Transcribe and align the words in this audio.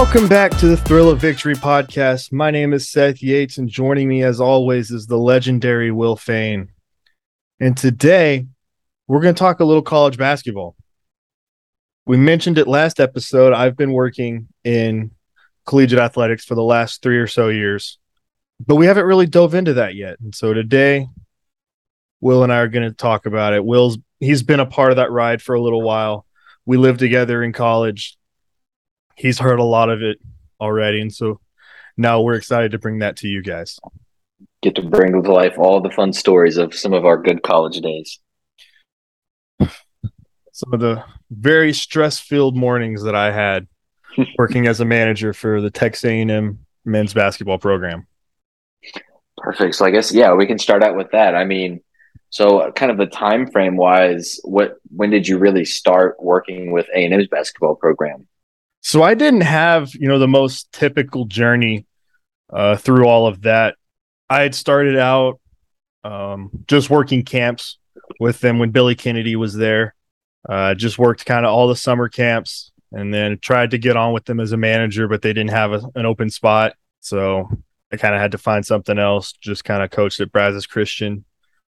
Welcome 0.00 0.28
back 0.28 0.56
to 0.56 0.66
the 0.66 0.78
Thrill 0.78 1.10
of 1.10 1.20
Victory 1.20 1.54
podcast. 1.54 2.32
My 2.32 2.50
name 2.50 2.72
is 2.72 2.88
Seth 2.88 3.22
Yates, 3.22 3.58
and 3.58 3.68
joining 3.68 4.08
me 4.08 4.22
as 4.22 4.40
always 4.40 4.90
is 4.90 5.06
the 5.06 5.18
legendary 5.18 5.90
Will 5.90 6.16
Fain. 6.16 6.70
And 7.60 7.76
today 7.76 8.46
we're 9.06 9.20
going 9.20 9.34
to 9.34 9.38
talk 9.38 9.60
a 9.60 9.64
little 9.64 9.82
college 9.82 10.16
basketball. 10.16 10.74
We 12.06 12.16
mentioned 12.16 12.56
it 12.56 12.66
last 12.66 12.98
episode. 12.98 13.52
I've 13.52 13.76
been 13.76 13.92
working 13.92 14.48
in 14.64 15.10
collegiate 15.66 16.00
athletics 16.00 16.46
for 16.46 16.54
the 16.54 16.64
last 16.64 17.02
three 17.02 17.18
or 17.18 17.26
so 17.26 17.48
years, 17.48 17.98
but 18.58 18.76
we 18.76 18.86
haven't 18.86 19.04
really 19.04 19.26
dove 19.26 19.54
into 19.54 19.74
that 19.74 19.96
yet. 19.96 20.18
And 20.20 20.34
so 20.34 20.54
today, 20.54 21.08
Will 22.22 22.42
and 22.42 22.50
I 22.50 22.60
are 22.60 22.68
going 22.68 22.88
to 22.88 22.96
talk 22.96 23.26
about 23.26 23.52
it. 23.52 23.62
Will's 23.62 23.98
he's 24.18 24.42
been 24.42 24.60
a 24.60 24.66
part 24.66 24.92
of 24.92 24.96
that 24.96 25.12
ride 25.12 25.42
for 25.42 25.54
a 25.54 25.60
little 25.60 25.82
while. 25.82 26.24
We 26.64 26.78
lived 26.78 27.00
together 27.00 27.42
in 27.42 27.52
college 27.52 28.16
he's 29.20 29.38
heard 29.38 29.58
a 29.58 29.64
lot 29.64 29.90
of 29.90 30.02
it 30.02 30.18
already, 30.60 31.00
and 31.00 31.12
so 31.12 31.40
now 31.96 32.22
we're 32.22 32.34
excited 32.34 32.72
to 32.72 32.78
bring 32.78 33.00
that 33.00 33.16
to 33.18 33.28
you 33.28 33.42
guys. 33.42 33.78
Get 34.62 34.74
to 34.76 34.82
bring 34.82 35.22
to 35.22 35.32
life 35.32 35.58
all 35.58 35.80
the 35.80 35.90
fun 35.90 36.12
stories 36.12 36.56
of 36.56 36.74
some 36.74 36.94
of 36.94 37.04
our 37.04 37.20
good 37.20 37.42
college 37.42 37.80
days. 37.80 38.18
Some 40.52 40.74
of 40.74 40.80
the 40.80 41.02
very 41.30 41.72
stress-filled 41.72 42.54
mornings 42.54 43.02
that 43.04 43.14
I 43.14 43.32
had 43.32 43.66
working 44.38 44.66
as 44.66 44.80
a 44.80 44.84
manager 44.84 45.32
for 45.32 45.62
the 45.62 45.70
Texas 45.70 46.04
A&M 46.04 46.58
men's 46.84 47.14
basketball 47.14 47.56
program. 47.56 48.06
Perfect. 49.38 49.76
So 49.76 49.86
I 49.86 49.90
guess 49.90 50.12
yeah, 50.12 50.34
we 50.34 50.46
can 50.46 50.58
start 50.58 50.82
out 50.82 50.96
with 50.96 51.12
that. 51.12 51.34
I 51.34 51.46
mean, 51.46 51.80
so 52.28 52.70
kind 52.72 52.92
of 52.92 52.98
the 52.98 53.06
time 53.06 53.50
frame 53.50 53.76
wise, 53.76 54.38
what 54.44 54.76
when 54.94 55.08
did 55.08 55.26
you 55.26 55.38
really 55.38 55.64
start 55.64 56.16
working 56.18 56.72
with 56.72 56.86
A&M's 56.94 57.28
basketball 57.28 57.74
program? 57.74 58.26
So 58.80 59.02
I 59.02 59.14
didn't 59.14 59.42
have, 59.42 59.94
you 59.94 60.08
know, 60.08 60.18
the 60.18 60.28
most 60.28 60.72
typical 60.72 61.26
journey 61.26 61.86
uh, 62.52 62.76
through 62.76 63.06
all 63.06 63.26
of 63.26 63.42
that. 63.42 63.76
I 64.28 64.42
had 64.42 64.54
started 64.54 64.96
out 64.96 65.40
um, 66.04 66.50
just 66.66 66.90
working 66.90 67.24
camps 67.24 67.78
with 68.18 68.40
them 68.40 68.58
when 68.58 68.70
Billy 68.70 68.94
Kennedy 68.94 69.36
was 69.36 69.54
there. 69.54 69.94
Uh, 70.48 70.74
just 70.74 70.98
worked 70.98 71.26
kind 71.26 71.44
of 71.44 71.52
all 71.52 71.68
the 71.68 71.76
summer 71.76 72.08
camps 72.08 72.72
and 72.92 73.12
then 73.12 73.38
tried 73.40 73.72
to 73.72 73.78
get 73.78 73.96
on 73.96 74.12
with 74.12 74.24
them 74.24 74.40
as 74.40 74.52
a 74.52 74.56
manager, 74.56 75.06
but 75.06 75.22
they 75.22 75.32
didn't 75.32 75.50
have 75.50 75.72
a, 75.72 75.82
an 75.94 76.06
open 76.06 76.30
spot. 76.30 76.74
So 77.00 77.48
I 77.92 77.96
kind 77.96 78.14
of 78.14 78.20
had 78.20 78.32
to 78.32 78.38
find 78.38 78.64
something 78.64 78.98
else. 78.98 79.32
Just 79.32 79.64
kind 79.64 79.82
of 79.82 79.90
coached 79.90 80.20
at 80.20 80.32
Brazos 80.32 80.66
Christian, 80.66 81.24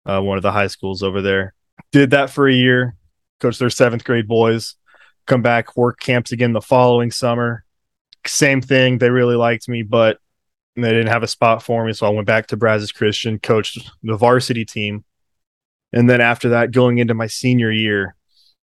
uh, 0.06 0.22
one 0.22 0.38
of 0.38 0.44
the 0.44 0.52
high 0.52 0.68
schools 0.68 1.02
over 1.02 1.22
there. 1.22 1.54
Did 1.92 2.12
that 2.12 2.30
for 2.30 2.48
a 2.48 2.54
year, 2.54 2.96
coached 3.40 3.60
their 3.60 3.70
seventh 3.70 4.04
grade 4.04 4.28
boys 4.28 4.76
come 5.30 5.42
back, 5.42 5.78
work 5.78 6.00
camps 6.00 6.32
again 6.32 6.54
the 6.54 6.62
following 6.62 7.12
summer. 7.12 7.64
Same 8.26 8.62
thing. 8.62 8.98
They 8.98 9.10
really 9.10 9.36
liked 9.36 9.70
me, 9.70 9.84
but 9.84 10.18
they 10.76 10.90
didn't 10.90 11.08
have 11.08 11.24
a 11.24 11.28
spot 11.28 11.64
for 11.64 11.86
me. 11.86 11.94
So 11.94 12.08
I 12.08 12.10
went 12.10 12.28
back 12.28 12.48
to 12.48 12.58
Brazos 12.58 12.92
Christian, 12.92 13.40
coached 13.40 13.90
the 14.04 14.18
varsity 14.18 14.66
team. 14.66 15.06
And 15.94 16.10
then 16.10 16.20
after 16.20 16.50
that, 16.50 16.72
going 16.72 16.98
into 16.98 17.14
my 17.14 17.28
senior 17.28 17.72
year, 17.72 18.16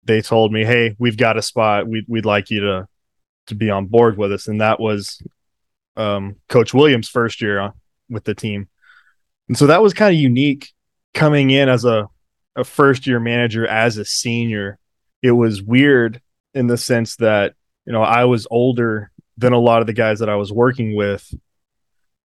they 0.03 0.21
told 0.21 0.51
me, 0.51 0.63
Hey, 0.63 0.95
we've 0.99 1.17
got 1.17 1.37
a 1.37 1.41
spot. 1.41 1.87
We'd, 1.87 2.05
we'd 2.07 2.25
like 2.25 2.49
you 2.49 2.61
to, 2.61 2.87
to 3.47 3.55
be 3.55 3.69
on 3.69 3.87
board 3.87 4.17
with 4.17 4.31
us. 4.31 4.47
And 4.47 4.61
that 4.61 4.79
was 4.79 5.21
um, 5.97 6.37
Coach 6.49 6.73
Williams' 6.73 7.09
first 7.09 7.41
year 7.41 7.59
uh, 7.59 7.71
with 8.09 8.23
the 8.23 8.35
team. 8.35 8.69
And 9.47 9.57
so 9.57 9.67
that 9.67 9.81
was 9.81 9.93
kind 9.93 10.13
of 10.13 10.19
unique 10.19 10.71
coming 11.13 11.49
in 11.49 11.69
as 11.69 11.85
a, 11.85 12.07
a 12.55 12.63
first 12.63 13.05
year 13.07 13.19
manager 13.19 13.67
as 13.67 13.97
a 13.97 14.05
senior. 14.05 14.79
It 15.21 15.31
was 15.31 15.61
weird 15.61 16.21
in 16.53 16.67
the 16.67 16.77
sense 16.77 17.15
that 17.17 17.53
you 17.85 17.93
know 17.93 18.03
I 18.03 18.25
was 18.25 18.47
older 18.49 19.11
than 19.37 19.53
a 19.53 19.59
lot 19.59 19.81
of 19.81 19.87
the 19.87 19.93
guys 19.93 20.19
that 20.19 20.29
I 20.29 20.35
was 20.35 20.51
working 20.51 20.95
with, 20.95 21.33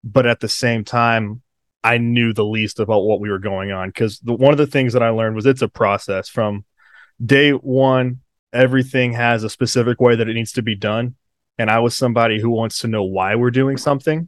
but 0.04 0.26
at 0.26 0.40
the 0.40 0.48
same 0.48 0.84
time, 0.84 1.42
I 1.82 1.98
knew 1.98 2.32
the 2.32 2.44
least 2.44 2.80
about 2.80 3.04
what 3.04 3.20
we 3.20 3.30
were 3.30 3.38
going 3.38 3.72
on 3.72 3.88
because 3.88 4.20
one 4.22 4.52
of 4.52 4.58
the 4.58 4.66
things 4.66 4.92
that 4.92 5.02
I 5.02 5.10
learned 5.10 5.36
was 5.36 5.46
it's 5.46 5.62
a 5.62 5.68
process 5.68 6.28
from 6.28 6.64
day 7.24 7.52
one. 7.52 8.20
Everything 8.52 9.12
has 9.12 9.44
a 9.44 9.50
specific 9.50 10.00
way 10.00 10.16
that 10.16 10.28
it 10.28 10.34
needs 10.34 10.52
to 10.52 10.62
be 10.62 10.74
done, 10.74 11.16
and 11.58 11.70
I 11.70 11.80
was 11.80 11.96
somebody 11.96 12.40
who 12.40 12.50
wants 12.50 12.80
to 12.80 12.88
know 12.88 13.04
why 13.04 13.34
we're 13.34 13.50
doing 13.50 13.76
something, 13.76 14.26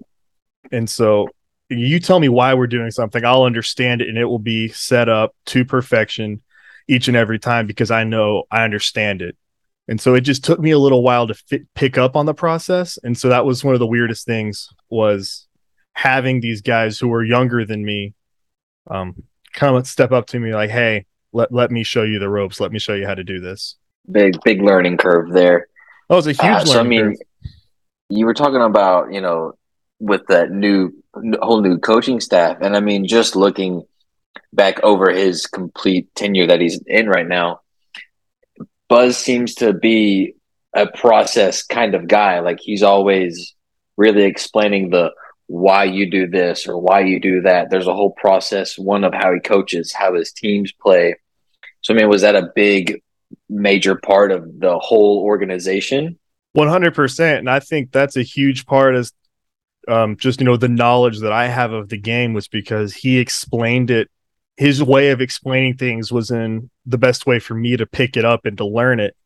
and 0.70 0.88
so 0.88 1.28
you 1.70 2.00
tell 2.00 2.18
me 2.18 2.28
why 2.28 2.54
we're 2.54 2.66
doing 2.66 2.90
something, 2.90 3.24
I'll 3.24 3.44
understand 3.44 4.02
it, 4.02 4.08
and 4.08 4.18
it 4.18 4.24
will 4.24 4.40
be 4.40 4.68
set 4.68 5.08
up 5.08 5.34
to 5.46 5.64
perfection 5.64 6.42
each 6.88 7.06
and 7.08 7.16
every 7.16 7.38
time 7.38 7.66
because 7.66 7.90
I 7.90 8.04
know 8.04 8.44
I 8.50 8.64
understand 8.64 9.22
it. 9.22 9.36
And 9.90 10.00
so 10.00 10.14
it 10.14 10.20
just 10.20 10.44
took 10.44 10.60
me 10.60 10.70
a 10.70 10.78
little 10.78 11.02
while 11.02 11.26
to 11.26 11.34
fit, 11.34 11.66
pick 11.74 11.98
up 11.98 12.14
on 12.14 12.24
the 12.24 12.32
process. 12.32 12.96
And 13.02 13.18
so 13.18 13.28
that 13.28 13.44
was 13.44 13.64
one 13.64 13.74
of 13.74 13.80
the 13.80 13.88
weirdest 13.88 14.24
things 14.24 14.68
was 14.88 15.48
having 15.94 16.40
these 16.40 16.62
guys 16.62 16.96
who 16.96 17.08
were 17.08 17.24
younger 17.24 17.64
than 17.64 17.84
me 17.84 18.14
um, 18.88 19.24
come 19.52 19.74
and 19.74 19.84
step 19.84 20.12
up 20.12 20.28
to 20.28 20.38
me 20.38 20.54
like, 20.54 20.70
hey, 20.70 21.06
let, 21.32 21.50
let 21.50 21.72
me 21.72 21.82
show 21.82 22.04
you 22.04 22.20
the 22.20 22.28
ropes. 22.28 22.60
Let 22.60 22.70
me 22.70 22.78
show 22.78 22.94
you 22.94 23.04
how 23.04 23.16
to 23.16 23.24
do 23.24 23.40
this. 23.40 23.74
Big, 24.10 24.40
big 24.44 24.62
learning 24.62 24.96
curve 24.96 25.32
there. 25.32 25.66
Oh, 26.08 26.18
it's 26.18 26.26
a 26.28 26.30
huge 26.30 26.40
uh, 26.40 26.64
so, 26.64 26.78
I 26.78 26.84
mean, 26.84 27.16
curve. 27.16 27.50
you 28.10 28.26
were 28.26 28.34
talking 28.34 28.62
about, 28.62 29.12
you 29.12 29.20
know, 29.20 29.54
with 29.98 30.22
that 30.28 30.52
new, 30.52 30.92
whole 31.42 31.62
new 31.62 31.78
coaching 31.78 32.20
staff. 32.20 32.58
And 32.60 32.76
I 32.76 32.80
mean, 32.80 33.08
just 33.08 33.34
looking 33.34 33.82
back 34.52 34.80
over 34.84 35.10
his 35.10 35.48
complete 35.48 36.14
tenure 36.14 36.46
that 36.46 36.60
he's 36.60 36.80
in 36.86 37.08
right 37.08 37.26
now, 37.26 37.62
Buzz 38.90 39.16
seems 39.16 39.54
to 39.54 39.72
be 39.72 40.34
a 40.74 40.86
process 40.86 41.62
kind 41.62 41.94
of 41.94 42.08
guy. 42.08 42.40
Like 42.40 42.58
he's 42.60 42.82
always 42.82 43.54
really 43.96 44.24
explaining 44.24 44.90
the 44.90 45.12
why 45.46 45.84
you 45.84 46.10
do 46.10 46.26
this 46.26 46.66
or 46.66 46.76
why 46.76 47.00
you 47.00 47.20
do 47.20 47.42
that. 47.42 47.70
There's 47.70 47.86
a 47.86 47.94
whole 47.94 48.10
process, 48.10 48.76
one 48.76 49.04
of 49.04 49.14
how 49.14 49.32
he 49.32 49.38
coaches, 49.38 49.92
how 49.92 50.14
his 50.14 50.32
teams 50.32 50.72
play. 50.72 51.14
So, 51.82 51.94
I 51.94 51.96
mean, 51.96 52.08
was 52.08 52.22
that 52.22 52.34
a 52.34 52.50
big, 52.54 53.00
major 53.48 53.94
part 53.94 54.32
of 54.32 54.58
the 54.58 54.76
whole 54.78 55.22
organization? 55.22 56.18
100%. 56.56 57.38
And 57.38 57.48
I 57.48 57.60
think 57.60 57.92
that's 57.92 58.16
a 58.16 58.22
huge 58.22 58.66
part 58.66 58.96
as 58.96 59.12
um, 59.86 60.16
just, 60.16 60.40
you 60.40 60.46
know, 60.46 60.56
the 60.56 60.68
knowledge 60.68 61.20
that 61.20 61.32
I 61.32 61.46
have 61.46 61.72
of 61.72 61.88
the 61.88 61.96
game 61.96 62.32
was 62.32 62.48
because 62.48 62.92
he 62.92 63.18
explained 63.18 63.90
it 63.90 64.10
his 64.60 64.82
way 64.82 65.08
of 65.08 65.22
explaining 65.22 65.74
things 65.74 66.12
was 66.12 66.30
in 66.30 66.68
the 66.84 66.98
best 66.98 67.24
way 67.24 67.38
for 67.38 67.54
me 67.54 67.78
to 67.78 67.86
pick 67.86 68.14
it 68.14 68.26
up 68.26 68.44
and 68.44 68.58
to 68.58 68.66
learn 68.66 69.00
it. 69.00 69.16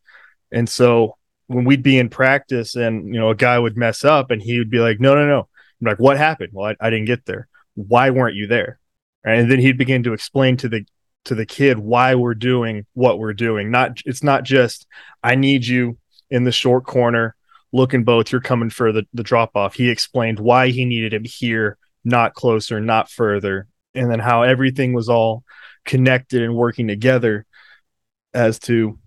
And 0.53 0.69
so 0.69 1.17
when 1.49 1.65
we'd 1.65 1.83
be 1.83 1.99
in 1.99 2.09
practice 2.09 2.77
and 2.77 3.12
you 3.12 3.19
know 3.19 3.31
a 3.31 3.34
guy 3.34 3.59
would 3.59 3.77
mess 3.77 4.05
up 4.05 4.31
and 4.31 4.41
he 4.41 4.59
would 4.59 4.71
be 4.71 4.78
like, 4.78 5.00
"No, 5.00 5.17
no, 5.17 5.27
no." 5.27 5.41
I'm 5.41 5.87
like, 5.89 5.99
"What 5.99 6.19
happened?" 6.19 6.50
Well, 6.53 6.69
I, 6.81 6.87
I 6.87 6.89
didn't 6.89 7.06
get 7.06 7.27
there. 7.27 7.49
Why 7.75 8.11
weren't 8.11 8.37
you 8.37 8.47
there? 8.47 8.78
And 9.25 9.50
then 9.50 9.59
he'd 9.59 9.77
begin 9.77 10.05
to 10.05 10.12
explain 10.12 10.56
to 10.59 10.69
the 10.69 10.87
to 11.25 11.34
the 11.34 11.47
kid 11.47 11.81
why 11.81 12.15
we're 12.15 12.34
doing 12.34 12.87
what 12.94 13.19
we're 13.19 13.34
doing. 13.34 13.73
Not 13.73 13.99
it's 14.06 14.23
not 14.23 14.44
just 14.44 14.87
I 15.25 15.34
need 15.34 15.67
you 15.67 15.99
in 16.31 16.44
the 16.44 16.53
short 16.53 16.87
corner 16.87 17.34
looking 17.73 18.05
both 18.05 18.31
you're 18.31 18.41
coming 18.41 18.71
for 18.71 18.93
the, 18.93 19.05
the 19.12 19.25
drop 19.25 19.56
off. 19.56 19.75
He 19.75 19.91
explained 19.91 20.39
why 20.39 20.69
he 20.69 20.84
needed 20.84 21.12
him 21.12 21.25
here, 21.25 21.77
not 22.05 22.34
closer, 22.34 22.78
not 22.78 23.11
further, 23.11 23.67
and 23.94 24.10
then 24.10 24.19
how 24.19 24.43
everything 24.43 24.93
was 24.93 25.09
all 25.09 25.44
connected 25.84 26.43
and 26.43 26.55
working 26.55 26.88
together 26.88 27.47
as 28.32 28.59
to 28.59 28.99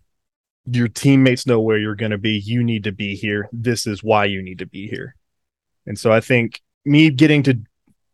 your 0.66 0.88
teammates 0.88 1.48
know 1.48 1.62
where 1.62 1.78
you're 1.78 1.96
going 1.96 2.12
to 2.12 2.18
be. 2.18 2.42
You 2.44 2.64
need 2.64 2.84
to 2.86 2.92
be 2.92 3.16
here. 3.16 3.50
This 3.52 3.88
is 3.88 4.04
why 4.04 4.26
you 4.26 4.42
need 4.42 4.60
to 4.60 4.66
be 4.66 4.88
here. 4.88 5.16
And 5.86 5.98
so 5.98 6.12
i 6.12 6.20
think 6.20 6.62
me 6.86 7.10
getting 7.10 7.44
to 7.44 7.58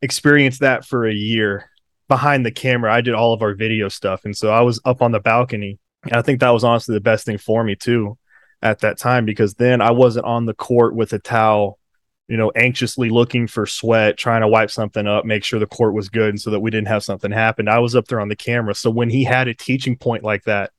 experience 0.01 0.59
that 0.59 0.85
for 0.85 1.07
a 1.07 1.13
year 1.13 1.69
behind 2.07 2.45
the 2.45 2.51
camera 2.51 2.93
i 2.93 3.01
did 3.01 3.13
all 3.13 3.33
of 3.33 3.41
our 3.41 3.55
video 3.55 3.89
stuff. 3.89 4.25
And 4.25 4.37
so 4.37 4.49
i 4.49 4.61
was 4.61 4.79
up 4.85 5.01
on 5.01 5.11
the 5.11 5.19
balcony. 5.19 5.79
And 6.03 6.13
i 6.13 6.21
think 6.21 6.39
that 6.39 6.51
was 6.51 6.63
honestly 6.63 6.93
the 6.93 7.01
best 7.01 7.25
thing 7.25 7.37
for 7.37 7.63
me 7.63 7.75
too 7.75 8.17
at 8.61 8.79
that 8.79 8.97
time 8.97 9.25
because 9.25 9.55
then 9.55 9.81
i 9.81 9.91
wasn't 9.91 10.25
on 10.25 10.45
the 10.45 10.53
court 10.53 10.95
with 10.95 11.11
a 11.13 11.19
towel 11.19 11.79
you 12.27 12.37
know, 12.37 12.51
anxiously 12.55 13.09
looking 13.09 13.47
for 13.47 13.65
sweat, 13.65 14.17
trying 14.17 14.41
to 14.41 14.47
wipe 14.47 14.71
something 14.71 15.07
up, 15.07 15.25
make 15.25 15.43
sure 15.43 15.59
the 15.59 15.65
court 15.65 15.93
was 15.93 16.09
good, 16.09 16.29
and 16.29 16.41
so 16.41 16.51
that 16.51 16.59
we 16.59 16.71
didn't 16.71 16.87
have 16.87 17.03
something 17.03 17.31
happen. 17.31 17.67
I 17.67 17.79
was 17.79 17.95
up 17.95 18.07
there 18.07 18.21
on 18.21 18.29
the 18.29 18.35
camera, 18.35 18.75
so 18.75 18.89
when 18.89 19.09
he 19.09 19.23
had 19.23 19.47
a 19.47 19.53
teaching 19.53 19.97
point 19.97 20.23
like 20.23 20.43
that, 20.43 20.71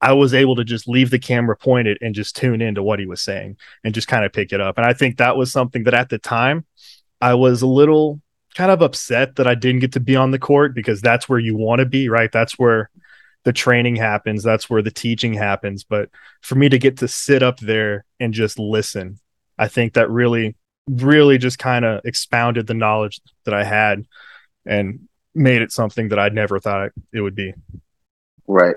I 0.00 0.14
was 0.14 0.32
able 0.32 0.56
to 0.56 0.64
just 0.64 0.88
leave 0.88 1.10
the 1.10 1.18
camera 1.18 1.56
pointed 1.56 1.98
and 2.00 2.14
just 2.14 2.34
tune 2.34 2.62
into 2.62 2.82
what 2.82 2.98
he 2.98 3.06
was 3.06 3.20
saying 3.20 3.58
and 3.84 3.92
just 3.92 4.08
kind 4.08 4.24
of 4.24 4.32
pick 4.32 4.52
it 4.52 4.60
up. 4.60 4.78
And 4.78 4.86
I 4.86 4.94
think 4.94 5.18
that 5.18 5.36
was 5.36 5.52
something 5.52 5.84
that 5.84 5.94
at 5.94 6.08
the 6.08 6.18
time 6.18 6.64
I 7.20 7.34
was 7.34 7.60
a 7.60 7.66
little 7.66 8.20
kind 8.54 8.70
of 8.70 8.80
upset 8.80 9.36
that 9.36 9.46
I 9.46 9.54
didn't 9.54 9.80
get 9.80 9.92
to 9.92 10.00
be 10.00 10.16
on 10.16 10.30
the 10.30 10.38
court 10.38 10.74
because 10.74 11.02
that's 11.02 11.28
where 11.28 11.38
you 11.38 11.54
want 11.56 11.80
to 11.80 11.86
be, 11.86 12.08
right? 12.08 12.32
That's 12.32 12.58
where 12.58 12.90
the 13.44 13.52
training 13.52 13.96
happens, 13.96 14.42
that's 14.42 14.68
where 14.68 14.82
the 14.82 14.90
teaching 14.90 15.34
happens. 15.34 15.84
But 15.84 16.08
for 16.40 16.54
me 16.54 16.68
to 16.70 16.78
get 16.78 16.98
to 16.98 17.08
sit 17.08 17.42
up 17.42 17.58
there 17.58 18.04
and 18.18 18.32
just 18.32 18.58
listen, 18.58 19.18
I 19.58 19.68
think 19.68 19.94
that 19.94 20.10
really 20.10 20.56
really 20.90 21.38
just 21.38 21.58
kind 21.58 21.84
of 21.84 22.00
expounded 22.04 22.66
the 22.66 22.74
knowledge 22.74 23.20
that 23.44 23.54
I 23.54 23.64
had 23.64 24.06
and 24.66 25.08
made 25.34 25.62
it 25.62 25.72
something 25.72 26.08
that 26.08 26.18
I'd 26.18 26.34
never 26.34 26.58
thought 26.58 26.90
it 27.12 27.20
would 27.20 27.34
be. 27.34 27.54
Right. 28.46 28.76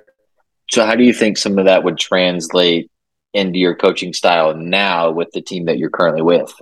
So, 0.70 0.86
how 0.86 0.96
do 0.96 1.04
you 1.04 1.14
think 1.14 1.38
some 1.38 1.58
of 1.58 1.66
that 1.66 1.84
would 1.84 1.98
translate 1.98 2.90
into 3.34 3.60
your 3.60 3.76
coaching 3.76 4.14
style 4.14 4.56
now 4.56 5.12
with 5.12 5.30
the 5.34 5.42
team 5.42 5.66
that 5.66 5.78
you're 5.78 5.90
currently 5.90 6.22
with? 6.22 6.54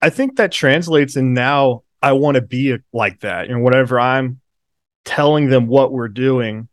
I 0.00 0.10
think 0.10 0.36
that 0.36 0.52
translates 0.52 1.16
and 1.16 1.34
now 1.34 1.82
I 2.02 2.12
want 2.12 2.36
to 2.36 2.40
be 2.40 2.76
like 2.92 3.20
that. 3.20 3.48
And 3.48 3.62
whatever 3.62 3.98
I'm 3.98 4.40
telling 5.04 5.48
them 5.48 5.66
what 5.66 5.92
we're 5.92 6.08
doing, 6.08 6.68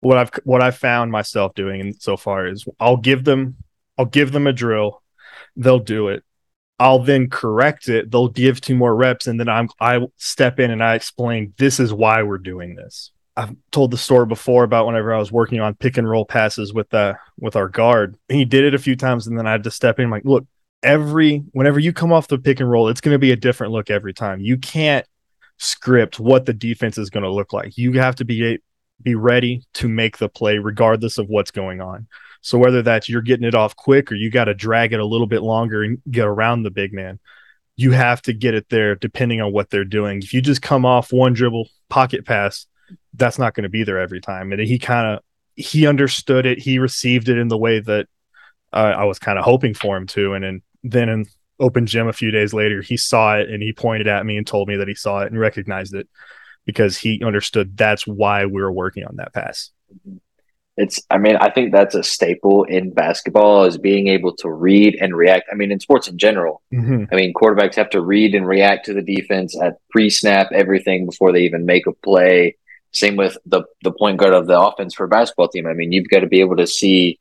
what 0.00 0.18
I've 0.18 0.30
what 0.44 0.62
I've 0.62 0.76
found 0.76 1.10
myself 1.10 1.54
doing 1.54 1.94
so 1.98 2.16
far 2.16 2.46
is 2.46 2.66
I'll 2.78 2.98
give 2.98 3.24
them 3.24 3.56
I'll 3.96 4.04
give 4.04 4.32
them 4.32 4.46
a 4.46 4.52
drill, 4.52 5.02
they'll 5.56 5.78
do 5.78 6.08
it. 6.08 6.22
I'll 6.78 6.98
then 6.98 7.30
correct 7.30 7.88
it. 7.88 8.10
They'll 8.10 8.28
give 8.28 8.60
two 8.60 8.76
more 8.76 8.94
reps, 8.94 9.26
and 9.26 9.40
then 9.40 9.48
I'm 9.48 9.68
I 9.80 10.00
step 10.16 10.60
in 10.60 10.70
and 10.70 10.82
I 10.82 10.94
explain 10.94 11.54
this 11.56 11.80
is 11.80 11.92
why 11.92 12.22
we're 12.22 12.38
doing 12.38 12.74
this. 12.74 13.12
I've 13.36 13.54
told 13.70 13.90
the 13.90 13.98
story 13.98 14.26
before 14.26 14.64
about 14.64 14.86
whenever 14.86 15.12
I 15.12 15.18
was 15.18 15.30
working 15.30 15.60
on 15.60 15.74
pick 15.74 15.98
and 15.98 16.08
roll 16.08 16.24
passes 16.24 16.72
with 16.72 16.88
the 16.90 16.98
uh, 16.98 17.14
with 17.38 17.56
our 17.56 17.68
guard. 17.68 18.16
He 18.28 18.44
did 18.44 18.64
it 18.64 18.74
a 18.74 18.78
few 18.78 18.96
times, 18.96 19.26
and 19.26 19.38
then 19.38 19.46
I 19.46 19.52
had 19.52 19.64
to 19.64 19.70
step 19.70 19.98
in. 19.98 20.06
I'm 20.06 20.10
like, 20.10 20.24
look, 20.24 20.46
every 20.82 21.38
whenever 21.52 21.78
you 21.78 21.92
come 21.92 22.12
off 22.12 22.28
the 22.28 22.38
pick 22.38 22.60
and 22.60 22.70
roll, 22.70 22.88
it's 22.88 23.00
going 23.00 23.14
to 23.14 23.18
be 23.18 23.32
a 23.32 23.36
different 23.36 23.72
look 23.72 23.90
every 23.90 24.14
time. 24.14 24.40
You 24.40 24.58
can't 24.58 25.06
script 25.58 26.20
what 26.20 26.46
the 26.46 26.52
defense 26.52 26.98
is 26.98 27.10
going 27.10 27.24
to 27.24 27.30
look 27.30 27.52
like. 27.52 27.76
You 27.78 27.92
have 27.94 28.16
to 28.16 28.24
be 28.24 28.58
be 29.02 29.14
ready 29.14 29.62
to 29.74 29.88
make 29.88 30.18
the 30.18 30.28
play 30.28 30.58
regardless 30.58 31.18
of 31.18 31.28
what's 31.28 31.50
going 31.50 31.80
on. 31.80 32.06
So 32.40 32.58
whether 32.58 32.82
that's 32.82 33.08
you're 33.08 33.22
getting 33.22 33.46
it 33.46 33.54
off 33.54 33.76
quick 33.76 34.10
or 34.10 34.14
you 34.14 34.30
got 34.30 34.44
to 34.44 34.54
drag 34.54 34.92
it 34.92 35.00
a 35.00 35.06
little 35.06 35.26
bit 35.26 35.42
longer 35.42 35.82
and 35.82 36.00
get 36.10 36.26
around 36.26 36.62
the 36.62 36.70
big 36.70 36.92
man, 36.92 37.18
you 37.76 37.92
have 37.92 38.22
to 38.22 38.32
get 38.32 38.54
it 38.54 38.68
there 38.70 38.94
depending 38.94 39.40
on 39.40 39.52
what 39.52 39.70
they're 39.70 39.84
doing. 39.84 40.18
If 40.18 40.32
you 40.32 40.40
just 40.40 40.62
come 40.62 40.84
off 40.84 41.12
one 41.12 41.34
dribble 41.34 41.68
pocket 41.88 42.24
pass, 42.24 42.66
that's 43.14 43.38
not 43.38 43.54
going 43.54 43.64
to 43.64 43.68
be 43.68 43.84
there 43.84 43.98
every 43.98 44.20
time. 44.20 44.52
And 44.52 44.60
he 44.60 44.78
kind 44.78 45.14
of 45.16 45.22
he 45.54 45.86
understood 45.86 46.46
it. 46.46 46.58
He 46.58 46.78
received 46.78 47.28
it 47.28 47.38
in 47.38 47.48
the 47.48 47.58
way 47.58 47.80
that 47.80 48.06
uh, 48.72 48.94
I 48.96 49.04
was 49.04 49.18
kind 49.18 49.38
of 49.38 49.44
hoping 49.44 49.74
for 49.74 49.96
him 49.96 50.06
to. 50.08 50.34
And 50.34 50.44
then 50.44 50.62
then 50.82 51.08
in 51.08 51.26
open 51.58 51.86
gym 51.86 52.08
a 52.08 52.12
few 52.12 52.30
days 52.30 52.52
later, 52.52 52.82
he 52.82 52.96
saw 52.96 53.36
it 53.36 53.50
and 53.50 53.62
he 53.62 53.72
pointed 53.72 54.06
at 54.06 54.26
me 54.26 54.36
and 54.36 54.46
told 54.46 54.68
me 54.68 54.76
that 54.76 54.88
he 54.88 54.94
saw 54.94 55.20
it 55.20 55.32
and 55.32 55.40
recognized 55.40 55.94
it 55.94 56.08
because 56.64 56.96
he 56.96 57.22
understood 57.24 57.76
that's 57.76 58.06
why 58.06 58.44
we 58.46 58.60
were 58.60 58.72
working 58.72 59.04
on 59.04 59.16
that 59.16 59.32
pass. 59.32 59.70
Mm-hmm 59.92 60.16
it's 60.76 61.00
i 61.10 61.18
mean 61.18 61.36
i 61.36 61.50
think 61.50 61.72
that's 61.72 61.94
a 61.94 62.02
staple 62.02 62.64
in 62.64 62.92
basketball 62.92 63.64
is 63.64 63.78
being 63.78 64.08
able 64.08 64.34
to 64.36 64.50
read 64.50 64.96
and 65.00 65.16
react. 65.16 65.48
I 65.50 65.54
mean 65.54 65.72
in 65.72 65.80
sports 65.80 66.08
in 66.08 66.18
general 66.18 66.62
mm-hmm. 66.72 67.04
i 67.10 67.16
mean 67.16 67.32
quarterbacks 67.34 67.74
have 67.76 67.90
to 67.90 68.00
read 68.00 68.34
and 68.34 68.46
react 68.46 68.86
to 68.86 68.94
the 68.94 69.02
defense 69.02 69.56
at 69.60 69.78
pre-snap 69.90 70.48
everything 70.52 71.06
before 71.06 71.32
they 71.32 71.40
even 71.40 71.66
make 71.66 71.86
a 71.86 71.92
play. 71.92 72.56
Same 72.92 73.16
with 73.16 73.36
the 73.46 73.62
the 73.82 73.92
point 73.92 74.18
guard 74.18 74.34
of 74.34 74.46
the 74.46 74.58
offense 74.58 74.94
for 74.94 75.04
a 75.04 75.08
basketball 75.08 75.48
team. 75.48 75.66
I 75.66 75.72
mean 75.72 75.92
you've 75.92 76.08
got 76.08 76.20
to 76.20 76.26
be 76.26 76.40
able 76.40 76.56
to 76.56 76.66
see 76.66 77.18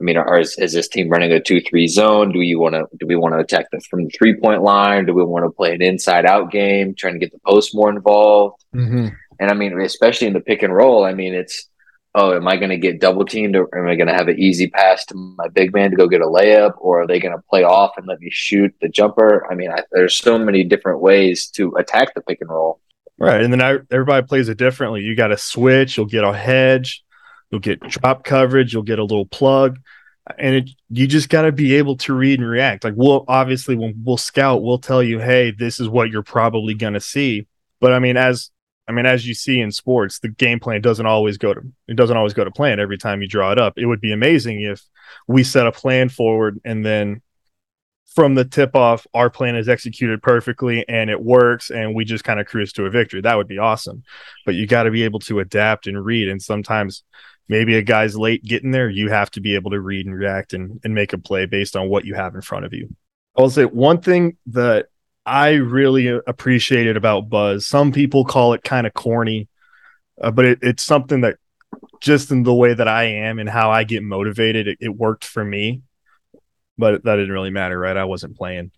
i 0.00 0.04
mean 0.04 0.16
are, 0.16 0.40
is, 0.40 0.56
is 0.58 0.72
this 0.72 0.88
team 0.88 1.08
running 1.08 1.32
a 1.32 1.40
2-3 1.40 1.88
zone? 1.88 2.32
Do 2.32 2.40
you 2.40 2.60
want 2.60 2.74
to 2.74 2.86
do 2.98 3.06
we 3.06 3.16
want 3.16 3.34
to 3.34 3.40
attack 3.40 3.66
the 3.72 3.80
from 3.80 4.04
the 4.04 4.10
three 4.10 4.34
point 4.34 4.62
line? 4.62 5.06
Do 5.06 5.14
we 5.14 5.24
want 5.24 5.44
to 5.44 5.50
play 5.50 5.74
an 5.74 5.82
inside 5.82 6.24
out 6.24 6.52
game 6.52 6.94
trying 6.94 7.14
to 7.14 7.20
get 7.20 7.32
the 7.32 7.40
post 7.44 7.74
more 7.74 7.90
involved? 7.90 8.62
Mm-hmm. 8.74 9.08
and 9.38 9.50
i 9.50 9.54
mean 9.54 9.78
especially 9.78 10.28
in 10.28 10.32
the 10.32 10.40
pick 10.40 10.62
and 10.62 10.74
roll 10.74 11.04
i 11.04 11.12
mean 11.12 11.34
it's 11.34 11.68
oh, 12.14 12.34
am 12.34 12.46
I 12.46 12.56
going 12.56 12.70
to 12.70 12.76
get 12.76 13.00
double 13.00 13.24
teamed 13.24 13.56
or 13.56 13.68
am 13.76 13.88
I 13.88 13.94
going 13.94 14.08
to 14.08 14.14
have 14.14 14.28
an 14.28 14.38
easy 14.38 14.68
pass 14.68 15.04
to 15.06 15.14
my 15.14 15.48
big 15.48 15.72
man 15.72 15.90
to 15.90 15.96
go 15.96 16.06
get 16.06 16.20
a 16.20 16.26
layup 16.26 16.74
or 16.78 17.02
are 17.02 17.06
they 17.06 17.18
going 17.18 17.34
to 17.34 17.42
play 17.48 17.64
off 17.64 17.92
and 17.96 18.06
let 18.06 18.20
me 18.20 18.28
shoot 18.30 18.74
the 18.80 18.88
jumper? 18.88 19.46
I 19.50 19.54
mean, 19.54 19.70
I, 19.70 19.82
there's 19.92 20.14
so 20.14 20.38
many 20.38 20.64
different 20.64 21.00
ways 21.00 21.48
to 21.50 21.74
attack 21.76 22.14
the 22.14 22.20
pick 22.20 22.38
and 22.40 22.50
roll. 22.50 22.80
Right. 23.18 23.42
And 23.42 23.52
then 23.52 23.62
I, 23.62 23.78
everybody 23.90 24.26
plays 24.26 24.48
it 24.48 24.58
differently. 24.58 25.00
You 25.00 25.16
got 25.16 25.28
to 25.28 25.38
switch, 25.38 25.96
you'll 25.96 26.06
get 26.06 26.24
a 26.24 26.32
hedge, 26.32 27.02
you'll 27.50 27.60
get 27.60 27.80
drop 27.80 28.24
coverage, 28.24 28.72
you'll 28.72 28.82
get 28.82 28.98
a 28.98 29.04
little 29.04 29.26
plug. 29.26 29.78
And 30.38 30.56
it, 30.56 30.70
you 30.90 31.06
just 31.06 31.28
got 31.28 31.42
to 31.42 31.52
be 31.52 31.74
able 31.76 31.96
to 31.98 32.14
read 32.14 32.40
and 32.40 32.48
react. 32.48 32.84
Like, 32.84 32.94
we'll 32.96 33.24
obviously, 33.26 33.74
when 33.74 34.02
we'll 34.04 34.16
scout, 34.16 34.62
we'll 34.62 34.78
tell 34.78 35.02
you, 35.02 35.18
hey, 35.18 35.50
this 35.50 35.80
is 35.80 35.88
what 35.88 36.10
you're 36.10 36.22
probably 36.22 36.74
going 36.74 36.92
to 36.92 37.00
see. 37.00 37.48
But 37.80 37.92
I 37.92 37.98
mean, 37.98 38.16
as 38.16 38.51
I 38.88 38.92
mean, 38.92 39.06
as 39.06 39.26
you 39.26 39.34
see 39.34 39.60
in 39.60 39.70
sports, 39.70 40.18
the 40.18 40.28
game 40.28 40.58
plan 40.58 40.80
doesn't 40.80 41.06
always 41.06 41.38
go 41.38 41.54
to 41.54 41.60
it 41.88 41.96
doesn't 41.96 42.16
always 42.16 42.34
go 42.34 42.44
to 42.44 42.50
plan 42.50 42.80
every 42.80 42.98
time 42.98 43.22
you 43.22 43.28
draw 43.28 43.52
it 43.52 43.58
up. 43.58 43.74
It 43.76 43.86
would 43.86 44.00
be 44.00 44.12
amazing 44.12 44.60
if 44.62 44.82
we 45.28 45.44
set 45.44 45.66
a 45.66 45.72
plan 45.72 46.08
forward 46.08 46.60
and 46.64 46.84
then 46.84 47.22
from 48.14 48.34
the 48.34 48.44
tip 48.44 48.76
off, 48.76 49.06
our 49.14 49.30
plan 49.30 49.56
is 49.56 49.68
executed 49.68 50.22
perfectly 50.22 50.86
and 50.88 51.08
it 51.08 51.22
works 51.22 51.70
and 51.70 51.94
we 51.94 52.04
just 52.04 52.24
kind 52.24 52.40
of 52.40 52.46
cruise 52.46 52.72
to 52.74 52.84
a 52.84 52.90
victory. 52.90 53.20
That 53.20 53.36
would 53.36 53.48
be 53.48 53.58
awesome. 53.58 54.02
But 54.44 54.54
you 54.54 54.66
got 54.66 54.82
to 54.82 54.90
be 54.90 55.04
able 55.04 55.20
to 55.20 55.40
adapt 55.40 55.86
and 55.86 56.04
read. 56.04 56.28
And 56.28 56.42
sometimes 56.42 57.04
maybe 57.48 57.76
a 57.76 57.82
guy's 57.82 58.16
late 58.16 58.44
getting 58.44 58.70
there, 58.70 58.88
you 58.90 59.08
have 59.08 59.30
to 59.32 59.40
be 59.40 59.54
able 59.54 59.70
to 59.70 59.80
read 59.80 60.06
and 60.06 60.14
react 60.14 60.52
and, 60.52 60.80
and 60.84 60.94
make 60.94 61.12
a 61.12 61.18
play 61.18 61.46
based 61.46 61.76
on 61.76 61.88
what 61.88 62.04
you 62.04 62.14
have 62.14 62.34
in 62.34 62.42
front 62.42 62.64
of 62.66 62.74
you. 62.74 62.94
I'll 63.36 63.50
say 63.50 63.64
one 63.64 64.00
thing 64.00 64.36
that 64.48 64.86
I 65.24 65.52
really 65.52 66.08
appreciated 66.08 66.90
it 66.90 66.96
about 66.96 67.28
Buzz. 67.28 67.66
Some 67.66 67.92
people 67.92 68.24
call 68.24 68.54
it 68.54 68.64
kind 68.64 68.86
of 68.86 68.94
corny, 68.94 69.48
uh, 70.20 70.30
but 70.30 70.44
it, 70.44 70.58
it's 70.62 70.82
something 70.82 71.20
that 71.20 71.36
just 72.00 72.30
in 72.30 72.42
the 72.42 72.54
way 72.54 72.74
that 72.74 72.88
I 72.88 73.04
am 73.04 73.38
and 73.38 73.48
how 73.48 73.70
I 73.70 73.84
get 73.84 74.02
motivated, 74.02 74.66
it, 74.66 74.78
it 74.80 74.88
worked 74.88 75.24
for 75.24 75.44
me. 75.44 75.82
But 76.76 77.04
that 77.04 77.16
didn't 77.16 77.32
really 77.32 77.50
matter, 77.50 77.78
right? 77.78 77.96
I 77.96 78.04
wasn't 78.04 78.36
playing, 78.36 78.72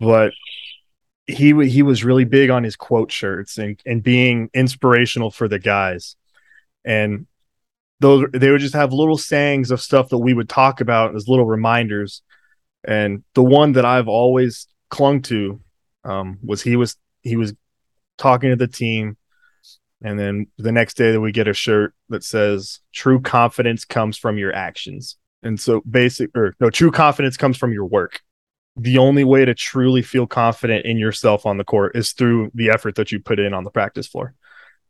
but 0.00 0.32
he 1.26 1.52
he 1.68 1.82
was 1.82 2.04
really 2.04 2.24
big 2.24 2.50
on 2.50 2.64
his 2.64 2.74
quote 2.74 3.12
shirts 3.12 3.58
and 3.58 3.80
and 3.86 4.02
being 4.02 4.50
inspirational 4.54 5.30
for 5.30 5.46
the 5.46 5.58
guys, 5.58 6.16
and 6.84 7.26
those 8.00 8.26
they 8.32 8.50
would 8.50 8.60
just 8.60 8.74
have 8.74 8.92
little 8.92 9.18
sayings 9.18 9.70
of 9.70 9.80
stuff 9.80 10.08
that 10.08 10.18
we 10.18 10.34
would 10.34 10.48
talk 10.48 10.80
about 10.80 11.14
as 11.14 11.28
little 11.28 11.46
reminders. 11.46 12.22
And 12.82 13.24
the 13.34 13.42
one 13.42 13.72
that 13.72 13.84
I've 13.84 14.08
always 14.08 14.66
clung 14.90 15.22
to 15.22 15.60
um, 16.04 16.38
was 16.42 16.62
he 16.62 16.76
was 16.76 16.96
he 17.22 17.36
was 17.36 17.54
talking 18.18 18.50
to 18.50 18.56
the 18.56 18.68
team, 18.68 19.16
and 20.02 20.18
then 20.18 20.46
the 20.58 20.72
next 20.72 20.96
day 20.96 21.12
that 21.12 21.20
we 21.20 21.32
get 21.32 21.48
a 21.48 21.54
shirt 21.54 21.94
that 22.10 22.24
says 22.24 22.80
"True 22.92 23.20
confidence 23.20 23.84
comes 23.84 24.18
from 24.18 24.38
your 24.38 24.54
actions," 24.54 25.16
and 25.42 25.58
so 25.58 25.82
basic 25.88 26.30
or 26.36 26.54
no, 26.60 26.70
true 26.70 26.90
confidence 26.90 27.36
comes 27.36 27.56
from 27.56 27.72
your 27.72 27.86
work. 27.86 28.20
The 28.76 28.98
only 28.98 29.24
way 29.24 29.44
to 29.44 29.54
truly 29.54 30.02
feel 30.02 30.26
confident 30.26 30.84
in 30.84 30.98
yourself 30.98 31.46
on 31.46 31.58
the 31.58 31.64
court 31.64 31.96
is 31.96 32.12
through 32.12 32.50
the 32.54 32.70
effort 32.70 32.96
that 32.96 33.12
you 33.12 33.20
put 33.20 33.38
in 33.38 33.54
on 33.54 33.64
the 33.64 33.70
practice 33.70 34.08
floor. 34.08 34.34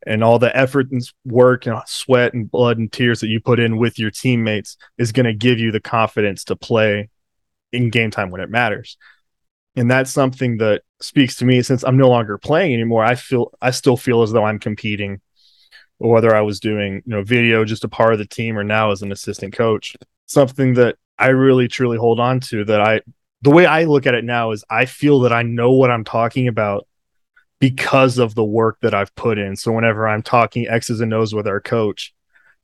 And 0.07 0.25
all 0.25 0.39
the 0.39 0.55
effort 0.57 0.91
and 0.91 1.03
work 1.25 1.67
and 1.67 1.79
sweat 1.87 2.35
and 2.35 2.51
blood 2.51 2.79
and 2.79 2.91
tears 2.91 3.21
that 3.21 3.29
you 3.29 3.41
put 3.41 3.61
in 3.61 3.77
with 3.79 3.99
your 3.99 4.11
teammates 4.11 4.77
is 4.99 5.13
going 5.13 5.27
to 5.27 5.35
give 5.35 5.59
you 5.59 5.71
the 5.71 5.81
confidence 5.81 6.45
to 6.45 6.57
play 6.57 7.11
in 7.73 7.91
game 7.91 8.11
time 8.11 8.31
when 8.31 8.41
it 8.41 8.51
matters 8.51 8.97
and 9.77 9.91
that's 9.91 10.11
something 10.11 10.59
that 10.59 10.83
speaks 11.01 11.37
to 11.37 11.45
me 11.45 11.63
since 11.63 11.83
I'm 11.85 11.97
no 11.97 12.09
longer 12.09 12.39
playing 12.39 12.73
anymore. 12.75 13.05
I 13.05 13.15
feel 13.15 13.53
I 13.61 13.71
still 13.71 13.97
feel 13.97 14.23
as 14.23 14.33
though 14.33 14.45
I'm 14.45 14.59
competing, 14.59 15.21
whether 15.99 16.35
I 16.35 16.43
was 16.43 16.61
doing 16.61 17.03
you 17.07 17.15
know 17.15 17.23
video 17.23 17.65
just 17.65 17.85
a 17.85 17.89
part 17.89 18.13
of 18.13 18.19
the 18.19 18.27
team 18.27 18.59
or 18.59 18.65
now 18.65 18.91
as 18.91 19.03
an 19.03 19.13
assistant 19.13 19.55
coach. 19.55 19.97
Something 20.27 20.75
that 20.75 20.97
I 21.19 21.29
really 21.29 21.69
truly 21.69 21.99
hold 21.99 22.21
on 22.21 22.41
to. 22.41 22.65
That 22.65 22.81
I 22.81 23.01
the 23.43 23.51
way 23.51 23.67
I 23.67 23.85
look 23.85 24.07
at 24.07 24.15
it 24.15 24.25
now 24.25 24.53
is 24.53 24.65
I 24.71 24.87
feel 24.87 25.21
that 25.21 25.33
I 25.33 25.43
know 25.43 25.73
what 25.73 25.91
I'm 25.91 26.05
talking 26.05 26.49
about 26.49 26.87
because 27.61 28.19
of 28.19 28.35
the 28.35 28.45
work 28.45 28.79
that 28.81 28.95
I've 28.95 29.15
put 29.15 29.39
in. 29.39 29.57
So 29.57 29.73
whenever 29.73 30.07
I'm 30.07 30.23
talking 30.23 30.69
X's 30.69 31.01
and 31.01 31.13
O's 31.15 31.35
with 31.35 31.47
our 31.47 31.61
coach, 31.61 32.15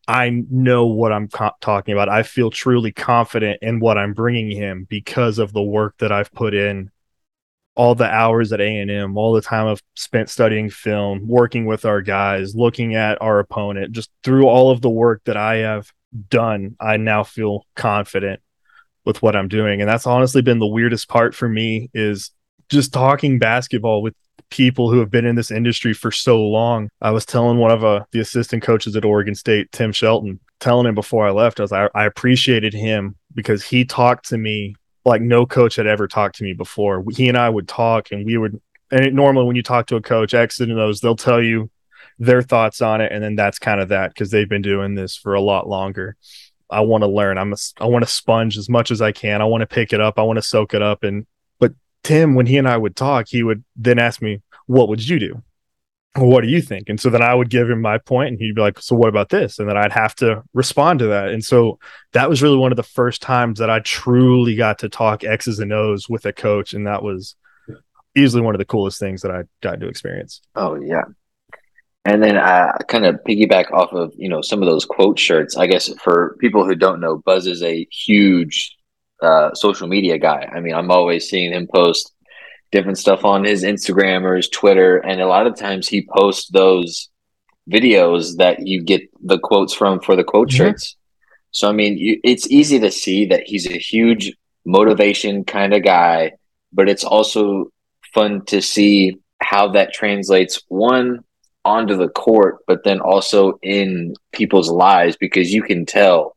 I 0.06 0.44
know 0.50 0.86
what 0.86 1.12
I'm 1.12 1.28
co- 1.28 1.52
talking 1.60 1.92
about. 1.92 2.08
I 2.08 2.22
feel 2.22 2.50
truly 2.50 2.92
confident 2.92 3.60
in 3.62 3.80
what 3.80 3.98
I'm 3.98 4.12
bringing 4.12 4.56
him 4.56 4.86
because 4.88 5.38
of 5.38 5.52
the 5.52 5.62
work 5.62 5.96
that 5.98 6.12
I've 6.12 6.32
put 6.32 6.54
in 6.54 6.90
all 7.74 7.94
the 7.94 8.04
hours 8.04 8.52
at 8.52 8.60
A&M, 8.60 9.16
all 9.16 9.32
the 9.32 9.40
time 9.40 9.66
I've 9.66 9.82
spent 9.94 10.28
studying 10.28 10.70
film, 10.70 11.26
working 11.26 11.66
with 11.66 11.84
our 11.84 12.02
guys, 12.02 12.54
looking 12.54 12.94
at 12.94 13.20
our 13.22 13.38
opponent, 13.38 13.92
just 13.92 14.10
through 14.22 14.46
all 14.46 14.70
of 14.70 14.80
the 14.80 14.90
work 14.90 15.22
that 15.24 15.36
I 15.36 15.56
have 15.56 15.90
done, 16.28 16.76
I 16.80 16.96
now 16.96 17.22
feel 17.22 17.64
confident 17.76 18.40
with 19.04 19.22
what 19.22 19.36
I'm 19.36 19.48
doing. 19.48 19.80
And 19.80 19.88
that's 19.88 20.06
honestly 20.06 20.42
been 20.42 20.58
the 20.58 20.66
weirdest 20.66 21.08
part 21.08 21.34
for 21.34 21.48
me 21.48 21.90
is 21.94 22.32
just 22.68 22.92
talking 22.92 23.38
basketball 23.38 24.02
with 24.02 24.14
people 24.50 24.90
who 24.90 24.98
have 24.98 25.10
been 25.10 25.24
in 25.24 25.36
this 25.36 25.50
industry 25.50 25.94
for 25.94 26.10
so 26.10 26.42
long. 26.42 26.88
I 27.00 27.12
was 27.12 27.24
telling 27.24 27.58
one 27.58 27.70
of 27.70 27.84
uh, 27.84 28.04
the 28.12 28.20
assistant 28.20 28.62
coaches 28.62 28.96
at 28.96 29.04
Oregon 29.04 29.34
State, 29.34 29.70
Tim 29.72 29.92
Shelton, 29.92 30.40
telling 30.58 30.86
him 30.86 30.94
before 30.94 31.26
I 31.26 31.30
left, 31.30 31.60
I 31.60 31.62
was 31.62 31.72
I, 31.72 31.88
I 31.94 32.04
appreciated 32.04 32.74
him 32.74 33.16
because 33.34 33.64
he 33.64 33.84
talked 33.84 34.28
to 34.28 34.38
me 34.38 34.74
like 35.04 35.22
no 35.22 35.46
coach 35.46 35.76
had 35.76 35.86
ever 35.86 36.06
talked 36.06 36.36
to 36.36 36.44
me 36.44 36.52
before. 36.52 37.04
He 37.10 37.28
and 37.28 37.38
I 37.38 37.48
would 37.48 37.68
talk, 37.68 38.12
and 38.12 38.24
we 38.24 38.36
would. 38.36 38.60
And 38.90 39.04
it, 39.04 39.14
normally, 39.14 39.46
when 39.46 39.56
you 39.56 39.62
talk 39.62 39.86
to 39.86 39.96
a 39.96 40.02
coach, 40.02 40.34
X 40.34 40.60
and 40.60 40.76
those, 40.76 41.00
they'll 41.00 41.16
tell 41.16 41.42
you 41.42 41.70
their 42.18 42.42
thoughts 42.42 42.82
on 42.82 43.00
it, 43.00 43.12
and 43.12 43.22
then 43.22 43.36
that's 43.36 43.58
kind 43.58 43.80
of 43.80 43.88
that 43.88 44.12
because 44.12 44.30
they've 44.30 44.48
been 44.48 44.62
doing 44.62 44.94
this 44.94 45.16
for 45.16 45.34
a 45.34 45.40
lot 45.40 45.68
longer. 45.68 46.16
I 46.68 46.80
want 46.80 47.02
to 47.02 47.08
learn. 47.08 47.38
I'm 47.38 47.52
a, 47.52 47.56
I 47.80 47.86
want 47.86 48.04
to 48.04 48.10
sponge 48.10 48.56
as 48.56 48.68
much 48.68 48.90
as 48.90 49.02
I 49.02 49.12
can. 49.12 49.42
I 49.42 49.46
want 49.46 49.62
to 49.62 49.66
pick 49.66 49.92
it 49.92 50.00
up. 50.00 50.18
I 50.18 50.22
want 50.22 50.36
to 50.36 50.42
soak 50.42 50.74
it 50.74 50.82
up. 50.82 51.02
And 51.02 51.26
but 51.58 51.72
Tim, 52.04 52.34
when 52.34 52.46
he 52.46 52.58
and 52.58 52.68
I 52.68 52.76
would 52.76 52.94
talk, 52.94 53.26
he 53.28 53.42
would 53.42 53.64
then 53.76 53.98
ask 53.98 54.22
me, 54.22 54.42
"What 54.66 54.88
would 54.88 55.06
you 55.06 55.18
do?" 55.18 55.42
Well, 56.16 56.26
what 56.26 56.42
do 56.42 56.48
you 56.48 56.60
think? 56.60 56.88
And 56.88 57.00
so 57.00 57.08
then 57.08 57.22
I 57.22 57.34
would 57.34 57.50
give 57.50 57.70
him 57.70 57.80
my 57.80 57.98
point 57.98 58.30
and 58.30 58.38
he'd 58.38 58.56
be 58.56 58.60
like, 58.60 58.80
so 58.80 58.96
what 58.96 59.08
about 59.08 59.28
this? 59.28 59.58
And 59.58 59.68
then 59.68 59.76
I'd 59.76 59.92
have 59.92 60.14
to 60.16 60.42
respond 60.54 60.98
to 61.00 61.06
that. 61.06 61.28
And 61.28 61.44
so 61.44 61.78
that 62.12 62.28
was 62.28 62.42
really 62.42 62.56
one 62.56 62.72
of 62.72 62.76
the 62.76 62.82
first 62.82 63.22
times 63.22 63.60
that 63.60 63.70
I 63.70 63.78
truly 63.80 64.56
got 64.56 64.80
to 64.80 64.88
talk 64.88 65.22
X's 65.22 65.60
and 65.60 65.72
O's 65.72 66.08
with 66.08 66.26
a 66.26 66.32
coach. 66.32 66.74
And 66.74 66.86
that 66.86 67.04
was 67.04 67.36
easily 68.16 68.42
one 68.42 68.54
of 68.54 68.58
the 68.58 68.64
coolest 68.64 68.98
things 68.98 69.22
that 69.22 69.30
I 69.30 69.44
got 69.62 69.78
to 69.78 69.86
experience. 69.86 70.40
Oh, 70.56 70.74
yeah. 70.74 71.04
And 72.04 72.22
then 72.22 72.36
I 72.36 72.72
kind 72.88 73.04
of 73.04 73.20
piggyback 73.28 73.70
off 73.72 73.92
of, 73.92 74.12
you 74.16 74.28
know, 74.28 74.42
some 74.42 74.62
of 74.62 74.66
those 74.66 74.84
quote 74.84 75.18
shirts. 75.18 75.56
I 75.56 75.66
guess 75.66 75.92
for 76.02 76.36
people 76.40 76.64
who 76.64 76.74
don't 76.74 77.00
know, 77.00 77.18
Buzz 77.18 77.46
is 77.46 77.62
a 77.62 77.86
huge 77.92 78.76
uh, 79.22 79.54
social 79.54 79.86
media 79.86 80.18
guy. 80.18 80.50
I 80.52 80.60
mean, 80.60 80.74
I'm 80.74 80.90
always 80.90 81.28
seeing 81.28 81.52
him 81.52 81.68
post 81.72 82.12
different 82.72 82.98
stuff 82.98 83.24
on 83.24 83.44
his 83.44 83.64
Instagram 83.64 84.22
or 84.22 84.36
his 84.36 84.48
Twitter, 84.48 84.98
and 84.98 85.20
a 85.20 85.26
lot 85.26 85.46
of 85.46 85.56
times 85.56 85.88
he 85.88 86.08
posts 86.16 86.48
those 86.50 87.08
videos 87.70 88.36
that 88.36 88.66
you 88.66 88.82
get 88.82 89.02
the 89.22 89.38
quotes 89.38 89.74
from 89.74 90.00
for 90.00 90.16
the 90.16 90.24
quote 90.24 90.48
mm-hmm. 90.48 90.56
shirts. 90.56 90.96
So 91.52 91.68
I 91.68 91.72
mean, 91.72 91.98
you, 91.98 92.20
it's 92.22 92.50
easy 92.50 92.78
to 92.80 92.90
see 92.90 93.26
that 93.26 93.44
he's 93.46 93.66
a 93.66 93.78
huge 93.78 94.32
motivation 94.64 95.44
kind 95.44 95.74
of 95.74 95.82
guy, 95.82 96.32
but 96.72 96.88
it's 96.88 97.04
also 97.04 97.70
fun 98.14 98.44
to 98.46 98.60
see 98.60 99.16
how 99.40 99.68
that 99.72 99.92
translates 99.92 100.62
one 100.68 101.24
onto 101.64 101.96
the 101.96 102.08
court, 102.08 102.58
but 102.66 102.84
then 102.84 103.00
also 103.00 103.58
in 103.62 104.14
people's 104.32 104.70
lives 104.70 105.16
because 105.18 105.52
you 105.52 105.62
can 105.62 105.86
tell 105.86 106.36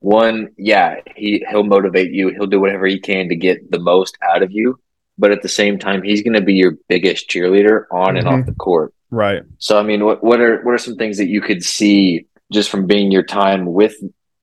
one, 0.00 0.50
yeah, 0.56 0.96
he 1.16 1.44
he'll 1.50 1.64
motivate 1.64 2.12
you, 2.12 2.28
he'll 2.28 2.46
do 2.46 2.60
whatever 2.60 2.86
he 2.86 3.00
can 3.00 3.28
to 3.28 3.36
get 3.36 3.70
the 3.70 3.80
most 3.80 4.16
out 4.22 4.42
of 4.42 4.52
you, 4.52 4.78
but 5.18 5.32
at 5.32 5.42
the 5.42 5.48
same 5.48 5.78
time, 5.78 6.02
he's 6.02 6.22
going 6.22 6.34
to 6.34 6.40
be 6.40 6.54
your 6.54 6.76
biggest 6.88 7.28
cheerleader 7.28 7.84
on 7.90 8.08
mm-hmm. 8.08 8.16
and 8.16 8.28
off 8.28 8.34
mm-hmm. 8.34 8.50
the 8.50 8.54
court. 8.54 8.94
Right. 9.10 9.42
So, 9.58 9.78
I 9.78 9.82
mean, 9.82 10.04
what 10.04 10.22
what 10.22 10.40
are 10.40 10.62
what 10.62 10.74
are 10.74 10.78
some 10.78 10.96
things 10.96 11.18
that 11.18 11.28
you 11.28 11.40
could 11.40 11.62
see 11.62 12.26
just 12.52 12.70
from 12.70 12.86
being 12.86 13.10
your 13.10 13.22
time 13.22 13.66
with 13.66 13.94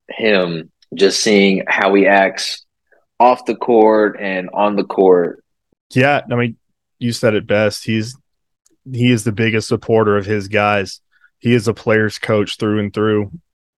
him, 0.08 0.70
just 0.94 1.20
seeing 1.20 1.64
how 1.66 1.94
he 1.94 2.06
acts 2.06 2.64
off 3.20 3.44
the 3.44 3.54
court 3.54 4.16
and 4.20 4.48
on 4.52 4.76
the 4.76 4.84
court? 4.84 5.44
Yeah, 5.94 6.22
I 6.30 6.34
mean, 6.34 6.56
you 6.98 7.12
said 7.12 7.34
it 7.34 7.46
best. 7.46 7.84
He's 7.84 8.16
he 8.90 9.10
is 9.10 9.24
the 9.24 9.32
biggest 9.32 9.68
supporter 9.68 10.16
of 10.16 10.26
his 10.26 10.48
guys. 10.48 11.00
He 11.38 11.54
is 11.54 11.68
a 11.68 11.74
player's 11.74 12.18
coach 12.18 12.58
through 12.58 12.80
and 12.80 12.92
through. 12.92 13.30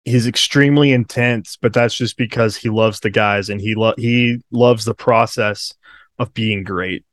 He's 0.04 0.28
extremely 0.28 0.92
intense, 0.92 1.58
but 1.60 1.72
that's 1.72 1.96
just 1.96 2.16
because 2.16 2.56
he 2.56 2.68
loves 2.68 3.00
the 3.00 3.10
guys 3.10 3.48
and 3.48 3.60
he 3.60 3.74
lo- 3.74 3.94
he 3.98 4.40
loves 4.52 4.84
the 4.84 4.94
process 4.94 5.74
of 6.18 6.34
being 6.34 6.64
great. 6.64 7.04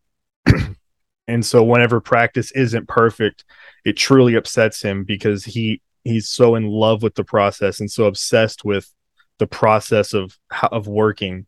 and 1.28 1.46
so 1.46 1.64
whenever 1.64 2.00
practice 2.00 2.52
isn't 2.52 2.88
perfect, 2.88 3.44
it 3.86 3.98
truly 3.98 4.36
upsets 4.36 4.82
him 4.82 5.04
because 5.04 5.44
he 5.44 5.82
he's 6.04 6.30
so 6.30 6.56
in 6.56 6.68
love 6.68 7.02
with 7.02 7.16
the 7.16 7.24
process 7.24 7.80
and 7.80 7.90
so 7.90 8.06
obsessed 8.06 8.66
with 8.66 8.92
the 9.40 9.48
process 9.48 10.14
of 10.14 10.38
of 10.72 10.88
working 10.88 11.46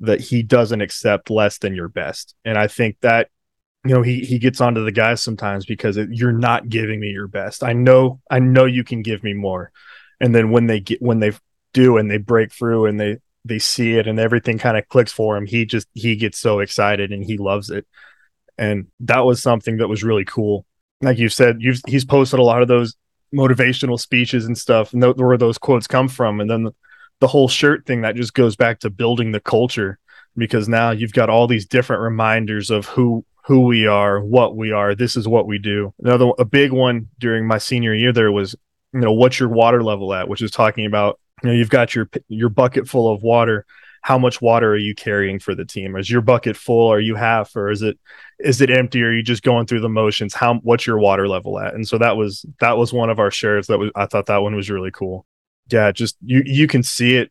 that 0.00 0.20
he 0.20 0.42
doesn't 0.42 0.80
accept 0.80 1.30
less 1.30 1.58
than 1.58 1.74
your 1.74 1.88
best. 1.88 2.34
And 2.44 2.58
I 2.58 2.66
think 2.66 2.96
that 3.00 3.28
you 3.84 3.94
know 3.94 4.02
he 4.02 4.20
he 4.20 4.38
gets 4.38 4.60
onto 4.60 4.84
the 4.84 4.92
guys 4.92 5.22
sometimes 5.22 5.64
because 5.64 5.96
it, 5.96 6.08
you're 6.12 6.32
not 6.32 6.68
giving 6.68 7.00
me 7.00 7.08
your 7.08 7.28
best. 7.28 7.62
I 7.62 7.72
know 7.72 8.20
I 8.30 8.38
know 8.38 8.64
you 8.64 8.84
can 8.84 9.02
give 9.02 9.22
me 9.22 9.32
more. 9.32 9.72
And 10.20 10.34
then 10.34 10.50
when 10.50 10.66
they 10.66 10.80
get 10.80 11.00
when 11.00 11.20
they 11.20 11.32
do 11.72 11.96
and 11.96 12.10
they 12.10 12.18
break 12.18 12.52
through 12.52 12.86
and 12.86 13.00
they 13.00 13.18
they 13.44 13.58
see 13.58 13.96
it 13.96 14.06
and 14.06 14.18
everything 14.18 14.58
kind 14.58 14.76
of 14.76 14.88
clicks 14.88 15.12
for 15.12 15.36
him. 15.36 15.46
He 15.46 15.64
just 15.64 15.88
he 15.94 16.16
gets 16.16 16.38
so 16.38 16.60
excited 16.60 17.12
and 17.12 17.24
he 17.24 17.38
loves 17.38 17.70
it. 17.70 17.86
And 18.58 18.88
that 19.00 19.24
was 19.24 19.42
something 19.42 19.78
that 19.78 19.88
was 19.88 20.04
really 20.04 20.24
cool. 20.24 20.64
Like 21.00 21.18
you 21.18 21.28
said 21.28 21.56
you've 21.60 21.80
he's 21.86 22.04
posted 22.04 22.38
a 22.38 22.44
lot 22.44 22.62
of 22.62 22.68
those 22.68 22.96
motivational 23.34 23.98
speeches 23.98 24.46
and 24.46 24.56
stuff 24.56 24.92
and 24.92 25.02
th- 25.02 25.16
where 25.16 25.38
those 25.38 25.58
quotes 25.58 25.86
come 25.86 26.08
from. 26.08 26.40
And 26.40 26.50
then 26.50 26.64
the, 26.64 26.74
the 27.20 27.26
whole 27.26 27.48
shirt 27.48 27.86
thing 27.86 28.02
that 28.02 28.14
just 28.14 28.34
goes 28.34 28.56
back 28.56 28.80
to 28.80 28.90
building 28.90 29.32
the 29.32 29.40
culture 29.40 29.98
because 30.36 30.68
now 30.68 30.90
you've 30.90 31.12
got 31.12 31.30
all 31.30 31.46
these 31.46 31.66
different 31.66 32.02
reminders 32.02 32.70
of 32.70 32.86
who 32.86 33.24
who 33.44 33.62
we 33.62 33.88
are 33.88 34.20
what 34.22 34.56
we 34.56 34.70
are 34.70 34.94
this 34.94 35.16
is 35.16 35.26
what 35.26 35.46
we 35.46 35.58
do. 35.58 35.92
Another 35.98 36.30
a 36.38 36.44
big 36.44 36.70
one 36.70 37.08
during 37.18 37.46
my 37.46 37.58
senior 37.58 37.94
year 37.94 38.12
there 38.12 38.30
was 38.30 38.54
you 38.92 39.00
know 39.00 39.12
what's 39.12 39.40
your 39.40 39.48
water 39.48 39.82
level 39.82 40.14
at 40.14 40.28
which 40.28 40.42
is 40.42 40.50
talking 40.50 40.86
about 40.86 41.18
you 41.42 41.48
know 41.48 41.54
you've 41.54 41.70
got 41.70 41.94
your 41.94 42.08
your 42.28 42.48
bucket 42.48 42.88
full 42.88 43.12
of 43.12 43.22
water. 43.22 43.66
How 44.02 44.18
much 44.18 44.42
water 44.42 44.72
are 44.72 44.76
you 44.76 44.96
carrying 44.96 45.38
for 45.38 45.54
the 45.54 45.64
team? 45.64 45.96
Is 45.96 46.10
your 46.10 46.22
bucket 46.22 46.56
full? 46.56 46.88
Are 46.88 47.00
you 47.00 47.14
half 47.14 47.54
or 47.54 47.70
is 47.70 47.82
it 47.82 47.98
is 48.38 48.60
it 48.60 48.70
empty? 48.70 49.02
Or 49.02 49.08
are 49.08 49.12
you 49.12 49.22
just 49.22 49.42
going 49.42 49.66
through 49.66 49.80
the 49.80 49.88
motions? 49.88 50.34
How 50.34 50.54
what's 50.62 50.86
your 50.86 50.98
water 50.98 51.28
level 51.28 51.58
at? 51.58 51.74
And 51.74 51.86
so 51.86 51.98
that 51.98 52.16
was 52.16 52.44
that 52.60 52.76
was 52.76 52.92
one 52.92 53.10
of 53.10 53.18
our 53.18 53.30
shares 53.30 53.66
that 53.68 53.78
was 53.78 53.90
i 53.94 54.06
thought 54.06 54.26
that 54.26 54.42
one 54.42 54.56
was 54.56 54.70
really 54.70 54.90
cool. 54.90 55.26
Yeah 55.70 55.92
just 55.92 56.16
you 56.22 56.42
you 56.44 56.66
can 56.66 56.82
see 56.82 57.16
it 57.16 57.30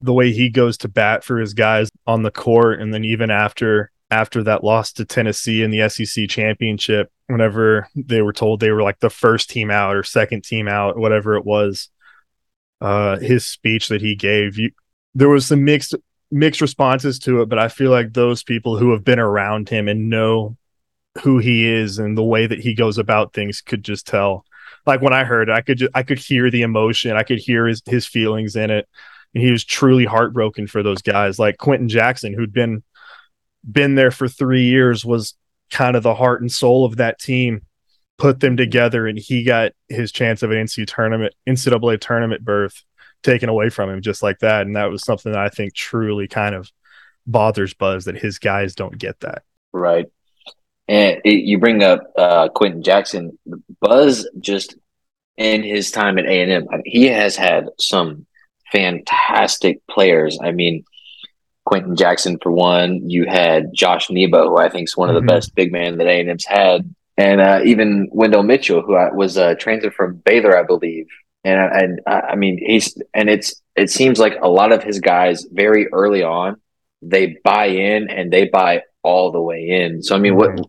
the 0.00 0.12
way 0.12 0.32
he 0.32 0.48
goes 0.48 0.78
to 0.78 0.88
bat 0.88 1.24
for 1.24 1.38
his 1.38 1.54
guys 1.54 1.90
on 2.06 2.22
the 2.22 2.30
court 2.30 2.80
and 2.80 2.94
then 2.94 3.04
even 3.04 3.30
after 3.30 3.90
after 4.10 4.42
that 4.42 4.64
loss 4.64 4.92
to 4.92 5.04
Tennessee 5.04 5.62
in 5.62 5.70
the 5.70 5.88
SEC 5.88 6.28
championship 6.28 7.10
whenever 7.26 7.88
they 7.94 8.22
were 8.22 8.32
told 8.32 8.58
they 8.60 8.70
were 8.70 8.82
like 8.82 9.00
the 9.00 9.10
first 9.10 9.50
team 9.50 9.70
out 9.70 9.94
or 9.94 10.02
second 10.02 10.44
team 10.44 10.66
out 10.66 10.96
whatever 10.96 11.36
it 11.36 11.44
was 11.44 11.90
uh, 12.80 13.18
his 13.18 13.46
speech 13.46 13.88
that 13.88 14.00
he 14.00 14.14
gave. 14.14 14.58
You, 14.58 14.70
there 15.14 15.28
was 15.28 15.46
some 15.46 15.64
mixed 15.64 15.94
mixed 16.30 16.60
responses 16.60 17.18
to 17.20 17.42
it, 17.42 17.48
but 17.48 17.58
I 17.58 17.68
feel 17.68 17.90
like 17.90 18.12
those 18.12 18.42
people 18.42 18.76
who 18.76 18.92
have 18.92 19.04
been 19.04 19.18
around 19.18 19.68
him 19.68 19.88
and 19.88 20.10
know 20.10 20.56
who 21.22 21.38
he 21.38 21.66
is 21.66 21.98
and 21.98 22.16
the 22.16 22.22
way 22.24 22.46
that 22.46 22.60
he 22.60 22.74
goes 22.74 22.98
about 22.98 23.32
things 23.32 23.60
could 23.60 23.82
just 23.82 24.06
tell. 24.06 24.44
Like 24.86 25.00
when 25.00 25.14
I 25.14 25.24
heard 25.24 25.48
it, 25.48 25.52
I 25.52 25.62
could 25.62 25.78
just, 25.78 25.92
I 25.94 26.02
could 26.02 26.18
hear 26.18 26.50
the 26.50 26.62
emotion, 26.62 27.16
I 27.16 27.22
could 27.22 27.38
hear 27.38 27.66
his 27.66 27.82
his 27.86 28.06
feelings 28.06 28.56
in 28.56 28.70
it. 28.70 28.88
And 29.34 29.44
he 29.44 29.50
was 29.50 29.64
truly 29.64 30.06
heartbroken 30.06 30.66
for 30.66 30.82
those 30.82 31.02
guys, 31.02 31.38
like 31.38 31.58
Quenton 31.58 31.88
Jackson, 31.88 32.32
who'd 32.32 32.52
been 32.52 32.82
been 33.70 33.94
there 33.94 34.10
for 34.10 34.28
three 34.28 34.64
years, 34.64 35.04
was 35.04 35.34
kind 35.70 35.96
of 35.96 36.02
the 36.02 36.14
heart 36.14 36.40
and 36.40 36.50
soul 36.50 36.84
of 36.84 36.96
that 36.96 37.18
team 37.18 37.62
put 38.18 38.40
them 38.40 38.56
together 38.56 39.06
and 39.06 39.18
he 39.18 39.44
got 39.44 39.72
his 39.88 40.12
chance 40.12 40.42
of 40.42 40.50
an 40.50 40.58
NCAA 40.58 40.86
tournament, 40.86 41.34
NCAA 41.48 42.00
tournament 42.00 42.44
berth 42.44 42.84
taken 43.22 43.48
away 43.48 43.70
from 43.70 43.88
him 43.88 44.02
just 44.02 44.22
like 44.22 44.40
that. 44.40 44.66
And 44.66 44.76
that 44.76 44.90
was 44.90 45.04
something 45.04 45.32
that 45.32 45.40
I 45.40 45.48
think 45.48 45.74
truly 45.74 46.28
kind 46.28 46.54
of 46.54 46.70
bothers 47.26 47.74
Buzz 47.74 48.04
that 48.06 48.18
his 48.18 48.38
guys 48.38 48.74
don't 48.74 48.98
get 48.98 49.20
that. 49.20 49.42
Right. 49.72 50.06
And 50.88 51.20
it, 51.24 51.44
you 51.44 51.58
bring 51.58 51.82
up 51.82 52.00
uh, 52.16 52.48
Quenton 52.48 52.82
Jackson. 52.82 53.38
Buzz 53.80 54.28
just 54.40 54.76
in 55.36 55.62
his 55.62 55.90
time 55.90 56.18
at 56.18 56.26
A 56.26 56.42
and 56.42 56.50
M, 56.50 56.82
he 56.84 57.06
has 57.06 57.36
had 57.36 57.68
some 57.78 58.26
fantastic 58.72 59.80
players. 59.86 60.38
I 60.42 60.52
mean, 60.52 60.84
Quenton 61.66 61.94
Jackson 61.94 62.38
for 62.42 62.50
one. 62.50 63.08
You 63.08 63.26
had 63.26 63.74
Josh 63.74 64.10
Nebo, 64.10 64.48
who 64.48 64.56
I 64.56 64.70
think 64.70 64.88
is 64.88 64.96
one 64.96 65.10
of 65.10 65.14
the 65.14 65.20
mm-hmm. 65.20 65.28
best 65.28 65.54
big 65.54 65.70
men 65.70 65.98
that 65.98 66.06
A 66.06 66.20
and 66.20 66.30
M's 66.30 66.46
had 66.46 66.94
and 67.18 67.40
uh, 67.40 67.60
even 67.64 68.08
Wendell 68.12 68.44
Mitchell, 68.44 68.80
who 68.80 68.92
was 69.14 69.36
a 69.36 69.54
transfer 69.56 69.90
from 69.90 70.22
Baylor, 70.24 70.56
I 70.56 70.62
believe. 70.62 71.06
And 71.44 71.60
and 71.60 72.00
I 72.06 72.34
mean 72.34 72.58
he's 72.64 73.00
and 73.14 73.28
it's 73.30 73.62
it 73.76 73.90
seems 73.90 74.18
like 74.18 74.38
a 74.40 74.48
lot 74.48 74.72
of 74.72 74.82
his 74.82 74.98
guys 74.98 75.46
very 75.52 75.86
early 75.92 76.22
on 76.22 76.60
they 77.02 77.38
buy 77.44 77.66
in 77.66 78.10
and 78.10 78.32
they 78.32 78.46
buy 78.46 78.82
all 79.02 79.30
the 79.30 79.40
way 79.40 79.68
in. 79.68 80.02
So 80.02 80.14
I 80.14 80.18
mean, 80.18 80.36
what 80.36 80.60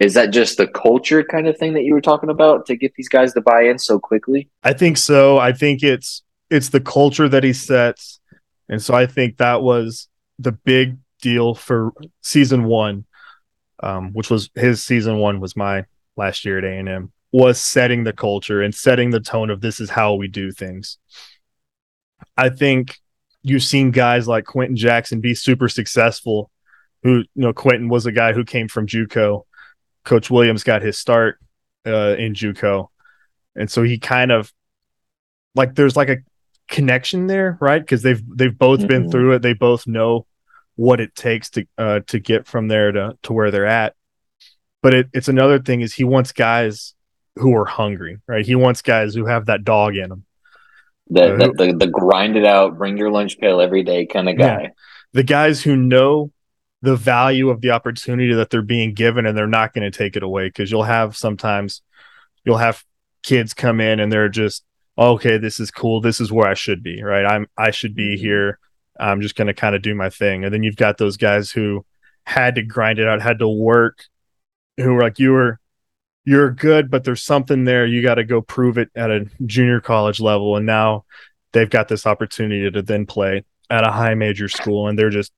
is 0.00 0.14
that? 0.14 0.30
Just 0.30 0.56
the 0.56 0.66
culture 0.66 1.22
kind 1.22 1.46
of 1.46 1.56
thing 1.58 1.74
that 1.74 1.84
you 1.84 1.94
were 1.94 2.00
talking 2.00 2.30
about 2.30 2.66
to 2.66 2.76
get 2.76 2.94
these 2.94 3.08
guys 3.08 3.32
to 3.34 3.40
buy 3.40 3.62
in 3.62 3.78
so 3.78 3.98
quickly? 3.98 4.48
I 4.62 4.72
think 4.72 4.96
so. 4.96 5.38
I 5.38 5.52
think 5.52 5.82
it's 5.82 6.22
it's 6.50 6.70
the 6.70 6.80
culture 6.80 7.28
that 7.28 7.44
he 7.44 7.52
sets, 7.52 8.20
and 8.68 8.82
so 8.82 8.94
I 8.94 9.06
think 9.06 9.38
that 9.38 9.62
was 9.62 10.08
the 10.38 10.52
big 10.52 10.98
deal 11.20 11.54
for 11.54 11.92
season 12.22 12.64
one, 12.64 13.04
um, 13.82 14.12
which 14.12 14.30
was 14.30 14.50
his 14.54 14.82
season 14.82 15.18
one 15.18 15.40
was 15.40 15.56
my 15.56 15.84
last 16.16 16.44
year 16.44 16.58
at 16.58 16.64
A&M 16.64 17.12
was 17.32 17.60
setting 17.60 18.04
the 18.04 18.12
culture 18.12 18.62
and 18.62 18.74
setting 18.74 19.10
the 19.10 19.20
tone 19.20 19.50
of 19.50 19.60
this 19.60 19.80
is 19.80 19.90
how 19.90 20.14
we 20.14 20.28
do 20.28 20.52
things. 20.52 20.98
I 22.36 22.48
think 22.48 22.98
you've 23.42 23.62
seen 23.62 23.90
guys 23.90 24.28
like 24.28 24.44
Quenton 24.44 24.76
Jackson 24.76 25.20
be 25.20 25.34
super 25.34 25.68
successful. 25.68 26.50
Who 27.02 27.18
you 27.18 27.26
know, 27.34 27.52
Quenton 27.52 27.88
was 27.88 28.06
a 28.06 28.12
guy 28.12 28.32
who 28.32 28.44
came 28.44 28.68
from 28.68 28.86
JUCO. 28.86 29.42
Coach 30.04 30.30
Williams 30.30 30.64
got 30.64 30.82
his 30.82 30.98
start 30.98 31.38
uh, 31.86 32.14
in 32.16 32.34
JUCO, 32.34 32.88
and 33.54 33.70
so 33.70 33.82
he 33.82 33.98
kind 33.98 34.32
of 34.32 34.52
like 35.54 35.74
there's 35.74 35.96
like 35.96 36.08
a 36.08 36.18
connection 36.68 37.26
there, 37.26 37.58
right? 37.60 37.80
Because 37.80 38.02
they've 38.02 38.22
they've 38.34 38.56
both 38.56 38.80
mm-hmm. 38.80 38.88
been 38.88 39.10
through 39.10 39.32
it. 39.32 39.42
They 39.42 39.52
both 39.52 39.86
know 39.86 40.26
what 40.76 41.00
it 41.00 41.14
takes 41.14 41.50
to 41.50 41.66
uh, 41.76 42.00
to 42.06 42.18
get 42.18 42.46
from 42.46 42.68
there 42.68 42.92
to 42.92 43.18
to 43.24 43.32
where 43.32 43.50
they're 43.50 43.66
at. 43.66 43.94
But 44.84 44.92
it, 44.92 45.08
it's 45.14 45.28
another 45.28 45.58
thing 45.58 45.80
is 45.80 45.94
he 45.94 46.04
wants 46.04 46.30
guys 46.30 46.92
who 47.36 47.56
are 47.56 47.64
hungry, 47.64 48.18
right? 48.26 48.44
He 48.44 48.54
wants 48.54 48.82
guys 48.82 49.14
who 49.14 49.24
have 49.24 49.46
that 49.46 49.64
dog 49.64 49.96
in 49.96 50.10
them. 50.10 50.26
The, 51.08 51.32
uh, 51.32 51.36
the, 51.38 51.52
the, 51.56 51.76
the, 51.78 51.86
grind 51.86 52.36
it 52.36 52.44
out, 52.44 52.76
bring 52.76 52.98
your 52.98 53.10
lunch 53.10 53.38
pail 53.38 53.62
every 53.62 53.82
day 53.82 54.04
kind 54.04 54.28
of 54.28 54.36
guy. 54.36 54.60
Yeah. 54.60 54.68
The 55.14 55.22
guys 55.22 55.62
who 55.62 55.74
know 55.74 56.32
the 56.82 56.96
value 56.96 57.48
of 57.48 57.62
the 57.62 57.70
opportunity 57.70 58.34
that 58.34 58.50
they're 58.50 58.60
being 58.60 58.92
given 58.92 59.24
and 59.24 59.34
they're 59.34 59.46
not 59.46 59.72
going 59.72 59.90
to 59.90 59.98
take 59.98 60.16
it 60.16 60.22
away 60.22 60.48
because 60.48 60.70
you'll 60.70 60.82
have 60.82 61.16
sometimes 61.16 61.80
you'll 62.44 62.58
have 62.58 62.84
kids 63.22 63.54
come 63.54 63.80
in 63.80 64.00
and 64.00 64.12
they're 64.12 64.28
just 64.28 64.64
okay, 64.98 65.38
this 65.38 65.60
is 65.60 65.70
cool. 65.70 66.02
This 66.02 66.20
is 66.20 66.30
where 66.30 66.46
I 66.46 66.52
should 66.52 66.82
be, 66.82 67.02
right? 67.02 67.24
I'm 67.24 67.46
I 67.56 67.70
should 67.70 67.94
be 67.94 68.16
mm-hmm. 68.16 68.22
here. 68.22 68.58
I'm 69.00 69.22
just 69.22 69.34
going 69.34 69.46
to 69.46 69.54
kind 69.54 69.74
of 69.74 69.80
do 69.80 69.94
my 69.94 70.10
thing. 70.10 70.44
And 70.44 70.52
then 70.52 70.62
you've 70.62 70.76
got 70.76 70.98
those 70.98 71.16
guys 71.16 71.50
who 71.50 71.86
had 72.26 72.56
to 72.56 72.62
grind 72.62 72.98
it 72.98 73.08
out, 73.08 73.22
had 73.22 73.38
to 73.38 73.48
work, 73.48 74.04
who 74.76 74.92
were 74.92 75.02
like 75.02 75.18
you 75.18 75.32
were 75.32 75.60
you're 76.24 76.50
good, 76.50 76.90
but 76.90 77.04
there's 77.04 77.22
something 77.22 77.64
there. 77.64 77.86
You 77.86 78.02
got 78.02 78.14
to 78.14 78.24
go 78.24 78.40
prove 78.40 78.78
it 78.78 78.90
at 78.94 79.10
a 79.10 79.26
junior 79.44 79.80
college 79.80 80.20
level. 80.20 80.56
And 80.56 80.66
now 80.66 81.04
they've 81.52 81.68
got 81.68 81.88
this 81.88 82.06
opportunity 82.06 82.70
to 82.70 82.82
then 82.82 83.06
play 83.06 83.44
at 83.68 83.86
a 83.86 83.92
high 83.92 84.14
major 84.14 84.48
school. 84.48 84.88
And 84.88 84.98
they're 84.98 85.10
just, 85.10 85.32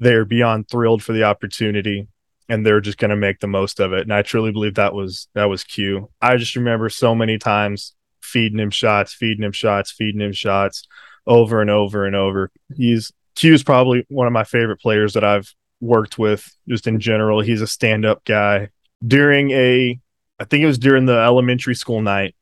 they're 0.00 0.24
beyond 0.24 0.68
thrilled 0.68 1.02
for 1.02 1.12
the 1.12 1.24
opportunity 1.24 2.08
and 2.48 2.66
they're 2.66 2.80
just 2.80 2.98
going 2.98 3.10
to 3.10 3.16
make 3.16 3.40
the 3.40 3.46
most 3.46 3.78
of 3.78 3.92
it. 3.92 4.02
And 4.02 4.12
I 4.12 4.22
truly 4.22 4.52
believe 4.52 4.74
that 4.74 4.94
was, 4.94 5.28
that 5.34 5.44
was 5.44 5.64
Q. 5.64 6.10
I 6.20 6.36
just 6.36 6.56
remember 6.56 6.88
so 6.88 7.14
many 7.14 7.38
times 7.38 7.94
feeding 8.22 8.58
him 8.58 8.70
shots, 8.70 9.12
feeding 9.12 9.44
him 9.44 9.52
shots, 9.52 9.92
feeding 9.92 10.20
him 10.20 10.32
shots 10.32 10.84
over 11.26 11.60
and 11.60 11.70
over 11.70 12.06
and 12.06 12.16
over. 12.16 12.50
He's, 12.74 13.12
Q 13.34 13.52
is 13.52 13.62
probably 13.62 14.06
one 14.08 14.26
of 14.26 14.32
my 14.32 14.44
favorite 14.44 14.80
players 14.80 15.12
that 15.12 15.24
I've 15.24 15.54
worked 15.82 16.16
with 16.16 16.48
just 16.68 16.86
in 16.86 17.00
general. 17.00 17.40
He's 17.40 17.60
a 17.60 17.66
stand 17.66 18.06
up 18.06 18.24
guy. 18.24 18.70
During 19.06 19.50
a 19.50 20.00
I 20.38 20.44
think 20.44 20.62
it 20.62 20.66
was 20.66 20.78
during 20.78 21.04
the 21.04 21.18
elementary 21.18 21.74
school 21.74 22.00
night. 22.00 22.34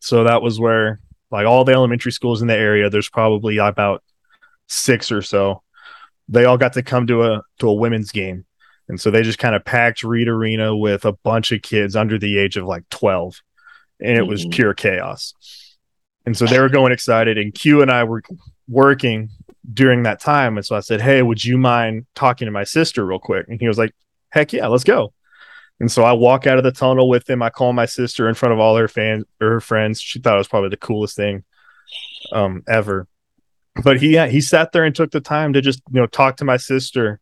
So 0.00 0.24
that 0.24 0.42
was 0.42 0.58
where 0.58 1.00
like 1.30 1.46
all 1.46 1.64
the 1.64 1.72
elementary 1.72 2.12
schools 2.12 2.40
in 2.40 2.48
the 2.48 2.56
area, 2.56 2.88
there's 2.88 3.08
probably 3.08 3.58
about 3.58 4.02
six 4.68 5.12
or 5.12 5.22
so. 5.22 5.62
They 6.28 6.44
all 6.44 6.56
got 6.56 6.72
to 6.74 6.82
come 6.82 7.06
to 7.08 7.24
a 7.24 7.42
to 7.58 7.68
a 7.68 7.74
women's 7.74 8.12
game. 8.12 8.46
And 8.88 9.00
so 9.00 9.10
they 9.10 9.22
just 9.22 9.38
kind 9.38 9.54
of 9.54 9.64
packed 9.64 10.02
Reed 10.02 10.28
Arena 10.28 10.76
with 10.76 11.04
a 11.04 11.12
bunch 11.12 11.52
of 11.52 11.62
kids 11.62 11.96
under 11.96 12.18
the 12.18 12.38
age 12.38 12.56
of 12.56 12.66
like 12.66 12.88
12. 12.90 13.40
And 14.00 14.18
it 14.18 14.26
was 14.26 14.42
mm-hmm. 14.42 14.50
pure 14.50 14.74
chaos. 14.74 15.34
And 16.26 16.36
so 16.36 16.46
they 16.46 16.60
were 16.60 16.68
going 16.68 16.92
excited. 16.92 17.38
And 17.38 17.54
Q 17.54 17.82
and 17.82 17.90
I 17.90 18.04
were 18.04 18.22
working 18.72 19.30
during 19.72 20.02
that 20.02 20.20
time. 20.20 20.56
And 20.56 20.66
so 20.66 20.74
I 20.74 20.80
said, 20.80 21.00
Hey, 21.00 21.22
would 21.22 21.44
you 21.44 21.58
mind 21.58 22.06
talking 22.14 22.46
to 22.46 22.52
my 22.52 22.64
sister 22.64 23.04
real 23.04 23.18
quick? 23.18 23.46
And 23.48 23.60
he 23.60 23.68
was 23.68 23.78
like, 23.78 23.94
Heck 24.30 24.52
yeah, 24.52 24.66
let's 24.66 24.84
go. 24.84 25.12
And 25.80 25.90
so 25.90 26.04
I 26.04 26.12
walk 26.12 26.46
out 26.46 26.58
of 26.58 26.64
the 26.64 26.72
tunnel 26.72 27.08
with 27.08 27.28
him. 27.28 27.42
I 27.42 27.50
call 27.50 27.72
my 27.72 27.86
sister 27.86 28.28
in 28.28 28.34
front 28.34 28.52
of 28.52 28.60
all 28.60 28.76
her 28.76 28.88
fans 28.88 29.24
her 29.40 29.60
friends. 29.60 30.00
She 30.00 30.20
thought 30.20 30.34
it 30.34 30.38
was 30.38 30.48
probably 30.48 30.70
the 30.70 30.76
coolest 30.76 31.16
thing 31.16 31.44
um, 32.32 32.62
ever. 32.68 33.08
But 33.82 34.00
he 34.00 34.18
he 34.28 34.40
sat 34.40 34.72
there 34.72 34.84
and 34.84 34.94
took 34.94 35.10
the 35.10 35.20
time 35.20 35.54
to 35.54 35.60
just 35.60 35.82
you 35.90 36.00
know 36.00 36.06
talk 36.06 36.36
to 36.36 36.44
my 36.44 36.56
sister. 36.56 37.20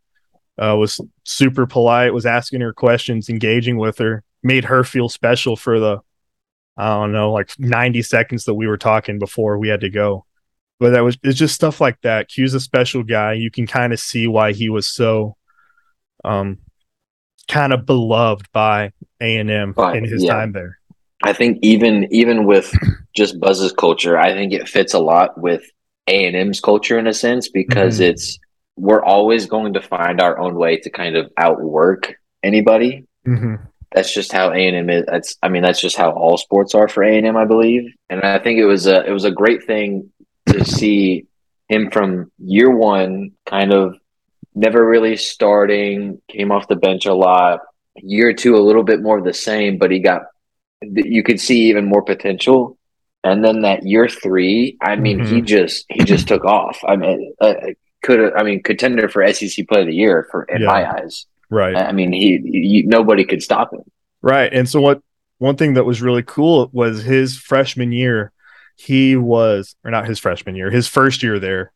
Uh, 0.61 0.77
was 0.77 1.01
super 1.25 1.67
polite. 1.67 2.13
Was 2.13 2.27
asking 2.27 2.61
her 2.61 2.75
questions, 2.75 3.31
engaging 3.31 3.79
with 3.79 3.97
her, 3.97 4.25
made 4.43 4.67
her 4.67 4.85
feel 4.85 5.09
special 5.09 5.57
for 5.57 5.81
the 5.81 6.01
I 6.77 6.89
don't 6.89 7.13
know 7.13 7.33
like 7.33 7.53
ninety 7.59 8.03
seconds 8.03 8.45
that 8.45 8.55
we 8.55 8.67
were 8.67 8.77
talking 8.77 9.19
before 9.19 9.59
we 9.59 9.69
had 9.69 9.81
to 9.81 9.91
go. 9.91 10.27
But 10.81 10.91
that 10.91 11.05
was 11.05 11.19
it's 11.23 11.39
just 11.39 11.55
stuff 11.55 11.81
like 11.81 12.01
that. 12.01 12.29
Q's 12.29 12.55
a 12.55 12.61
special 12.61 13.05
guy. 13.05 13.35
You 13.35 13.51
can 13.51 13.67
kind 13.67 13.93
of 13.93 14.01
see 14.01 14.27
why 14.27 14.53
he 14.53 14.69
was 14.69 14.89
so 14.89 15.37
um 16.25 16.59
kind 17.49 17.73
of 17.73 17.85
beloved 17.85 18.51
by 18.53 18.93
A 19.21 19.37
and 19.37 19.51
M 19.51 19.75
in 19.95 20.05
his 20.05 20.25
yeah. 20.25 20.33
time 20.33 20.53
there. 20.53 20.79
I 21.23 21.35
think 21.35 21.59
even 21.63 22.09
even 22.11 22.47
with 22.47 22.73
just 23.15 23.39
Buzz's 23.39 23.73
culture, 23.73 24.17
I 24.17 24.33
think 24.33 24.53
it 24.53 24.69
fits 24.69 24.95
a 24.95 24.99
lot 24.99 25.39
with 25.39 25.63
A 26.09 26.27
and 26.27 26.35
M's 26.35 26.61
culture 26.61 26.99
in 26.99 27.07
a 27.07 27.13
sense 27.13 27.49
because 27.49 27.97
mm-hmm. 27.97 28.13
it's 28.13 28.39
we're 28.77 29.05
always 29.05 29.45
going 29.45 29.75
to 29.75 29.83
find 29.83 30.21
our 30.21 30.39
own 30.39 30.55
way 30.55 30.79
to 30.79 30.91
kind 30.91 31.17
of 31.17 31.31
outwork 31.37 32.15
anybody. 32.43 33.07
Mm-hmm. 33.27 33.57
That's 33.93 34.15
just 34.15 34.33
how 34.33 34.51
A 34.53 34.67
and 34.67 34.77
M 34.77 34.89
is. 34.89 35.05
That's 35.07 35.37
I 35.43 35.51
mean 35.51 35.63
that's 35.63 35.81
just 35.81 35.97
how 35.97 36.11
all 36.13 36.39
sports 36.39 36.75
are 36.75 36.89
for 36.89 37.03
A 37.03 37.19
and 37.19 37.27
M, 37.27 37.37
I 37.37 37.45
believe. 37.45 37.93
And 38.09 38.23
I 38.23 38.39
think 38.39 38.59
it 38.59 38.67
was 38.67 38.87
a 38.87 39.05
it 39.05 39.13
was 39.13 39.25
a 39.25 39.31
great 39.31 39.65
thing 39.65 40.11
to 40.53 40.65
see 40.65 41.27
him 41.69 41.91
from 41.91 42.31
year 42.39 42.75
one 42.75 43.33
kind 43.47 43.73
of 43.73 43.97
never 44.55 44.87
really 44.87 45.17
starting, 45.17 46.21
came 46.29 46.51
off 46.53 46.69
the 46.69 46.77
bench 46.77 47.07
a 47.07 47.15
lot. 47.15 47.61
Year 47.97 48.33
two, 48.33 48.57
a 48.57 48.59
little 48.59 48.83
bit 48.83 49.03
more 49.03 49.19
of 49.19 49.25
the 49.25 49.35
same, 49.35 49.79
but 49.79 49.91
he 49.91 50.01
got, 50.01 50.23
you 50.83 51.23
could 51.23 51.41
see 51.41 51.69
even 51.69 51.87
more 51.87 52.03
potential. 52.03 52.77
And 53.23 53.45
then 53.45 53.63
that 53.63 53.87
year 53.87 54.09
three, 54.09 54.79
I 54.81 54.97
mean, 54.97 55.21
mm-hmm. 55.21 55.35
he 55.35 55.43
just, 55.43 55.85
he 55.89 56.05
just 56.05 56.27
took 56.27 56.45
off. 56.45 56.79
I 56.87 56.97
mean, 56.97 57.35
uh, 57.41 57.55
could, 58.03 58.33
I 58.35 58.43
mean, 58.43 58.63
contender 58.63 59.09
for 59.09 59.27
SEC 59.33 59.69
play 59.69 59.83
of 59.83 59.87
the 59.87 59.95
year 59.95 60.27
for, 60.31 60.45
in 60.45 60.63
yeah. 60.63 60.67
my 60.67 60.91
eyes. 60.91 61.27
Right. 61.51 61.77
I 61.77 61.93
mean, 61.93 62.13
he, 62.13 62.39
he, 62.45 62.83
nobody 62.87 63.25
could 63.25 63.43
stop 63.43 63.73
him. 63.73 63.83
Right. 64.23 64.53
And 64.53 64.69
so 64.69 64.81
what, 64.81 65.03
one 65.39 65.57
thing 65.57 65.75
that 65.75 65.85
was 65.85 66.01
really 66.01 66.23
cool 66.23 66.71
was 66.73 67.03
his 67.03 67.37
freshman 67.37 67.93
year, 67.93 68.33
he 68.77 69.17
was, 69.17 69.75
or 69.85 69.91
not 69.91 70.07
his 70.07 70.19
freshman 70.19 70.57
year, 70.57 70.71
his 70.71 70.89
first 70.89 71.23
year 71.23 71.39
there, 71.39 71.73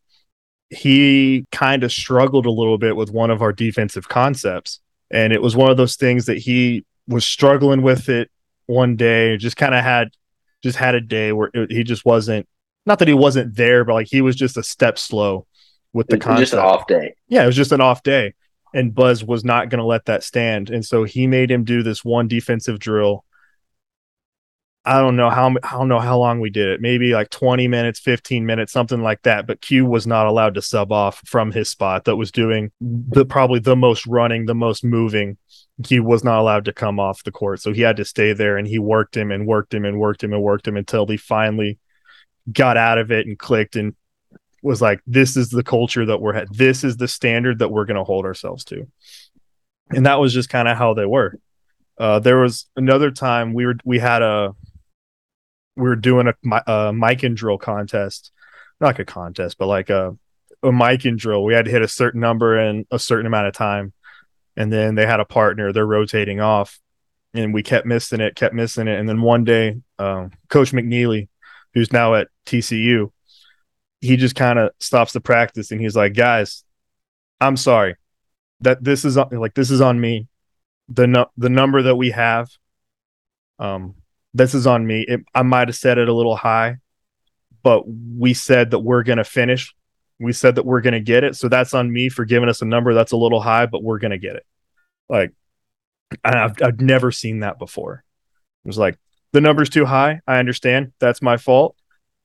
he 0.70 1.44
kind 1.52 1.84
of 1.84 1.92
struggled 1.92 2.46
a 2.46 2.50
little 2.50 2.78
bit 2.78 2.96
with 2.96 3.10
one 3.10 3.30
of 3.30 3.42
our 3.42 3.52
defensive 3.52 4.08
concepts. 4.08 4.80
And 5.10 5.32
it 5.32 5.42
was 5.42 5.54
one 5.54 5.70
of 5.70 5.76
those 5.76 5.96
things 5.96 6.26
that 6.26 6.38
he 6.38 6.84
was 7.06 7.24
struggling 7.24 7.82
with 7.82 8.08
it 8.08 8.30
one 8.66 8.96
day, 8.96 9.36
just 9.36 9.56
kind 9.56 9.74
of 9.74 9.84
had 9.84 10.08
just 10.62 10.78
had 10.78 10.94
a 10.94 11.00
day 11.00 11.32
where 11.32 11.50
it, 11.52 11.70
he 11.70 11.84
just 11.84 12.04
wasn't 12.04 12.48
not 12.86 12.98
that 12.98 13.08
he 13.08 13.14
wasn't 13.14 13.54
there, 13.54 13.84
but 13.84 13.94
like 13.94 14.08
he 14.10 14.20
was 14.20 14.36
just 14.36 14.56
a 14.56 14.62
step 14.62 14.98
slow 14.98 15.46
with 15.92 16.08
the 16.08 16.18
concept. 16.18 16.40
Just 16.40 16.52
an 16.54 16.58
off 16.58 16.86
day. 16.86 17.14
Yeah, 17.28 17.44
it 17.44 17.46
was 17.46 17.56
just 17.56 17.72
an 17.72 17.80
off 17.80 18.02
day. 18.02 18.34
And 18.74 18.94
Buzz 18.94 19.22
was 19.24 19.44
not 19.44 19.68
going 19.68 19.78
to 19.78 19.84
let 19.84 20.06
that 20.06 20.24
stand. 20.24 20.68
And 20.68 20.84
so 20.84 21.04
he 21.04 21.26
made 21.26 21.50
him 21.50 21.64
do 21.64 21.82
this 21.82 22.04
one 22.04 22.28
defensive 22.28 22.78
drill 22.78 23.24
I 24.86 24.98
don't 24.98 25.16
know 25.16 25.30
how 25.30 25.48
I 25.62 25.72
don't 25.72 25.88
know 25.88 26.00
how 26.00 26.18
long 26.18 26.40
we 26.40 26.50
did 26.50 26.68
it. 26.68 26.80
Maybe 26.80 27.14
like 27.14 27.30
20 27.30 27.68
minutes, 27.68 28.00
15 28.00 28.44
minutes, 28.44 28.72
something 28.72 29.02
like 29.02 29.22
that. 29.22 29.46
But 29.46 29.62
Q 29.62 29.86
was 29.86 30.06
not 30.06 30.26
allowed 30.26 30.54
to 30.54 30.62
sub 30.62 30.92
off 30.92 31.22
from 31.24 31.52
his 31.52 31.70
spot 31.70 32.04
that 32.04 32.16
was 32.16 32.30
doing 32.30 32.70
the 32.80 33.24
probably 33.24 33.60
the 33.60 33.76
most 33.76 34.06
running, 34.06 34.44
the 34.44 34.54
most 34.54 34.84
moving. 34.84 35.38
Q 35.82 36.04
was 36.04 36.22
not 36.22 36.38
allowed 36.38 36.66
to 36.66 36.72
come 36.72 37.00
off 37.00 37.24
the 37.24 37.32
court. 37.32 37.62
So 37.62 37.72
he 37.72 37.80
had 37.80 37.96
to 37.96 38.04
stay 38.04 38.34
there 38.34 38.58
and 38.58 38.68
he 38.68 38.78
worked 38.78 39.16
him 39.16 39.30
and 39.30 39.46
worked 39.46 39.72
him 39.72 39.86
and 39.86 39.98
worked 39.98 40.22
him 40.22 40.34
and 40.34 40.42
worked 40.42 40.68
him 40.68 40.76
until 40.76 41.06
he 41.06 41.16
finally 41.16 41.78
got 42.52 42.76
out 42.76 42.98
of 42.98 43.10
it 43.10 43.26
and 43.26 43.38
clicked 43.38 43.76
and 43.76 43.94
was 44.62 44.82
like, 44.82 45.00
this 45.06 45.36
is 45.36 45.48
the 45.48 45.62
culture 45.62 46.04
that 46.04 46.20
we're 46.20 46.34
at. 46.34 46.54
This 46.54 46.84
is 46.84 46.98
the 46.98 47.08
standard 47.08 47.58
that 47.60 47.70
we're 47.70 47.86
going 47.86 47.96
to 47.96 48.04
hold 48.04 48.26
ourselves 48.26 48.64
to. 48.64 48.86
And 49.90 50.04
that 50.04 50.20
was 50.20 50.34
just 50.34 50.50
kind 50.50 50.68
of 50.68 50.76
how 50.76 50.92
they 50.92 51.06
were. 51.06 51.38
Uh, 51.96 52.18
there 52.18 52.38
was 52.38 52.66
another 52.76 53.10
time 53.10 53.54
we 53.54 53.66
were 53.66 53.76
we 53.84 53.98
had 53.98 54.20
a 54.20 54.54
we 55.76 55.82
were 55.82 55.96
doing 55.96 56.28
a, 56.28 56.34
a 56.50 56.92
Mikan 56.92 57.34
drill 57.34 57.58
contest, 57.58 58.30
not 58.80 58.88
like 58.88 58.98
a 58.98 59.04
contest, 59.04 59.58
but 59.58 59.66
like 59.66 59.90
a 59.90 60.16
a 60.62 60.70
Mikan 60.70 61.18
drill. 61.18 61.44
We 61.44 61.54
had 61.54 61.66
to 61.66 61.70
hit 61.70 61.82
a 61.82 61.88
certain 61.88 62.20
number 62.20 62.58
in 62.58 62.86
a 62.90 62.98
certain 62.98 63.26
amount 63.26 63.48
of 63.48 63.54
time, 63.54 63.92
and 64.56 64.72
then 64.72 64.94
they 64.94 65.06
had 65.06 65.20
a 65.20 65.24
partner. 65.24 65.72
They're 65.72 65.86
rotating 65.86 66.40
off, 66.40 66.80
and 67.34 67.52
we 67.52 67.62
kept 67.62 67.86
missing 67.86 68.20
it, 68.20 68.36
kept 68.36 68.54
missing 68.54 68.88
it, 68.88 68.98
and 68.98 69.08
then 69.08 69.20
one 69.20 69.44
day, 69.44 69.80
um, 69.98 70.30
Coach 70.48 70.72
McNeilly, 70.72 71.28
who's 71.74 71.92
now 71.92 72.14
at 72.14 72.28
TCU, 72.46 73.10
he 74.00 74.16
just 74.16 74.36
kind 74.36 74.58
of 74.58 74.70
stops 74.80 75.12
the 75.12 75.20
practice 75.20 75.70
and 75.70 75.80
he's 75.80 75.96
like, 75.96 76.14
"Guys, 76.14 76.64
I'm 77.40 77.56
sorry 77.56 77.96
that 78.60 78.82
this 78.82 79.04
is 79.04 79.16
like 79.16 79.54
this 79.54 79.70
is 79.70 79.80
on 79.80 80.00
me. 80.00 80.28
The 80.88 81.06
no- 81.06 81.30
the 81.36 81.48
number 81.48 81.82
that 81.82 81.96
we 81.96 82.10
have, 82.10 82.50
um, 83.58 83.94
this 84.34 84.54
is 84.54 84.66
on 84.66 84.86
me. 84.86 85.02
It, 85.06 85.24
I 85.34 85.42
might 85.42 85.68
have 85.68 85.76
said 85.76 85.96
it 85.96 86.08
a 86.08 86.12
little 86.12 86.36
high, 86.36 86.78
but 87.62 87.84
we 87.86 88.34
said 88.34 88.72
that 88.72 88.80
we're 88.80 89.04
going 89.04 89.18
to 89.18 89.24
finish. 89.24 89.74
We 90.18 90.32
said 90.32 90.56
that 90.56 90.66
we're 90.66 90.80
going 90.80 90.94
to 90.94 91.00
get 91.00 91.24
it. 91.24 91.36
So 91.36 91.48
that's 91.48 91.72
on 91.72 91.90
me 91.92 92.08
for 92.08 92.24
giving 92.24 92.48
us 92.48 92.60
a 92.60 92.66
number 92.66 92.94
that's 92.94 93.12
a 93.12 93.16
little 93.16 93.40
high, 93.40 93.66
but 93.66 93.82
we're 93.82 93.98
going 93.98 94.10
to 94.10 94.18
get 94.18 94.36
it. 94.36 94.44
Like, 95.08 95.32
I've, 96.24 96.60
I've 96.62 96.80
never 96.80 97.10
seen 97.10 97.40
that 97.40 97.58
before. 97.58 98.04
It 98.64 98.68
was 98.68 98.78
like, 98.78 98.98
the 99.32 99.40
number's 99.40 99.70
too 99.70 99.84
high. 99.84 100.20
I 100.26 100.38
understand. 100.38 100.92
That's 101.00 101.20
my 101.20 101.36
fault, 101.36 101.76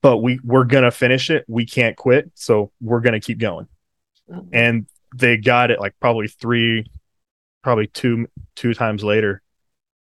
but 0.02 0.18
we, 0.18 0.38
we're 0.44 0.64
going 0.64 0.84
to 0.84 0.90
finish 0.90 1.30
it. 1.30 1.44
We 1.48 1.66
can't 1.66 1.96
quit. 1.96 2.30
So 2.34 2.70
we're 2.80 3.00
going 3.00 3.14
to 3.14 3.20
keep 3.20 3.38
going. 3.38 3.66
Mm-hmm. 4.30 4.48
And 4.52 4.86
they 5.16 5.36
got 5.36 5.70
it 5.70 5.80
like 5.80 5.94
probably 6.00 6.28
three, 6.28 6.86
probably 7.62 7.88
two, 7.88 8.28
two 8.54 8.74
times 8.74 9.02
later 9.02 9.42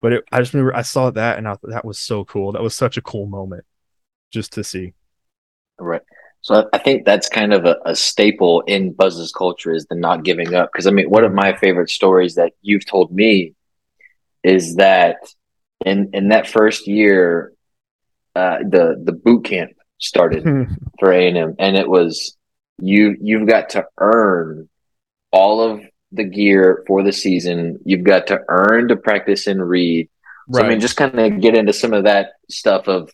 but 0.02 0.14
it, 0.14 0.24
I 0.32 0.40
just 0.40 0.54
remember 0.54 0.76
I 0.76 0.82
saw 0.82 1.12
that 1.12 1.38
and 1.38 1.48
I 1.48 1.52
thought 1.52 1.72
that 1.72 1.86
was 1.86 2.00
so 2.00 2.26
cool. 2.26 2.52
That 2.52 2.62
was 2.62 2.76
such 2.76 2.98
a 2.98 3.02
cool 3.02 3.28
moment 3.28 3.66
just 4.32 4.54
to 4.54 4.64
see. 4.64 4.94
Right. 5.80 6.02
So 6.42 6.68
I 6.74 6.80
think 6.80 7.06
that's 7.06 7.30
kind 7.30 7.54
of 7.54 7.66
a, 7.66 7.78
a 7.86 7.96
staple 7.96 8.62
in 8.62 8.94
Buzz's 8.94 9.32
culture 9.32 9.74
is 9.74 9.86
the 9.86 9.96
not 9.96 10.24
giving 10.24 10.56
up. 10.56 10.72
Because 10.72 10.88
I 10.88 10.92
mean, 10.92 11.10
one 11.10 11.24
of 11.24 11.34
my 11.34 11.56
favorite 11.56 11.90
stories 11.90 12.36
that 12.36 12.54
you've 12.62 12.86
told 12.86 13.12
me 13.12 13.54
is 14.44 14.76
that 14.76 15.18
in 15.86 16.10
in 16.14 16.30
that 16.30 16.48
first 16.48 16.88
year, 16.88 17.54
uh, 18.36 18.58
the 18.68 19.00
the 19.04 19.12
boot 19.12 19.46
camp 19.46 19.72
started 20.00 20.44
for 21.00 21.12
A 21.12 21.28
and 21.28 21.38
M, 21.38 21.56
and 21.60 21.78
it 21.78 21.88
was 21.88 22.36
you 22.80 23.16
you've 23.22 23.48
got 23.48 23.70
to 23.70 23.86
earn 24.00 24.68
all 25.32 25.62
of 25.62 25.82
the 26.12 26.24
gear 26.24 26.84
for 26.88 27.04
the 27.04 27.12
season. 27.12 27.80
You've 27.86 28.04
got 28.04 28.28
to 28.28 28.42
earn 28.48 28.88
to 28.90 28.96
practice 28.96 29.48
and 29.48 29.68
read. 29.68 30.10
So 30.52 30.60
right. 30.60 30.66
I 30.66 30.70
mean, 30.70 30.80
just 30.80 30.98
kind 30.98 31.18
of 31.18 31.42
get 31.42 31.56
into 31.56 31.74
some 31.74 31.94
of 31.94 32.04
that 32.04 32.34
stuff 32.50 32.88
of 32.88 33.12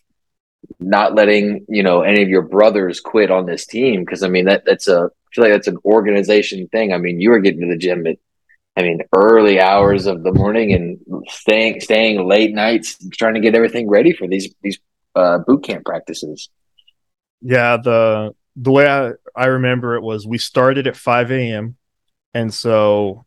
not 0.80 1.14
letting 1.14 1.64
you 1.68 1.82
know 1.82 2.02
any 2.02 2.22
of 2.22 2.28
your 2.28 2.42
brothers 2.42 3.00
quit 3.00 3.30
on 3.30 3.46
this 3.46 3.66
team 3.66 4.04
because 4.04 4.22
I 4.22 4.28
mean 4.28 4.46
that 4.46 4.64
that's 4.66 4.88
a 4.88 5.08
I 5.08 5.34
feel 5.34 5.44
like 5.44 5.52
that's 5.52 5.68
an 5.68 5.78
organization 5.84 6.68
thing. 6.68 6.92
I 6.92 6.98
mean, 6.98 7.20
you 7.20 7.30
were 7.30 7.38
getting 7.38 7.60
to 7.60 7.68
the 7.68 7.76
gym 7.76 8.06
at 8.06 8.16
I 8.76 8.82
mean 8.82 9.00
early 9.14 9.60
hours 9.60 10.06
of 10.06 10.22
the 10.22 10.32
morning 10.32 10.72
and 10.72 10.98
staying 11.28 11.80
staying 11.80 12.26
late 12.26 12.54
nights 12.54 12.96
trying 13.12 13.34
to 13.34 13.40
get 13.40 13.54
everything 13.54 13.88
ready 13.88 14.12
for 14.12 14.26
these 14.26 14.52
these 14.62 14.78
uh, 15.14 15.38
boot 15.38 15.64
camp 15.64 15.84
practices. 15.84 16.48
Yeah, 17.40 17.76
the 17.76 18.34
the 18.56 18.72
way 18.72 18.88
I, 18.88 19.12
I 19.36 19.46
remember 19.46 19.94
it 19.94 20.02
was 20.02 20.26
we 20.26 20.38
started 20.38 20.86
at 20.86 20.96
5 20.96 21.30
a.m. 21.30 21.76
and 22.34 22.52
so 22.52 23.26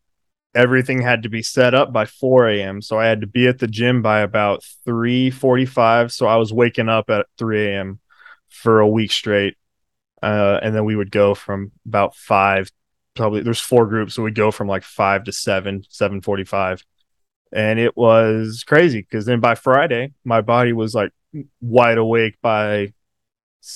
everything 0.54 1.02
had 1.02 1.24
to 1.24 1.30
be 1.30 1.42
set 1.42 1.74
up 1.74 1.94
by 1.94 2.06
4 2.06 2.50
a.m. 2.50 2.82
So 2.82 3.00
I 3.00 3.06
had 3.06 3.22
to 3.22 3.28
be 3.28 3.48
at 3.48 3.60
the 3.60 3.68
gym 3.68 4.02
by 4.02 4.20
about 4.22 4.64
3:45. 4.86 6.12
So 6.12 6.28
I 6.28 6.36
was 6.36 6.54
waking 6.54 6.90
up 6.90 7.10
at 7.10 7.28
3 7.38 7.68
a.m. 7.68 8.00
for 8.50 8.80
a 8.80 8.88
week 8.88 9.12
straight, 9.12 9.58
uh, 10.22 10.60
and 10.62 10.76
then 10.76 10.86
we 10.86 10.96
would 10.96 11.12
go 11.12 11.36
from 11.36 11.72
about 11.86 12.16
five. 12.16 12.70
Probably 13.16 13.42
there's 13.42 13.60
four 13.60 13.88
groups, 13.88 14.16
so 14.16 14.24
we'd 14.24 14.36
go 14.36 14.52
from 14.52 14.68
like 14.68 14.84
five 14.84 15.26
to 15.26 15.32
seven, 15.32 15.84
7:45, 15.90 16.84
and 17.52 17.80
it 17.80 17.96
was 17.98 18.64
crazy 18.66 19.02
because 19.02 19.26
then 19.26 19.40
by 19.40 19.56
Friday 19.56 20.14
my 20.24 20.42
body 20.42 20.74
was 20.74 20.96
like 20.96 21.12
wide 21.60 21.98
awake 21.98 22.38
by 22.42 22.94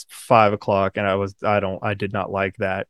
five 0.10 0.54
o'clock, 0.54 0.98
and 0.98 1.08
I 1.08 1.16
was 1.16 1.36
I 1.44 1.60
don't 1.60 1.84
I 1.84 1.94
did 1.94 2.14
not 2.14 2.32
like 2.32 2.56
that. 2.58 2.88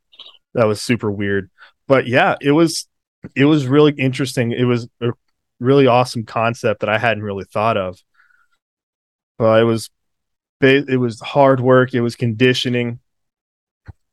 That 0.54 0.66
was 0.66 0.80
super 0.80 1.10
weird. 1.10 1.50
But 1.88 2.06
yeah, 2.06 2.36
it 2.40 2.52
was 2.52 2.86
it 3.34 3.44
was 3.44 3.66
really 3.66 3.92
interesting. 3.92 4.52
It 4.52 4.64
was 4.64 4.88
a 5.00 5.12
really 5.60 5.86
awesome 5.86 6.24
concept 6.24 6.80
that 6.80 6.88
I 6.88 6.98
hadn't 6.98 7.22
really 7.22 7.44
thought 7.44 7.76
of. 7.76 7.98
But 9.38 9.60
it 9.60 9.64
was 9.64 9.90
it 10.60 10.98
was 10.98 11.20
hard 11.20 11.60
work, 11.60 11.94
it 11.94 12.00
was 12.00 12.16
conditioning. 12.16 13.00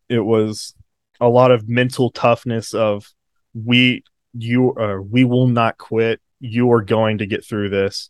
It 0.09 0.19
was 0.19 0.73
a 1.21 1.29
lot 1.29 1.51
of 1.51 1.69
mental 1.69 2.11
toughness 2.11 2.73
of 2.73 3.09
we 3.53 4.03
you 4.33 4.73
uh, 4.75 4.97
we 4.97 5.23
will 5.23 5.47
not 5.47 5.77
quit. 5.77 6.21
You 6.39 6.71
are 6.73 6.81
going 6.81 7.19
to 7.19 7.25
get 7.25 7.45
through 7.45 7.69
this. 7.69 8.09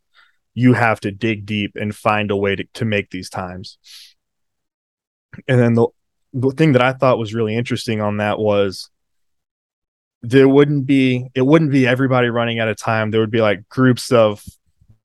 You 0.55 0.73
have 0.73 0.99
to 1.01 1.11
dig 1.11 1.45
deep 1.45 1.75
and 1.75 1.95
find 1.95 2.31
a 2.31 2.35
way 2.35 2.55
to, 2.55 2.63
to 2.75 2.85
make 2.85 3.09
these 3.11 3.29
times. 3.29 3.77
And 5.47 5.59
then 5.59 5.73
the 5.73 5.87
the 6.33 6.49
thing 6.51 6.71
that 6.71 6.81
I 6.81 6.93
thought 6.93 7.19
was 7.19 7.33
really 7.33 7.55
interesting 7.55 8.01
on 8.01 8.17
that 8.17 8.39
was 8.39 8.89
there 10.23 10.47
wouldn't 10.47 10.85
be 10.85 11.29
it 11.35 11.41
wouldn't 11.41 11.71
be 11.71 11.85
everybody 11.85 12.29
running 12.29 12.59
at 12.59 12.69
a 12.69 12.75
time. 12.75 13.11
There 13.11 13.19
would 13.19 13.29
be 13.29 13.41
like 13.41 13.67
groups 13.67 14.11
of 14.11 14.43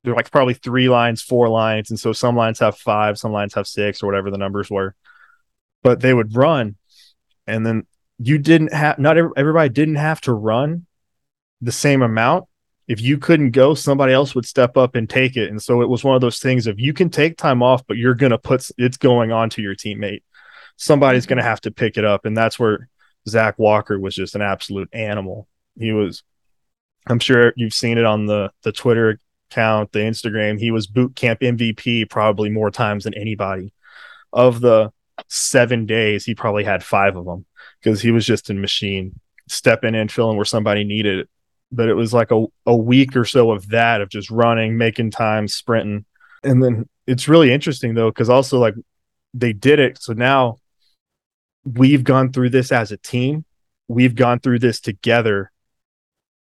there 0.04 0.14
like 0.14 0.30
probably 0.30 0.54
three 0.54 0.88
lines, 0.88 1.20
four 1.20 1.48
lines, 1.48 1.90
and 1.90 1.98
so 1.98 2.12
some 2.12 2.36
lines 2.36 2.60
have 2.60 2.78
five, 2.78 3.18
some 3.18 3.32
lines 3.32 3.54
have 3.54 3.66
six, 3.66 4.02
or 4.02 4.06
whatever 4.06 4.30
the 4.30 4.38
numbers 4.38 4.70
were. 4.70 4.94
But 5.82 6.00
they 6.00 6.14
would 6.14 6.36
run, 6.36 6.76
and 7.48 7.66
then 7.66 7.86
you 8.18 8.38
didn't 8.38 8.72
have 8.72 9.00
not 9.00 9.18
everybody 9.18 9.68
didn't 9.68 9.96
have 9.96 10.20
to 10.22 10.32
run 10.32 10.86
the 11.60 11.72
same 11.72 12.02
amount. 12.02 12.44
If 12.86 13.02
you 13.02 13.18
couldn't 13.18 13.50
go, 13.50 13.74
somebody 13.74 14.12
else 14.12 14.34
would 14.36 14.46
step 14.46 14.76
up 14.76 14.94
and 14.94 15.10
take 15.10 15.36
it. 15.36 15.50
And 15.50 15.60
so 15.60 15.82
it 15.82 15.88
was 15.88 16.04
one 16.04 16.14
of 16.14 16.22
those 16.22 16.38
things 16.38 16.66
of 16.66 16.80
you 16.80 16.94
can 16.94 17.10
take 17.10 17.36
time 17.36 17.62
off, 17.62 17.84
but 17.88 17.96
you're 17.96 18.14
gonna 18.14 18.38
put 18.38 18.70
it's 18.78 18.96
going 18.96 19.32
on 19.32 19.50
to 19.50 19.62
your 19.62 19.74
teammate. 19.74 20.22
Somebody's 20.76 21.24
mm-hmm. 21.24 21.30
gonna 21.30 21.42
have 21.42 21.60
to 21.62 21.72
pick 21.72 21.98
it 21.98 22.04
up, 22.04 22.24
and 22.24 22.36
that's 22.36 22.56
where 22.56 22.88
Zach 23.28 23.58
Walker 23.58 23.98
was 23.98 24.14
just 24.14 24.34
an 24.34 24.42
absolute 24.42 24.88
animal. 24.92 25.48
He 25.78 25.92
was, 25.92 26.22
I'm 27.06 27.18
sure 27.18 27.52
you've 27.56 27.74
seen 27.74 27.98
it 27.98 28.04
on 28.04 28.26
the 28.26 28.50
the 28.62 28.72
Twitter 28.72 29.18
account, 29.50 29.92
the 29.92 30.00
Instagram. 30.00 30.58
He 30.58 30.70
was 30.70 30.86
boot 30.86 31.14
camp 31.16 31.40
MVP 31.40 32.10
probably 32.10 32.50
more 32.50 32.70
times 32.70 33.04
than 33.04 33.14
anybody. 33.14 33.72
Of 34.32 34.60
the 34.60 34.92
seven 35.28 35.86
days, 35.86 36.24
he 36.24 36.34
probably 36.34 36.64
had 36.64 36.84
five 36.84 37.16
of 37.16 37.24
them 37.24 37.46
because 37.80 38.00
he 38.00 38.10
was 38.10 38.26
just 38.26 38.50
a 38.50 38.54
machine, 38.54 39.18
stepping 39.48 39.94
in, 39.94 40.08
filling 40.08 40.36
where 40.36 40.44
somebody 40.44 40.84
needed 40.84 41.20
it. 41.20 41.28
But 41.72 41.88
it 41.88 41.94
was 41.94 42.14
like 42.14 42.30
a, 42.30 42.46
a 42.66 42.76
week 42.76 43.16
or 43.16 43.24
so 43.24 43.50
of 43.50 43.68
that, 43.68 44.00
of 44.00 44.08
just 44.08 44.30
running, 44.30 44.76
making 44.76 45.10
time, 45.10 45.48
sprinting. 45.48 46.04
And 46.42 46.62
then 46.62 46.88
it's 47.06 47.28
really 47.28 47.52
interesting 47.52 47.94
though, 47.94 48.10
because 48.10 48.30
also 48.30 48.58
like 48.58 48.74
they 49.34 49.52
did 49.52 49.78
it. 49.78 50.00
So 50.00 50.12
now 50.12 50.58
we've 51.64 52.04
gone 52.04 52.32
through 52.32 52.50
this 52.50 52.72
as 52.72 52.92
a 52.92 52.96
team. 52.96 53.44
We've 53.88 54.14
gone 54.14 54.40
through 54.40 54.60
this 54.60 54.80
together. 54.80 55.50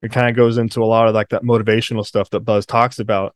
It 0.03 0.13
kind 0.13 0.29
of 0.29 0.37
goes 0.37 0.59
into 0.59 0.83
a 0.83 0.87
lot 0.87 1.09
of 1.09 1.15
like 1.15 1.31
that 1.31 1.43
motivational 1.43 2.05
stuff 2.05 2.31
that 2.31 2.41
Buzz 2.41 2.67
talks 2.67 2.99
about. 2.99 3.35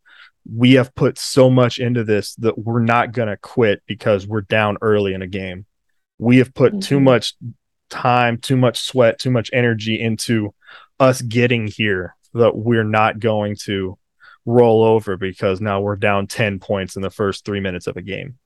We 0.51 0.75
have 0.75 0.95
put 0.95 1.19
so 1.19 1.51
much 1.51 1.79
into 1.79 2.05
this 2.05 2.35
that 2.37 2.59
we're 2.59 2.83
not 2.83 3.13
going 3.13 3.29
to 3.29 3.37
quit 3.37 3.83
because 3.87 4.27
we're 4.27 4.43
down 4.43 4.79
early 4.81 5.15
in 5.15 5.23
a 5.23 5.27
game. 5.27 5.67
We 6.19 6.39
have 6.39 6.55
put 6.55 6.73
mm-hmm. 6.73 6.81
too 6.81 7.01
much 7.01 7.35
time, 7.91 8.39
too 8.39 8.57
much 8.57 8.81
sweat, 8.81 9.19
too 9.19 9.31
much 9.31 9.51
energy 9.53 10.01
into 10.01 10.55
us 11.01 11.23
getting 11.23 11.67
here 11.67 12.17
that 12.35 12.57
we're 12.57 12.85
not 12.85 13.19
going 13.19 13.57
to 13.65 13.99
roll 14.45 14.85
over 14.85 15.17
because 15.17 15.61
now 15.61 15.81
we're 15.81 15.97
down 15.97 16.27
10 16.27 16.59
points 16.59 16.97
in 16.97 17.03
the 17.03 17.11
first 17.11 17.45
three 17.45 17.61
minutes 17.61 17.87
of 17.87 17.97
a 17.97 18.03
game. 18.03 18.39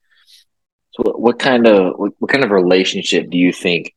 So 0.92 1.12
what 1.16 1.38
kind 1.38 1.66
of 1.66 1.94
what, 1.98 2.12
what 2.18 2.30
kind 2.30 2.44
of 2.44 2.50
relationship 2.50 3.30
do 3.30 3.38
you 3.38 3.52
think 3.52 3.94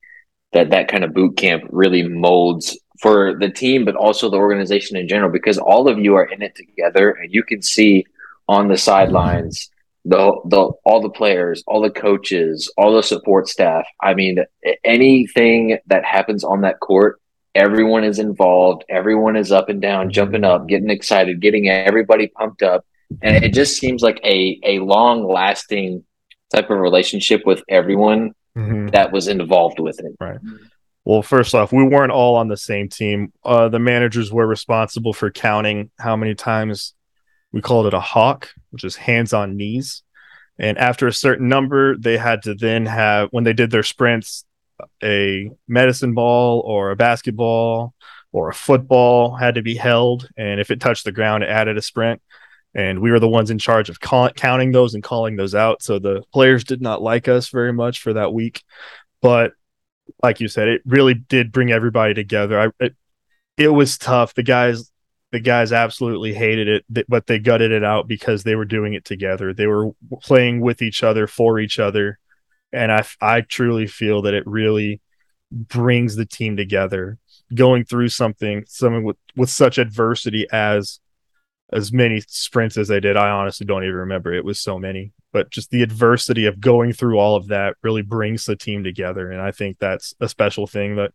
that 0.53 0.69
that 0.69 0.87
kind 0.87 1.03
of 1.03 1.13
boot 1.13 1.37
camp 1.37 1.63
really 1.69 2.03
molds 2.03 2.77
for 3.01 3.37
the 3.37 3.49
team, 3.49 3.83
but 3.83 3.95
also 3.95 4.29
the 4.29 4.37
organization 4.37 4.97
in 4.97 5.07
general? 5.07 5.31
Because 5.31 5.57
all 5.57 5.87
of 5.87 5.99
you 5.99 6.15
are 6.15 6.25
in 6.25 6.41
it 6.41 6.55
together, 6.55 7.11
and 7.11 7.33
you 7.33 7.43
can 7.43 7.61
see 7.61 8.05
on 8.47 8.67
the 8.67 8.77
sidelines 8.77 9.69
the 10.05 10.39
the 10.45 10.71
all 10.85 11.01
the 11.01 11.09
players, 11.09 11.63
all 11.67 11.81
the 11.81 11.89
coaches, 11.89 12.71
all 12.77 12.95
the 12.95 13.03
support 13.03 13.49
staff. 13.49 13.85
I 14.01 14.13
mean, 14.13 14.37
anything 14.83 15.79
that 15.87 16.05
happens 16.05 16.43
on 16.43 16.61
that 16.61 16.79
court, 16.79 17.19
everyone 17.55 18.03
is 18.03 18.19
involved. 18.19 18.85
Everyone 18.87 19.35
is 19.35 19.51
up 19.51 19.67
and 19.67 19.81
down, 19.81 20.11
jumping 20.11 20.43
up, 20.43 20.67
getting 20.67 20.91
excited, 20.91 21.41
getting 21.41 21.69
everybody 21.69 22.27
pumped 22.27 22.61
up, 22.61 22.85
and 23.21 23.43
it 23.43 23.53
just 23.53 23.77
seems 23.77 24.03
like 24.03 24.19
a 24.23 24.59
a 24.63 24.79
long 24.79 25.27
lasting 25.27 26.03
type 26.55 26.69
of 26.69 26.79
relationship 26.79 27.41
with 27.45 27.63
everyone 27.69 28.33
mm-hmm. 28.57 28.87
that 28.87 29.11
was 29.11 29.27
involved 29.27 29.79
with 29.79 29.99
it. 29.99 30.15
Right. 30.19 30.39
Well, 31.03 31.21
first 31.21 31.53
off, 31.53 31.71
we 31.71 31.83
weren't 31.83 32.11
all 32.11 32.35
on 32.35 32.47
the 32.47 32.57
same 32.57 32.89
team. 32.89 33.31
Uh, 33.43 33.69
the 33.69 33.79
managers 33.79 34.31
were 34.31 34.47
responsible 34.47 35.13
for 35.13 35.29
counting 35.29 35.91
how 35.99 36.15
many 36.15 36.33
times 36.33 36.93
we 37.51 37.61
called 37.61 37.85
it 37.85 37.93
a 37.93 37.99
hawk, 37.99 38.49
which 38.71 38.83
is 38.83 38.95
hands 38.95 39.31
on 39.31 39.55
knees. 39.55 40.01
And 40.57 40.77
after 40.77 41.05
a 41.05 41.13
certain 41.13 41.47
number, 41.47 41.95
they 41.97 42.17
had 42.17 42.43
to 42.43 42.55
then 42.55 42.85
have, 42.85 43.29
when 43.31 43.43
they 43.43 43.53
did 43.53 43.71
their 43.71 43.83
sprints, 43.83 44.45
a 45.03 45.51
medicine 45.67 46.13
ball 46.13 46.61
or 46.65 46.91
a 46.91 46.95
basketball 46.95 47.93
or 48.31 48.49
a 48.49 48.53
football 48.53 49.35
had 49.35 49.55
to 49.55 49.61
be 49.61 49.75
held. 49.75 50.27
And 50.37 50.59
if 50.59 50.71
it 50.71 50.79
touched 50.81 51.05
the 51.05 51.11
ground, 51.11 51.43
it 51.43 51.49
added 51.49 51.77
a 51.77 51.81
sprint 51.81 52.21
and 52.75 52.99
we 52.99 53.09
were 53.09 53.21
the 53.21 53.29
ones 53.29 53.49
in 53.49 53.57
charge 53.57 53.89
of 53.89 54.01
counting 54.01 54.71
those 54.73 54.93
and 54.93 55.03
calling 55.03 55.37
those 55.37 55.55
out. 55.55 55.81
So 55.81 55.97
the 55.97 56.23
players 56.33 56.65
did 56.65 56.81
not 56.81 57.01
like 57.01 57.29
us 57.29 57.47
very 57.47 57.71
much 57.71 58.01
for 58.01 58.13
that 58.13 58.33
week, 58.33 58.63
but 59.21 59.53
like 60.21 60.41
you 60.41 60.49
said, 60.49 60.67
it 60.67 60.81
really 60.85 61.13
did 61.13 61.53
bring 61.53 61.71
everybody 61.71 62.13
together. 62.13 62.59
I 62.59 62.83
it, 62.83 62.95
it 63.57 63.69
was 63.69 63.97
tough. 63.97 64.33
The 64.33 64.43
guys 64.43 64.91
the 65.31 65.39
guys 65.39 65.71
absolutely 65.71 66.33
hated 66.33 66.67
it, 66.67 67.05
but 67.09 67.27
they 67.27 67.39
gutted 67.39 67.71
it 67.71 67.83
out 67.83 68.07
because 68.07 68.43
they 68.43 68.55
were 68.55 68.65
doing 68.65 68.93
it 68.93 69.05
together. 69.05 69.53
They 69.53 69.67
were 69.67 69.91
playing 70.21 70.61
with 70.61 70.81
each 70.81 71.03
other 71.03 71.27
for 71.27 71.59
each 71.59 71.79
other, 71.79 72.19
and 72.71 72.91
I 72.91 73.05
I 73.21 73.41
truly 73.41 73.87
feel 73.87 74.21
that 74.23 74.33
it 74.33 74.45
really 74.45 75.01
brings 75.51 76.15
the 76.15 76.25
team 76.25 76.57
together. 76.57 77.17
Going 77.53 77.85
through 77.85 78.09
something, 78.09 78.65
something 78.67 79.03
with 79.03 79.17
with 79.35 79.49
such 79.49 79.77
adversity 79.77 80.45
as 80.51 80.99
as 81.71 81.91
many 81.91 82.21
sprints 82.27 82.77
as 82.77 82.87
they 82.87 82.99
did. 82.99 83.17
I 83.17 83.29
honestly 83.29 83.65
don't 83.65 83.83
even 83.83 83.95
remember. 83.95 84.33
It 84.33 84.45
was 84.45 84.59
so 84.59 84.77
many, 84.77 85.11
but 85.31 85.49
just 85.49 85.71
the 85.71 85.81
adversity 85.81 86.45
of 86.45 86.59
going 86.59 86.93
through 86.93 87.17
all 87.17 87.35
of 87.35 87.47
that 87.47 87.75
really 87.83 88.01
brings 88.01 88.45
the 88.45 88.55
team 88.55 88.83
together, 88.83 89.31
and 89.31 89.41
I 89.41 89.51
think 89.51 89.77
that's 89.79 90.13
a 90.19 90.29
special 90.29 90.67
thing 90.67 90.95
that 90.97 91.11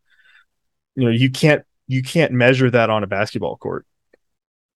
you 0.96 1.04
know 1.04 1.10
you 1.10 1.30
can't 1.30 1.64
you 1.86 2.02
can't 2.02 2.32
measure 2.32 2.70
that 2.70 2.90
on 2.90 3.02
a 3.02 3.08
basketball 3.08 3.56
court. 3.56 3.86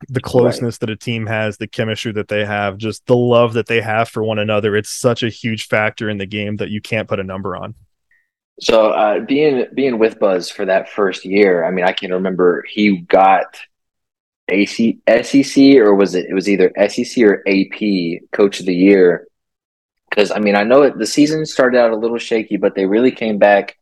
The 0.08 0.20
closeness 0.20 0.74
right. 0.74 0.80
that 0.80 0.90
a 0.90 0.96
team 0.96 1.26
has, 1.26 1.56
the 1.56 1.68
chemistry 1.68 2.12
that 2.12 2.28
they 2.28 2.44
have, 2.44 2.76
just 2.76 3.06
the 3.06 3.16
love 3.16 3.54
that 3.54 3.66
they 3.66 3.80
have 3.80 4.08
for 4.08 4.22
one 4.22 4.38
another. 4.38 4.76
It's 4.76 4.90
such 4.90 5.22
a 5.22 5.30
huge 5.30 5.66
factor 5.66 6.10
in 6.10 6.18
the 6.18 6.26
game 6.26 6.56
that 6.56 6.68
you 6.68 6.80
can't 6.80 7.08
put 7.08 7.20
a 7.20 7.24
number 7.24 7.56
on. 7.56 7.74
So 8.60 8.90
uh, 8.90 9.20
being 9.20 9.66
being 9.74 9.98
with 9.98 10.18
Buzz 10.18 10.50
for 10.50 10.64
that 10.64 10.88
first 10.88 11.24
year, 11.24 11.64
I 11.64 11.70
mean, 11.70 11.84
I 11.84 11.92
can 11.92 12.12
remember 12.12 12.64
he 12.68 12.98
got 12.98 13.58
AC, 14.48 14.98
SEC 15.22 15.76
or 15.76 15.94
was 15.94 16.14
it? 16.14 16.26
It 16.28 16.34
was 16.34 16.48
either 16.48 16.72
SEC 16.88 17.24
or 17.24 17.42
AP 17.46 18.30
Coach 18.32 18.60
of 18.60 18.66
the 18.66 18.74
Year. 18.74 19.26
Because 20.10 20.30
I 20.30 20.38
mean, 20.38 20.54
I 20.54 20.62
know 20.62 20.82
it, 20.82 20.98
the 20.98 21.06
season 21.06 21.46
started 21.46 21.78
out 21.78 21.92
a 21.92 21.96
little 21.96 22.18
shaky, 22.18 22.56
but 22.56 22.74
they 22.74 22.86
really 22.86 23.10
came 23.10 23.38
back 23.38 23.76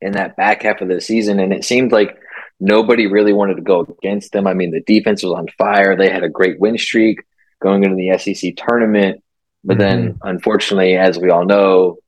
in 0.00 0.12
that 0.12 0.36
back 0.36 0.62
half 0.62 0.80
of 0.80 0.88
the 0.88 1.00
season, 1.00 1.40
and 1.40 1.52
it 1.52 1.64
seemed 1.64 1.92
like 1.92 2.18
Nobody 2.60 3.06
really 3.06 3.32
wanted 3.32 3.56
to 3.56 3.62
go 3.62 3.80
against 3.80 4.32
them. 4.32 4.46
I 4.46 4.54
mean, 4.54 4.70
the 4.70 4.80
defense 4.80 5.22
was 5.22 5.32
on 5.32 5.48
fire. 5.58 5.96
They 5.96 6.08
had 6.08 6.22
a 6.22 6.28
great 6.28 6.60
win 6.60 6.78
streak 6.78 7.20
going 7.60 7.84
into 7.84 7.96
the 7.96 8.16
SEC 8.16 8.54
tournament. 8.56 9.22
But 9.64 9.78
mm-hmm. 9.78 9.80
then, 9.80 10.18
unfortunately, 10.22 10.96
as 10.96 11.18
we 11.18 11.30
all 11.30 11.44
know, 11.44 11.98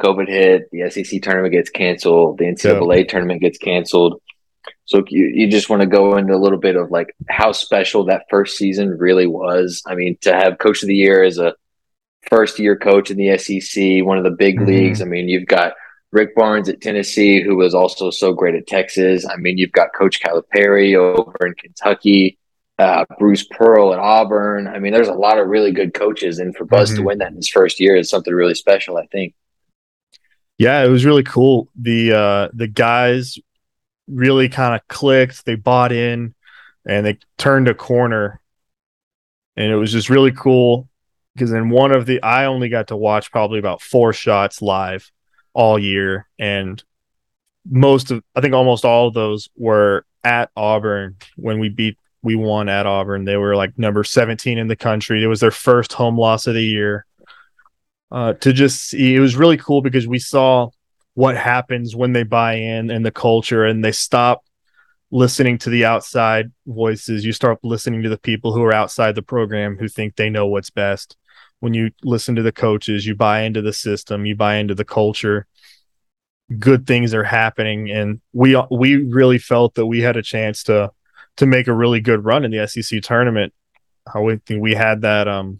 COVID 0.00 0.28
hit, 0.28 0.70
the 0.70 0.90
SEC 0.90 1.20
tournament 1.22 1.52
gets 1.52 1.70
canceled, 1.70 2.38
the 2.38 2.46
NCAA 2.46 2.98
yeah. 2.98 3.04
tournament 3.04 3.40
gets 3.40 3.58
canceled. 3.58 4.20
So 4.86 5.02
you, 5.08 5.30
you 5.34 5.50
just 5.50 5.68
want 5.68 5.82
to 5.82 5.86
go 5.86 6.16
into 6.16 6.34
a 6.34 6.38
little 6.38 6.58
bit 6.58 6.76
of 6.76 6.90
like 6.90 7.14
how 7.28 7.52
special 7.52 8.04
that 8.04 8.26
first 8.30 8.56
season 8.56 8.90
really 8.90 9.26
was. 9.26 9.82
I 9.86 9.96
mean, 9.96 10.16
to 10.22 10.32
have 10.32 10.58
coach 10.58 10.82
of 10.82 10.88
the 10.88 10.94
year 10.94 11.24
as 11.24 11.38
a 11.38 11.54
first 12.28 12.58
year 12.58 12.76
coach 12.76 13.10
in 13.10 13.16
the 13.16 13.36
SEC, 13.36 14.04
one 14.04 14.16
of 14.16 14.24
the 14.24 14.30
big 14.30 14.56
mm-hmm. 14.56 14.66
leagues. 14.66 15.02
I 15.02 15.04
mean, 15.04 15.28
you've 15.28 15.46
got 15.46 15.74
Rick 16.12 16.36
Barnes 16.36 16.68
at 16.68 16.80
Tennessee, 16.80 17.42
who 17.42 17.56
was 17.56 17.74
also 17.74 18.10
so 18.10 18.32
great 18.32 18.54
at 18.54 18.68
Texas. 18.68 19.26
I 19.26 19.36
mean, 19.36 19.58
you've 19.58 19.72
got 19.72 19.92
Coach 19.92 20.20
Calipari 20.20 20.94
over 20.94 21.46
in 21.46 21.54
Kentucky, 21.54 22.38
uh, 22.78 23.04
Bruce 23.18 23.44
Pearl 23.44 23.92
at 23.92 23.98
Auburn. 23.98 24.68
I 24.68 24.78
mean, 24.78 24.92
there's 24.92 25.08
a 25.08 25.14
lot 25.14 25.38
of 25.38 25.48
really 25.48 25.72
good 25.72 25.94
coaches, 25.94 26.38
and 26.38 26.56
for 26.56 26.64
Buzz 26.64 26.90
mm-hmm. 26.90 26.98
to 26.98 27.04
win 27.04 27.18
that 27.18 27.30
in 27.30 27.36
his 27.36 27.48
first 27.48 27.80
year 27.80 27.96
is 27.96 28.08
something 28.08 28.32
really 28.32 28.54
special, 28.54 28.96
I 28.96 29.06
think. 29.06 29.34
Yeah, 30.58 30.84
it 30.84 30.88
was 30.88 31.04
really 31.04 31.24
cool. 31.24 31.68
The 31.78 32.12
uh, 32.12 32.48
the 32.54 32.68
guys 32.68 33.38
really 34.08 34.48
kind 34.48 34.74
of 34.74 34.86
clicked. 34.88 35.44
They 35.44 35.54
bought 35.54 35.92
in, 35.92 36.34
and 36.86 37.06
they 37.06 37.18
turned 37.38 37.68
a 37.68 37.74
corner, 37.74 38.40
and 39.56 39.70
it 39.70 39.76
was 39.76 39.92
just 39.92 40.10
really 40.10 40.32
cool 40.32 40.88
because 41.34 41.52
in 41.52 41.68
one 41.68 41.92
of 41.92 42.06
the 42.06 42.22
I 42.22 42.46
only 42.46 42.68
got 42.68 42.88
to 42.88 42.96
watch 42.96 43.30
probably 43.30 43.58
about 43.58 43.82
four 43.82 44.12
shots 44.12 44.62
live 44.62 45.10
all 45.52 45.78
year 45.78 46.28
and 46.38 46.82
most 47.68 48.10
of 48.10 48.22
I 48.34 48.40
think 48.40 48.54
almost 48.54 48.84
all 48.84 49.08
of 49.08 49.14
those 49.14 49.48
were 49.56 50.04
at 50.24 50.50
Auburn 50.56 51.16
when 51.36 51.58
we 51.58 51.68
beat 51.68 51.98
we 52.22 52.34
won 52.34 52.68
at 52.68 52.86
Auburn. 52.86 53.24
They 53.24 53.36
were 53.36 53.54
like 53.54 53.78
number 53.78 54.02
17 54.02 54.58
in 54.58 54.66
the 54.66 54.74
country. 54.74 55.22
It 55.22 55.28
was 55.28 55.40
their 55.40 55.52
first 55.52 55.92
home 55.92 56.18
loss 56.18 56.46
of 56.46 56.54
the 56.54 56.64
year. 56.64 57.06
Uh, 58.10 58.32
to 58.34 58.52
just 58.52 58.88
see 58.88 59.14
it 59.14 59.20
was 59.20 59.36
really 59.36 59.56
cool 59.56 59.82
because 59.82 60.06
we 60.06 60.18
saw 60.18 60.70
what 61.16 61.36
happens 61.36 61.96
when 61.96 62.12
they 62.12 62.22
buy 62.22 62.54
in 62.54 62.90
and 62.90 63.04
the 63.04 63.10
culture 63.10 63.64
and 63.64 63.84
they 63.84 63.92
stop 63.92 64.44
listening 65.10 65.58
to 65.58 65.70
the 65.70 65.84
outside 65.84 66.52
voices. 66.66 67.24
You 67.24 67.32
start 67.32 67.58
listening 67.62 68.02
to 68.02 68.08
the 68.08 68.18
people 68.18 68.52
who 68.52 68.62
are 68.62 68.72
outside 68.72 69.14
the 69.14 69.22
program 69.22 69.76
who 69.76 69.88
think 69.88 70.16
they 70.16 70.30
know 70.30 70.46
what's 70.46 70.70
best 70.70 71.16
when 71.60 71.74
you 71.74 71.90
listen 72.04 72.36
to 72.36 72.42
the 72.42 72.52
coaches, 72.52 73.06
you 73.06 73.14
buy 73.14 73.42
into 73.42 73.62
the 73.62 73.72
system, 73.72 74.26
you 74.26 74.36
buy 74.36 74.56
into 74.56 74.74
the 74.74 74.84
culture. 74.84 75.46
Good 76.58 76.86
things 76.86 77.14
are 77.14 77.24
happening, 77.24 77.90
and 77.90 78.20
we 78.32 78.56
we 78.70 78.96
really 78.96 79.38
felt 79.38 79.74
that 79.74 79.86
we 79.86 80.00
had 80.00 80.16
a 80.16 80.22
chance 80.22 80.62
to 80.64 80.92
to 81.36 81.46
make 81.46 81.66
a 81.66 81.72
really 81.72 82.00
good 82.00 82.24
run 82.24 82.44
in 82.44 82.50
the 82.50 82.68
SEC 82.68 83.02
tournament. 83.02 83.52
I 84.06 84.20
think 84.46 84.62
we 84.62 84.74
had 84.74 85.00
that. 85.00 85.26
Um, 85.26 85.58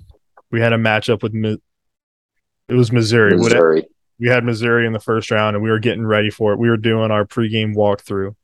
we 0.52 0.60
had 0.60 0.72
a 0.72 0.78
matchup 0.78 1.22
with 1.22 1.34
it 1.34 2.74
was 2.74 2.92
Missouri. 2.92 3.36
Missouri. 3.36 3.86
We 4.18 4.28
had 4.28 4.44
Missouri 4.44 4.86
in 4.86 4.92
the 4.92 5.00
first 5.00 5.30
round, 5.30 5.56
and 5.56 5.62
we 5.62 5.70
were 5.70 5.78
getting 5.78 6.06
ready 6.06 6.30
for 6.30 6.52
it. 6.52 6.58
We 6.58 6.70
were 6.70 6.76
doing 6.76 7.10
our 7.10 7.24
pregame 7.24 7.74
walkthrough 7.74 8.34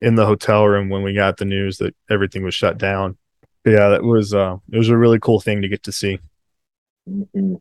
in 0.00 0.16
the 0.16 0.26
hotel 0.26 0.66
room 0.66 0.88
when 0.88 1.02
we 1.02 1.14
got 1.14 1.36
the 1.36 1.44
news 1.44 1.78
that 1.78 1.94
everything 2.10 2.42
was 2.42 2.54
shut 2.54 2.76
down. 2.76 3.16
But 3.64 3.70
yeah, 3.70 3.88
that 3.90 4.02
was 4.02 4.34
uh, 4.34 4.56
it 4.70 4.76
was 4.76 4.88
a 4.88 4.96
really 4.96 5.18
cool 5.20 5.40
thing 5.40 5.62
to 5.62 5.68
get 5.68 5.84
to 5.84 5.92
see. 5.92 6.18
Mm-hmm. 7.08 7.54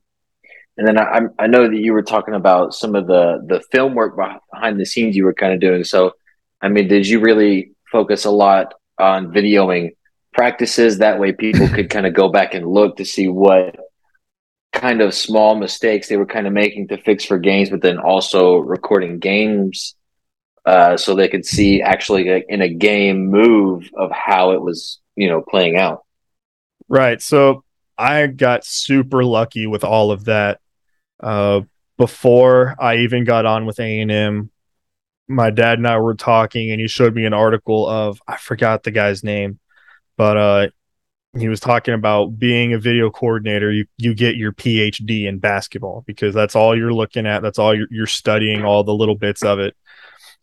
And 0.78 0.88
then 0.88 0.98
I, 0.98 1.22
I 1.38 1.48
know 1.48 1.70
that 1.70 1.78
you 1.78 1.94
were 1.94 2.02
talking 2.02 2.34
about 2.34 2.74
some 2.74 2.96
of 2.96 3.08
the 3.08 3.44
the 3.48 3.62
film 3.72 3.94
work 3.94 4.18
behind 4.52 4.80
the 4.80 4.86
scenes 4.86 5.16
you 5.16 5.26
were 5.26 5.34
kind 5.34 5.54
of 5.54 5.60
doing. 5.60 5.84
So, 5.84 6.14
I 6.62 6.70
mean, 6.70 6.88
did 6.88 7.08
you 7.08 7.20
really 7.20 7.72
focus 7.92 8.26
a 8.26 8.32
lot 8.32 8.74
on 8.98 9.32
videoing 9.32 9.96
practices? 10.34 10.98
That 10.98 11.20
way, 11.20 11.34
people 11.34 11.68
could 11.68 11.90
kind 11.90 12.08
of 12.08 12.14
go 12.14 12.30
back 12.30 12.56
and 12.56 12.68
look 12.68 12.98
to 12.98 13.06
see 13.06 13.28
what 13.28 13.76
kind 14.82 15.00
of 15.00 15.14
small 15.14 15.56
mistakes 15.56 16.08
they 16.08 16.18
were 16.18 16.26
kind 16.26 16.48
of 16.48 16.54
making 16.54 16.88
to 16.88 16.98
fix 16.98 17.24
for 17.24 17.38
games, 17.38 17.70
but 17.70 17.82
then 17.82 18.00
also 18.00 18.58
recording 18.58 19.20
games 19.20 19.96
uh, 20.66 20.98
so 20.98 21.16
they 21.16 21.28
could 21.28 21.46
see 21.46 21.82
actually 21.82 22.44
in 22.50 22.62
a 22.62 22.70
game 22.70 23.28
move 23.28 23.90
of 23.96 24.12
how 24.12 24.52
it 24.52 24.62
was, 24.62 25.00
you 25.16 25.28
know, 25.28 25.44
playing 25.48 25.78
out. 25.78 26.04
Right. 26.90 27.22
So 27.22 27.64
I 27.96 28.26
got 28.26 28.66
super 28.66 29.24
lucky 29.24 29.68
with 29.68 29.84
all 29.84 30.12
of 30.12 30.26
that. 30.26 30.60
Uh, 31.20 31.62
before 31.98 32.76
I 32.80 32.98
even 32.98 33.24
got 33.24 33.46
on 33.46 33.68
with 33.68 33.80
A 33.80 34.02
and 34.02 34.12
M, 34.12 34.50
my 35.28 35.52
dad 35.52 35.78
and 35.78 35.88
I 35.88 36.00
were 36.00 36.16
talking, 36.16 36.72
and 36.72 36.82
he 36.82 36.88
showed 36.88 37.14
me 37.14 37.26
an 37.26 37.34
article 37.34 37.88
of 37.88 38.20
I 38.28 38.38
forgot 38.38 38.82
the 38.82 38.90
guy's 38.90 39.24
name, 39.24 39.60
but 40.18 40.38
uh, 40.38 40.68
he 41.38 41.48
was 41.48 41.60
talking 41.60 41.94
about 41.94 42.38
being 42.38 42.74
a 42.74 42.80
video 42.80 43.10
coordinator. 43.10 43.72
You 43.72 43.86
you 43.98 44.14
get 44.14 44.36
your 44.36 44.52
PhD 44.52 45.28
in 45.28 45.40
basketball 45.40 46.04
because 46.06 46.34
that's 46.34 46.56
all 46.56 46.78
you're 46.78 46.94
looking 46.94 47.26
at. 47.26 47.42
That's 47.42 47.60
all 47.60 47.76
you're, 47.76 47.88
you're 47.90 48.08
studying, 48.08 48.66
all 48.66 48.84
the 48.84 48.94
little 48.94 49.16
bits 49.16 49.44
of 49.44 49.60
it. 49.60 49.76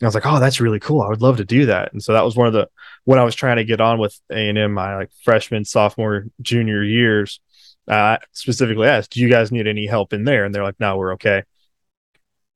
And 0.00 0.06
I 0.06 0.08
was 0.08 0.14
like, 0.14 0.26
oh, 0.26 0.40
that's 0.40 0.60
really 0.60 0.80
cool. 0.80 1.02
I 1.02 1.08
would 1.08 1.22
love 1.22 1.38
to 1.38 1.44
do 1.44 1.66
that. 1.66 1.92
And 1.92 2.02
so 2.02 2.12
that 2.12 2.24
was 2.24 2.36
one 2.36 2.46
of 2.46 2.52
the 2.52 2.68
when 3.04 3.18
I 3.18 3.24
was 3.24 3.34
trying 3.34 3.56
to 3.56 3.64
get 3.64 3.80
on 3.80 3.98
with 3.98 4.18
A 4.30 4.48
and 4.48 4.56
M, 4.56 4.72
my 4.72 4.96
like 4.96 5.10
freshman, 5.24 5.64
sophomore, 5.64 6.26
junior 6.40 6.82
years 6.82 7.40
uh, 7.88 8.18
specifically 8.32 8.86
asked, 8.86 9.12
"Do 9.12 9.20
you 9.20 9.28
guys 9.28 9.50
need 9.50 9.66
any 9.66 9.86
help 9.86 10.12
in 10.12 10.24
there?" 10.24 10.44
And 10.44 10.54
they're 10.54 10.62
like, 10.62 10.78
"No, 10.78 10.96
we're 10.96 11.14
okay." 11.14 11.42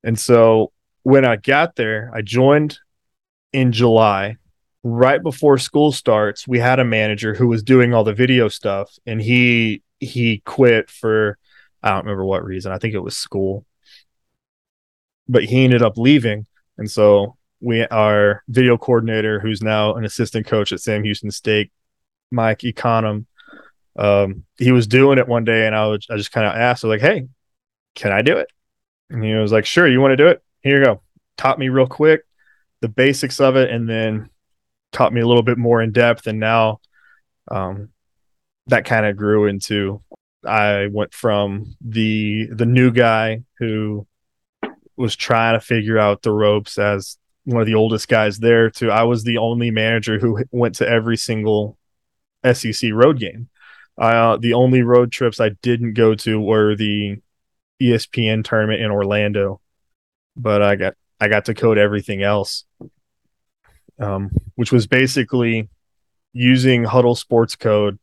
And 0.05 0.19
so 0.19 0.73
when 1.03 1.25
I 1.25 1.37
got 1.37 1.77
there, 1.77 2.11
I 2.15 2.23
joined 2.23 2.79
in 3.53 3.73
July. 3.73 4.37
Right 4.85 5.23
before 5.23 5.59
school 5.59 5.93
starts, 5.93 6.49
we 6.49 6.59
had 6.59 6.81
a 6.81 6.85
manager 6.85 7.35
who 7.35 7.47
was 7.47 7.63
doing 7.63 7.95
all 7.95 8.03
the 8.03 8.13
video 8.13 8.49
stuff, 8.49 8.91
and 9.07 9.21
he 9.23 9.83
he 10.01 10.43
quit 10.45 10.91
for 10.91 11.39
I 11.83 11.91
don't 11.91 12.05
remember 12.05 12.25
what 12.25 12.45
reason. 12.45 12.73
I 12.73 12.79
think 12.79 12.95
it 12.95 13.03
was 13.03 13.17
school, 13.17 13.65
but 15.29 15.45
he 15.45 15.65
ended 15.65 15.83
up 15.83 15.97
leaving, 15.97 16.47
and 16.79 16.91
so 16.91 17.37
we 17.61 17.87
our 17.87 18.43
video 18.49 18.77
coordinator, 18.77 19.39
who's 19.39 19.63
now 19.63 19.95
an 19.95 20.05
assistant 20.05 20.47
coach 20.47 20.73
at 20.73 20.81
Sam 20.81 21.05
Houston 21.05 21.31
State, 21.31 21.71
Mike 22.33 22.61
Econom, 22.61 23.27
um, 23.97 24.45
he 24.59 24.73
was 24.73 24.87
doing 24.87 25.19
it 25.19 25.29
one 25.29 25.45
day, 25.45 25.67
and 25.67 25.77
I 25.77 25.87
was 25.87 26.07
I 26.11 26.17
just 26.17 26.33
kind 26.33 26.47
of 26.47 26.55
asked, 26.55 26.83
was 26.83 26.91
like, 26.91 27.01
"Hey, 27.01 27.29
can 27.95 28.13
I 28.13 28.23
do 28.23 28.39
it?" 28.39 28.49
And 29.11 29.23
he 29.23 29.35
was 29.35 29.53
like, 29.53 29.67
"Sure, 29.67 29.87
you 29.87 30.01
want 30.01 30.13
to 30.13 30.17
do 30.17 30.29
it? 30.29 30.43
Here 30.63 30.79
you 30.79 30.85
go." 30.85 31.03
Taught 31.37 31.59
me 31.59 31.69
real 31.69 31.87
quick 31.87 32.23
the 32.81 32.89
basics 32.89 33.41
of 33.41 33.57
it, 33.57 33.71
and 33.71 33.89
then 33.89 34.29
taught 34.93 35.13
me 35.13 35.21
a 35.21 35.27
little 35.27 35.43
bit 35.43 35.59
more 35.59 35.83
in 35.83 35.93
depth. 35.93 36.27
And 36.27 36.39
now, 36.39 36.81
um, 37.51 37.91
that 38.69 38.85
kind 38.85 39.07
of 39.07 39.17
grew 39.17 39.47
into 39.47 40.03
I 40.47 40.89
went 40.91 41.15
from 41.15 41.77
the 41.81 42.47
the 42.51 42.67
new 42.67 42.91
guy 42.91 43.43
who 43.59 44.07
was 44.97 45.17
trying 45.17 45.59
to 45.59 45.65
figure 45.65 45.99
out 45.99 46.23
the 46.23 46.33
ropes 46.33 46.79
as 46.79 47.17
one 47.45 47.61
of 47.61 47.67
the 47.67 47.75
oldest 47.75 48.09
guys 48.09 48.39
there 48.39 48.71
to 48.71 48.91
I 48.91 49.05
was 49.05 49.25
the 49.25 49.39
only 49.39 49.71
manager 49.71 50.19
who 50.19 50.45
went 50.51 50.77
to 50.77 50.89
every 50.89 51.17
single 51.17 51.77
SEC 52.51 52.91
road 52.93 53.19
game. 53.19 53.49
Uh, 53.99 54.37
the 54.37 54.55
only 54.55 54.83
road 54.83 55.13
trips 55.13 55.41
I 55.41 55.51
didn't 55.61 55.95
go 55.95 56.15
to 56.17 56.41
were 56.41 56.75
the 56.75 57.19
ESPN 57.81 58.45
tournament 58.45 58.81
in 58.81 58.91
Orlando, 58.91 59.61
but 60.37 60.63
I 60.63 60.77
got 60.77 60.95
I 61.21 61.29
got 61.29 61.45
to 61.47 61.55
code 61.55 61.79
everything 61.79 62.23
else, 62.23 62.65
um, 63.99 64.31
which 64.55 64.73
was 64.73 64.87
basically 64.87 65.69
using 66.33 66.85
Hudl 66.85 67.19
Sportscode. 67.23 67.99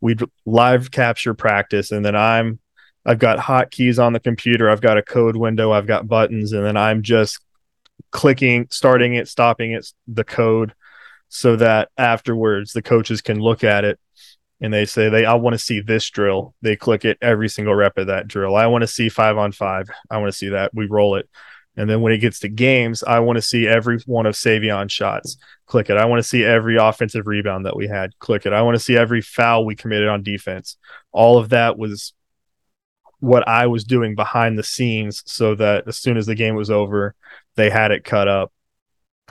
We'd 0.00 0.22
live 0.46 0.90
capture 0.90 1.34
practice, 1.34 1.90
and 1.90 2.04
then 2.04 2.16
I'm 2.16 2.60
I've 3.04 3.18
got 3.18 3.38
hotkeys 3.38 4.02
on 4.02 4.12
the 4.12 4.20
computer. 4.20 4.70
I've 4.70 4.80
got 4.80 4.98
a 4.98 5.02
code 5.02 5.36
window. 5.36 5.72
I've 5.72 5.86
got 5.86 6.08
buttons, 6.08 6.52
and 6.52 6.64
then 6.64 6.76
I'm 6.76 7.02
just 7.02 7.40
clicking, 8.10 8.68
starting 8.70 9.14
it, 9.14 9.28
stopping 9.28 9.72
it, 9.72 9.86
the 10.06 10.24
code, 10.24 10.74
so 11.28 11.56
that 11.56 11.90
afterwards 11.96 12.72
the 12.72 12.82
coaches 12.82 13.20
can 13.20 13.40
look 13.40 13.64
at 13.64 13.84
it 13.84 13.98
and 14.60 14.72
they 14.72 14.84
say 14.84 15.08
they 15.08 15.24
I 15.24 15.34
want 15.34 15.54
to 15.54 15.58
see 15.58 15.80
this 15.80 16.08
drill. 16.10 16.54
They 16.62 16.76
click 16.76 17.04
it 17.04 17.18
every 17.20 17.48
single 17.48 17.74
rep 17.74 17.98
of 17.98 18.08
that 18.08 18.28
drill. 18.28 18.56
I 18.56 18.66
want 18.66 18.82
to 18.82 18.88
see 18.88 19.08
five 19.08 19.38
on 19.38 19.52
five. 19.52 19.88
I 20.10 20.18
want 20.18 20.32
to 20.32 20.36
see 20.36 20.50
that. 20.50 20.74
We 20.74 20.86
roll 20.86 21.16
it. 21.16 21.28
And 21.78 21.88
then 21.88 22.00
when 22.00 22.12
it 22.12 22.18
gets 22.18 22.40
to 22.40 22.48
games, 22.48 23.04
I 23.04 23.20
want 23.20 23.36
to 23.36 23.42
see 23.42 23.68
every 23.68 24.00
one 24.04 24.26
of 24.26 24.34
Savion 24.34 24.90
shots. 24.90 25.36
Click 25.66 25.88
it. 25.88 25.96
I 25.96 26.06
want 26.06 26.18
to 26.18 26.28
see 26.28 26.44
every 26.44 26.76
offensive 26.76 27.28
rebound 27.28 27.66
that 27.66 27.76
we 27.76 27.86
had. 27.86 28.18
Click 28.18 28.46
it. 28.46 28.52
I 28.52 28.62
want 28.62 28.74
to 28.74 28.82
see 28.82 28.96
every 28.96 29.20
foul 29.20 29.64
we 29.64 29.76
committed 29.76 30.08
on 30.08 30.24
defense. 30.24 30.76
All 31.12 31.38
of 31.38 31.50
that 31.50 31.78
was 31.78 32.14
what 33.20 33.46
I 33.46 33.68
was 33.68 33.84
doing 33.84 34.16
behind 34.16 34.58
the 34.58 34.64
scenes 34.64 35.22
so 35.26 35.54
that 35.54 35.86
as 35.86 35.98
soon 35.98 36.16
as 36.16 36.26
the 36.26 36.34
game 36.34 36.56
was 36.56 36.68
over, 36.68 37.14
they 37.54 37.70
had 37.70 37.92
it 37.92 38.04
cut 38.04 38.26
up. 38.26 38.52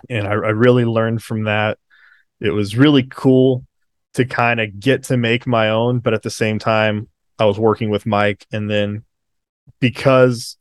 And 0.10 0.26
I, 0.26 0.32
I 0.32 0.52
really 0.52 0.86
learned 0.86 1.22
from 1.22 1.44
that. 1.44 1.78
It 2.40 2.52
was 2.52 2.78
really 2.78 3.04
cool 3.04 3.66
to 4.14 4.24
kind 4.24 4.62
of 4.62 4.80
get 4.80 5.04
to 5.04 5.18
make 5.18 5.46
my 5.46 5.70
own, 5.70 6.00
but 6.00 6.14
at 6.14 6.24
the 6.24 6.30
same 6.30 6.60
time, 6.60 7.10
I 7.38 7.46
was 7.46 7.60
working 7.60 7.90
with 7.90 8.06
Mike, 8.06 8.48
and 8.52 8.70
then 8.70 9.04
because 9.80 10.58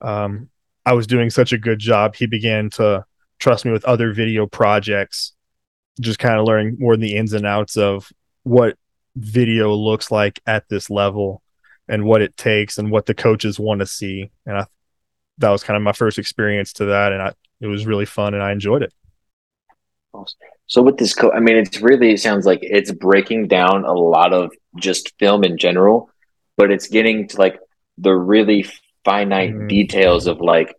um, 0.00 0.48
I 0.88 0.94
was 0.94 1.06
doing 1.06 1.28
such 1.28 1.52
a 1.52 1.58
good 1.58 1.78
job, 1.78 2.14
he 2.14 2.24
began 2.24 2.70
to 2.70 3.04
trust 3.38 3.66
me 3.66 3.72
with 3.72 3.84
other 3.84 4.14
video 4.14 4.46
projects, 4.46 5.34
just 6.00 6.18
kind 6.18 6.40
of 6.40 6.46
learning 6.46 6.78
more 6.78 6.94
than 6.94 7.02
the 7.02 7.14
ins 7.14 7.34
and 7.34 7.46
outs 7.46 7.76
of 7.76 8.10
what 8.44 8.74
video 9.14 9.74
looks 9.74 10.10
like 10.10 10.40
at 10.46 10.66
this 10.70 10.88
level 10.88 11.42
and 11.88 12.04
what 12.04 12.22
it 12.22 12.38
takes 12.38 12.78
and 12.78 12.90
what 12.90 13.04
the 13.04 13.12
coaches 13.12 13.60
want 13.60 13.80
to 13.80 13.86
see. 13.86 14.30
And 14.46 14.56
I, 14.56 14.66
that 15.36 15.50
was 15.50 15.62
kind 15.62 15.76
of 15.76 15.82
my 15.82 15.92
first 15.92 16.18
experience 16.18 16.72
to 16.74 16.86
that. 16.86 17.12
And 17.12 17.20
I, 17.20 17.32
it 17.60 17.66
was 17.66 17.84
really 17.84 18.06
fun 18.06 18.32
and 18.32 18.42
I 18.42 18.50
enjoyed 18.50 18.82
it. 18.82 18.94
So 20.68 20.80
with 20.80 20.96
this, 20.96 21.14
co- 21.14 21.32
I 21.32 21.40
mean, 21.40 21.58
it's 21.58 21.82
really, 21.82 22.12
it 22.12 22.20
sounds 22.20 22.46
like 22.46 22.60
it's 22.62 22.92
breaking 22.92 23.48
down 23.48 23.84
a 23.84 23.92
lot 23.92 24.32
of 24.32 24.52
just 24.78 25.12
film 25.18 25.44
in 25.44 25.58
general, 25.58 26.08
but 26.56 26.70
it's 26.70 26.88
getting 26.88 27.28
to 27.28 27.36
like 27.36 27.60
the 27.98 28.14
really 28.14 28.64
finite 29.08 29.54
mm-hmm. 29.54 29.66
details 29.68 30.26
of 30.26 30.40
like, 30.40 30.74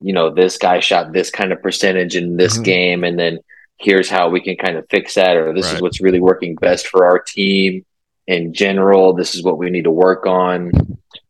you 0.00 0.12
know, 0.12 0.34
this 0.34 0.58
guy 0.58 0.80
shot 0.80 1.12
this 1.12 1.30
kind 1.30 1.52
of 1.52 1.62
percentage 1.62 2.16
in 2.16 2.36
this 2.36 2.54
mm-hmm. 2.54 2.62
game. 2.64 3.04
And 3.04 3.18
then 3.18 3.38
here's 3.78 4.10
how 4.10 4.28
we 4.28 4.42
can 4.42 4.56
kind 4.56 4.76
of 4.76 4.84
fix 4.90 5.14
that, 5.14 5.36
or 5.36 5.54
this 5.54 5.66
right. 5.66 5.76
is 5.76 5.82
what's 5.82 6.02
really 6.02 6.20
working 6.20 6.54
best 6.56 6.88
for 6.88 7.06
our 7.06 7.18
team 7.18 7.86
in 8.26 8.52
general. 8.52 9.14
This 9.14 9.34
is 9.34 9.42
what 9.42 9.56
we 9.56 9.70
need 9.70 9.84
to 9.84 9.90
work 9.90 10.26
on. 10.26 10.70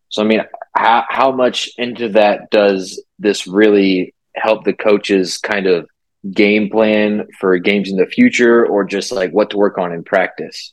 So, 0.09 0.22
I 0.22 0.26
mean, 0.26 0.42
how, 0.76 1.05
how 1.09 1.31
much 1.31 1.70
into 1.78 2.09
that 2.11 2.50
does 2.50 3.00
this 3.20 3.46
really 3.46 4.14
help 4.35 4.64
the 4.64 4.72
coaches 4.72 5.38
kind 5.38 5.66
of 5.66 5.88
game 6.33 6.70
plan 6.70 7.28
for 7.38 7.57
games 7.59 7.90
in 7.90 7.96
the 7.96 8.07
future 8.07 8.66
or 8.66 8.85
just 8.85 9.12
like 9.12 9.31
what 9.31 9.50
to 9.50 9.59
work 9.59 9.78
on 9.78 9.92
in 9.92 10.02
practice? 10.02 10.72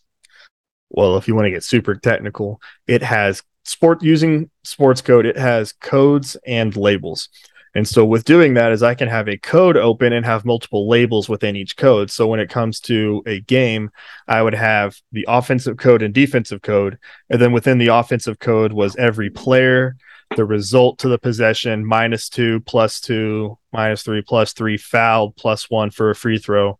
Well, 0.90 1.18
if 1.18 1.28
you 1.28 1.36
want 1.36 1.46
to 1.46 1.52
get 1.52 1.64
super 1.64 1.94
technical, 1.94 2.60
it 2.88 3.04
has 3.04 3.44
sport 3.70 4.02
using 4.02 4.50
Sportscode, 4.66 5.26
it 5.26 5.38
has 5.38 5.74
codes 5.74 6.36
and 6.48 6.76
labels. 6.76 7.30
And 7.76 7.88
so 7.88 8.04
with 8.04 8.26
doing 8.26 8.56
that 8.56 8.72
is 8.72 8.82
I 8.82 8.96
can 8.96 9.08
have 9.08 9.30
a 9.30 9.38
code 9.38 9.78
open 9.78 10.12
and 10.12 10.26
have 10.26 10.44
multiple 10.44 10.90
labels 10.90 11.30
within 11.30 11.56
each 11.56 11.78
code. 11.78 12.10
So 12.10 12.26
when 12.26 12.40
it 12.40 12.50
comes 12.50 12.80
to 12.82 13.22
a 13.28 13.42
game, 13.42 13.92
I 14.28 14.42
would 14.42 14.56
have 14.56 14.98
the 15.12 15.26
offensive 15.28 15.78
code 15.78 16.02
and 16.02 16.12
defensive 16.12 16.64
code. 16.64 16.98
And 17.30 17.40
then 17.40 17.52
within 17.52 17.78
the 17.78 17.90
offensive 17.90 18.40
code 18.40 18.74
was 18.74 18.96
every 18.96 19.30
player, 19.30 19.98
the 20.36 20.46
result 20.46 20.98
to 21.00 21.10
the 21.10 21.20
possession, 21.20 21.86
minus 21.86 22.28
two, 22.28 22.60
plus 22.62 23.00
two, 23.00 23.60
minus 23.72 24.02
three, 24.02 24.24
plus 24.24 24.54
three, 24.54 24.78
fouled, 24.78 25.36
plus 25.36 25.70
one 25.70 25.92
for 25.92 26.10
a 26.10 26.16
free 26.16 26.40
throw. 26.40 26.80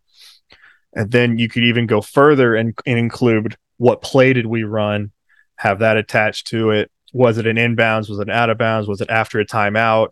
And 0.92 1.12
then 1.12 1.38
you 1.38 1.48
could 1.48 1.62
even 1.62 1.86
go 1.86 2.00
further 2.00 2.56
and, 2.56 2.76
and 2.84 2.98
include 2.98 3.56
what 3.76 4.02
play 4.02 4.32
did 4.32 4.46
we 4.46 4.64
run, 4.64 5.12
have 5.60 5.80
that 5.80 5.98
attached 5.98 6.46
to 6.46 6.70
it. 6.70 6.90
Was 7.12 7.36
it 7.36 7.46
an 7.46 7.56
inbounds? 7.56 8.08
Was 8.08 8.18
it 8.18 8.28
an 8.28 8.30
out 8.30 8.48
of 8.48 8.56
bounds? 8.56 8.88
Was 8.88 9.02
it 9.02 9.10
after 9.10 9.38
a 9.40 9.44
timeout? 9.44 10.08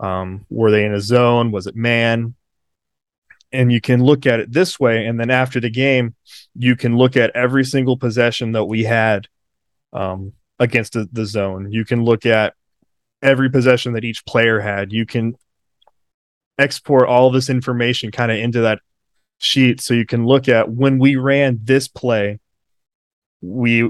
Um, 0.00 0.44
were 0.50 0.72
they 0.72 0.84
in 0.84 0.92
a 0.92 1.00
zone? 1.00 1.52
Was 1.52 1.68
it 1.68 1.76
man? 1.76 2.34
And 3.52 3.70
you 3.70 3.80
can 3.80 4.02
look 4.02 4.26
at 4.26 4.40
it 4.40 4.52
this 4.52 4.80
way. 4.80 5.06
And 5.06 5.20
then 5.20 5.30
after 5.30 5.60
the 5.60 5.70
game, 5.70 6.16
you 6.56 6.74
can 6.74 6.96
look 6.96 7.16
at 7.16 7.30
every 7.36 7.64
single 7.64 7.96
possession 7.96 8.52
that 8.52 8.64
we 8.64 8.82
had 8.82 9.28
um, 9.92 10.32
against 10.58 10.94
the, 10.94 11.08
the 11.12 11.26
zone. 11.26 11.70
You 11.70 11.84
can 11.84 12.02
look 12.02 12.26
at 12.26 12.54
every 13.22 13.50
possession 13.50 13.92
that 13.92 14.04
each 14.04 14.26
player 14.26 14.58
had. 14.58 14.92
You 14.92 15.06
can 15.06 15.36
export 16.58 17.08
all 17.08 17.30
this 17.30 17.48
information 17.48 18.10
kind 18.10 18.32
of 18.32 18.38
into 18.38 18.62
that 18.62 18.80
sheet 19.38 19.80
so 19.80 19.94
you 19.94 20.06
can 20.06 20.26
look 20.26 20.48
at 20.48 20.68
when 20.68 20.98
we 20.98 21.14
ran 21.14 21.60
this 21.62 21.86
play, 21.86 22.40
we 23.40 23.88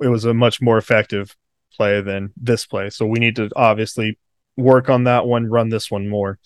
it 0.00 0.08
was 0.08 0.24
a 0.24 0.34
much 0.34 0.60
more 0.60 0.78
effective 0.78 1.36
play 1.72 2.00
than 2.00 2.32
this 2.36 2.66
play. 2.66 2.90
So 2.90 3.06
we 3.06 3.18
need 3.18 3.36
to 3.36 3.50
obviously 3.56 4.18
work 4.56 4.88
on 4.88 5.04
that 5.04 5.26
one, 5.26 5.46
run 5.46 5.68
this 5.68 5.90
one 5.90 6.08
more. 6.08 6.38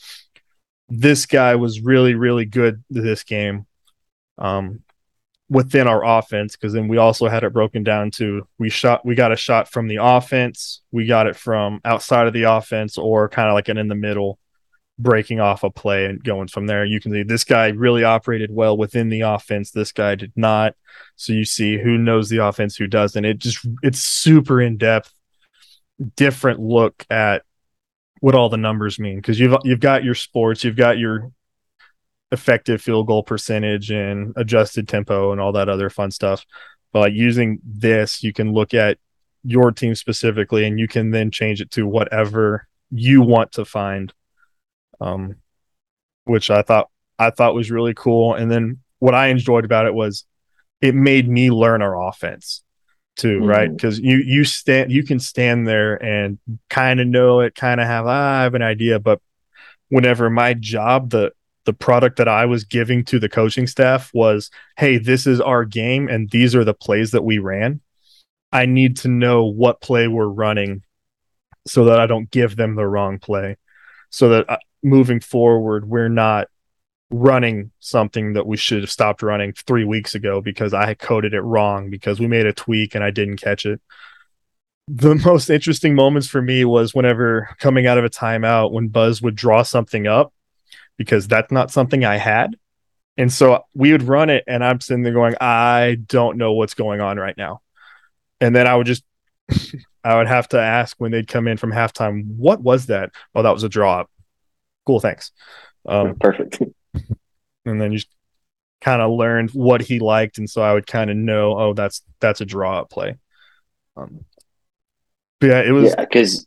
This 0.88 1.26
guy 1.26 1.54
was 1.56 1.80
really, 1.80 2.14
really 2.14 2.44
good 2.44 2.84
this 2.90 3.24
game 3.24 3.66
um, 4.38 4.80
within 5.48 5.86
our 5.86 6.04
offense 6.04 6.56
because 6.56 6.72
then 6.72 6.88
we 6.88 6.98
also 6.98 7.28
had 7.28 7.44
it 7.44 7.52
broken 7.52 7.82
down 7.82 8.10
to 8.12 8.46
we 8.58 8.68
shot, 8.68 9.04
we 9.04 9.14
got 9.14 9.32
a 9.32 9.36
shot 9.36 9.70
from 9.70 9.88
the 9.88 9.98
offense, 10.00 10.82
we 10.90 11.06
got 11.06 11.26
it 11.26 11.36
from 11.36 11.80
outside 11.84 12.26
of 12.26 12.32
the 12.32 12.44
offense, 12.44 12.98
or 12.98 13.28
kind 13.28 13.48
of 13.48 13.54
like 13.54 13.68
an 13.68 13.78
in 13.78 13.88
the 13.88 13.94
middle 13.94 14.38
breaking 14.98 15.40
off 15.40 15.64
a 15.64 15.70
play 15.70 16.06
and 16.06 16.22
going 16.22 16.48
from 16.48 16.66
there. 16.66 16.84
You 16.84 17.00
can 17.00 17.12
see 17.12 17.22
this 17.22 17.44
guy 17.44 17.68
really 17.68 18.04
operated 18.04 18.50
well 18.52 18.76
within 18.76 19.08
the 19.08 19.22
offense. 19.22 19.70
This 19.70 19.92
guy 19.92 20.14
did 20.14 20.32
not. 20.36 20.74
So 21.16 21.32
you 21.32 21.44
see 21.44 21.78
who 21.78 21.98
knows 21.98 22.28
the 22.28 22.44
offense, 22.44 22.76
who 22.76 22.86
doesn't. 22.86 23.24
It 23.24 23.38
just 23.38 23.66
it's 23.82 24.00
super 24.00 24.60
in 24.60 24.76
depth, 24.76 25.12
different 26.16 26.60
look 26.60 27.04
at 27.10 27.42
what 28.20 28.34
all 28.34 28.48
the 28.48 28.56
numbers 28.56 28.98
mean 28.98 29.16
because 29.16 29.40
you've 29.40 29.56
you've 29.64 29.80
got 29.80 30.04
your 30.04 30.14
sports, 30.14 30.62
you've 30.62 30.76
got 30.76 30.98
your 30.98 31.32
effective 32.30 32.80
field 32.80 33.06
goal 33.06 33.22
percentage 33.22 33.90
and 33.90 34.32
adjusted 34.36 34.88
tempo 34.88 35.32
and 35.32 35.40
all 35.40 35.52
that 35.52 35.68
other 35.68 35.90
fun 35.90 36.10
stuff. 36.10 36.44
But 36.92 37.12
using 37.12 37.60
this, 37.64 38.22
you 38.22 38.32
can 38.32 38.52
look 38.52 38.74
at 38.74 38.98
your 39.42 39.72
team 39.72 39.94
specifically 39.94 40.64
and 40.64 40.78
you 40.78 40.88
can 40.88 41.10
then 41.10 41.30
change 41.30 41.60
it 41.60 41.70
to 41.72 41.86
whatever 41.86 42.68
you 42.90 43.22
want 43.22 43.52
to 43.52 43.64
find. 43.64 44.12
Um, 45.00 45.36
which 46.24 46.50
I 46.50 46.62
thought 46.62 46.88
I 47.18 47.30
thought 47.30 47.54
was 47.54 47.70
really 47.70 47.94
cool. 47.94 48.34
And 48.34 48.50
then 48.50 48.78
what 48.98 49.14
I 49.14 49.28
enjoyed 49.28 49.64
about 49.64 49.86
it 49.86 49.94
was 49.94 50.24
it 50.80 50.94
made 50.94 51.28
me 51.28 51.50
learn 51.50 51.82
our 51.82 52.08
offense 52.08 52.62
too, 53.16 53.38
mm-hmm. 53.38 53.46
right? 53.46 53.70
Because 53.70 53.98
you 53.98 54.18
you 54.18 54.44
stand 54.44 54.92
you 54.92 55.04
can 55.04 55.18
stand 55.18 55.66
there 55.66 56.02
and 56.02 56.38
kind 56.70 57.00
of 57.00 57.06
know 57.06 57.40
it, 57.40 57.54
kind 57.54 57.80
of 57.80 57.86
have 57.86 58.06
ah, 58.06 58.40
I 58.40 58.42
have 58.42 58.54
an 58.54 58.62
idea, 58.62 58.98
but 58.98 59.20
whenever 59.88 60.30
my 60.30 60.54
job, 60.54 61.10
the 61.10 61.32
the 61.64 61.72
product 61.72 62.16
that 62.16 62.28
I 62.28 62.46
was 62.46 62.64
giving 62.64 63.04
to 63.04 63.20
the 63.20 63.28
coaching 63.28 63.68
staff 63.68 64.10
was, 64.12 64.50
hey, 64.76 64.98
this 64.98 65.28
is 65.28 65.40
our 65.40 65.64
game 65.64 66.08
and 66.08 66.28
these 66.30 66.56
are 66.56 66.64
the 66.64 66.74
plays 66.74 67.12
that 67.12 67.22
we 67.22 67.38
ran. 67.38 67.80
I 68.50 68.66
need 68.66 68.96
to 68.98 69.08
know 69.08 69.44
what 69.44 69.80
play 69.80 70.08
we're 70.08 70.26
running 70.26 70.82
so 71.66 71.84
that 71.84 72.00
I 72.00 72.06
don't 72.06 72.30
give 72.30 72.56
them 72.56 72.74
the 72.74 72.86
wrong 72.86 73.20
play. 73.20 73.58
So 74.10 74.28
that 74.30 74.60
moving 74.82 75.20
forward, 75.20 75.88
we're 75.88 76.08
not 76.08 76.48
running 77.10 77.70
something 77.78 78.32
that 78.32 78.46
we 78.46 78.56
should 78.56 78.80
have 78.80 78.90
stopped 78.90 79.22
running 79.22 79.52
three 79.52 79.84
weeks 79.84 80.14
ago 80.14 80.40
because 80.40 80.72
I 80.72 80.94
coded 80.94 81.34
it 81.34 81.42
wrong 81.42 81.90
because 81.90 82.18
we 82.18 82.26
made 82.26 82.46
a 82.46 82.52
tweak 82.52 82.94
and 82.94 83.04
I 83.04 83.10
didn't 83.10 83.36
catch 83.36 83.66
it. 83.66 83.80
The 84.88 85.14
most 85.26 85.50
interesting 85.50 85.94
moments 85.94 86.26
for 86.26 86.42
me 86.42 86.64
was 86.64 86.94
whenever 86.94 87.54
coming 87.58 87.86
out 87.86 87.98
of 87.98 88.04
a 88.04 88.10
timeout 88.10 88.72
when 88.72 88.88
Buzz 88.88 89.20
would 89.22 89.36
draw 89.36 89.62
something 89.62 90.06
up 90.06 90.32
because 90.96 91.28
that's 91.28 91.52
not 91.52 91.70
something 91.70 92.04
I 92.04 92.16
had. 92.16 92.56
And 93.18 93.30
so 93.30 93.64
we 93.74 93.92
would 93.92 94.02
run 94.02 94.30
it 94.30 94.44
and 94.46 94.64
I'm 94.64 94.80
sitting 94.80 95.02
there 95.02 95.12
going, 95.12 95.34
I 95.40 95.98
don't 96.06 96.38
know 96.38 96.54
what's 96.54 96.74
going 96.74 97.02
on 97.02 97.18
right 97.18 97.36
now. 97.36 97.60
And 98.40 98.56
then 98.56 98.66
I 98.66 98.74
would 98.74 98.86
just 98.86 99.04
I 100.04 100.16
would 100.16 100.26
have 100.26 100.48
to 100.48 100.60
ask 100.60 100.96
when 100.98 101.12
they'd 101.12 101.28
come 101.28 101.46
in 101.46 101.58
from 101.58 101.72
halftime, 101.72 102.26
what 102.36 102.60
was 102.60 102.86
that? 102.86 103.10
Oh, 103.34 103.42
that 103.42 103.52
was 103.52 103.62
a 103.62 103.68
draw 103.68 104.00
up. 104.00 104.10
Cool, 104.86 105.00
thanks. 105.00 105.32
Um, 105.86 106.16
Perfect 106.20 106.62
and 107.64 107.80
then 107.80 107.92
you 107.92 108.00
kind 108.80 109.02
of 109.02 109.12
learned 109.12 109.50
what 109.50 109.80
he 109.80 109.98
liked, 109.98 110.38
and 110.38 110.48
so 110.48 110.62
I 110.62 110.72
would 110.72 110.86
kind 110.86 111.10
of 111.10 111.16
know, 111.16 111.58
oh, 111.58 111.74
that's 111.74 112.02
that's 112.20 112.40
a 112.40 112.44
draw 112.44 112.80
up 112.80 112.90
play. 112.90 113.16
Um, 113.96 114.24
yeah, 115.42 115.60
it 115.60 115.72
was 115.72 115.94
because 115.96 116.34
yeah, 116.34 116.42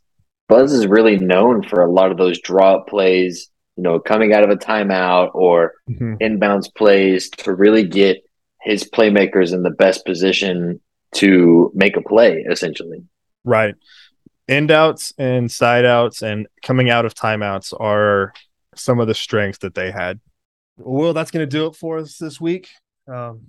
Buzz 0.48 0.72
is 0.72 0.86
really 0.86 1.18
known 1.18 1.62
for 1.62 1.82
a 1.82 1.90
lot 1.90 2.10
of 2.10 2.18
those 2.18 2.40
draw 2.40 2.76
up 2.76 2.88
plays. 2.88 3.50
You 3.76 3.82
know, 3.82 3.98
coming 3.98 4.32
out 4.32 4.42
of 4.42 4.48
a 4.48 4.56
timeout 4.56 5.34
or 5.34 5.74
mm-hmm. 5.88 6.14
inbounds 6.14 6.74
plays 6.74 7.28
to 7.30 7.54
really 7.54 7.86
get 7.86 8.22
his 8.62 8.88
playmakers 8.88 9.52
in 9.52 9.62
the 9.62 9.70
best 9.70 10.06
position 10.06 10.80
to 11.16 11.70
make 11.74 11.96
a 11.96 12.00
play, 12.00 12.44
essentially. 12.50 13.04
Right. 13.44 13.74
End 14.48 14.70
outs 14.70 15.12
and 15.18 15.50
side 15.50 15.84
outs 15.84 16.22
and 16.22 16.46
coming 16.62 16.88
out 16.88 17.04
of 17.04 17.14
timeouts 17.14 17.74
are 17.78 18.32
some 18.76 19.00
of 19.00 19.08
the 19.08 19.14
strengths 19.14 19.58
that 19.58 19.74
they 19.74 19.90
had. 19.90 20.20
Well, 20.76 21.14
that's 21.14 21.30
going 21.30 21.42
to 21.42 21.46
do 21.46 21.66
it 21.66 21.74
for 21.74 21.98
us 21.98 22.18
this 22.18 22.40
week. 22.40 22.68
Um, 23.08 23.40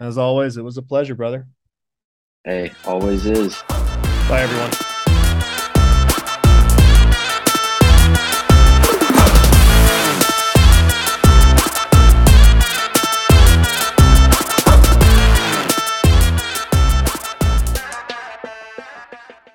as 0.00 0.18
always, 0.18 0.56
it 0.56 0.62
was 0.62 0.76
a 0.76 0.82
pleasure, 0.82 1.14
brother. 1.14 1.46
Hey, 2.44 2.72
always 2.84 3.26
is. 3.26 3.62
Bye, 4.28 4.42
everyone. 4.42 4.97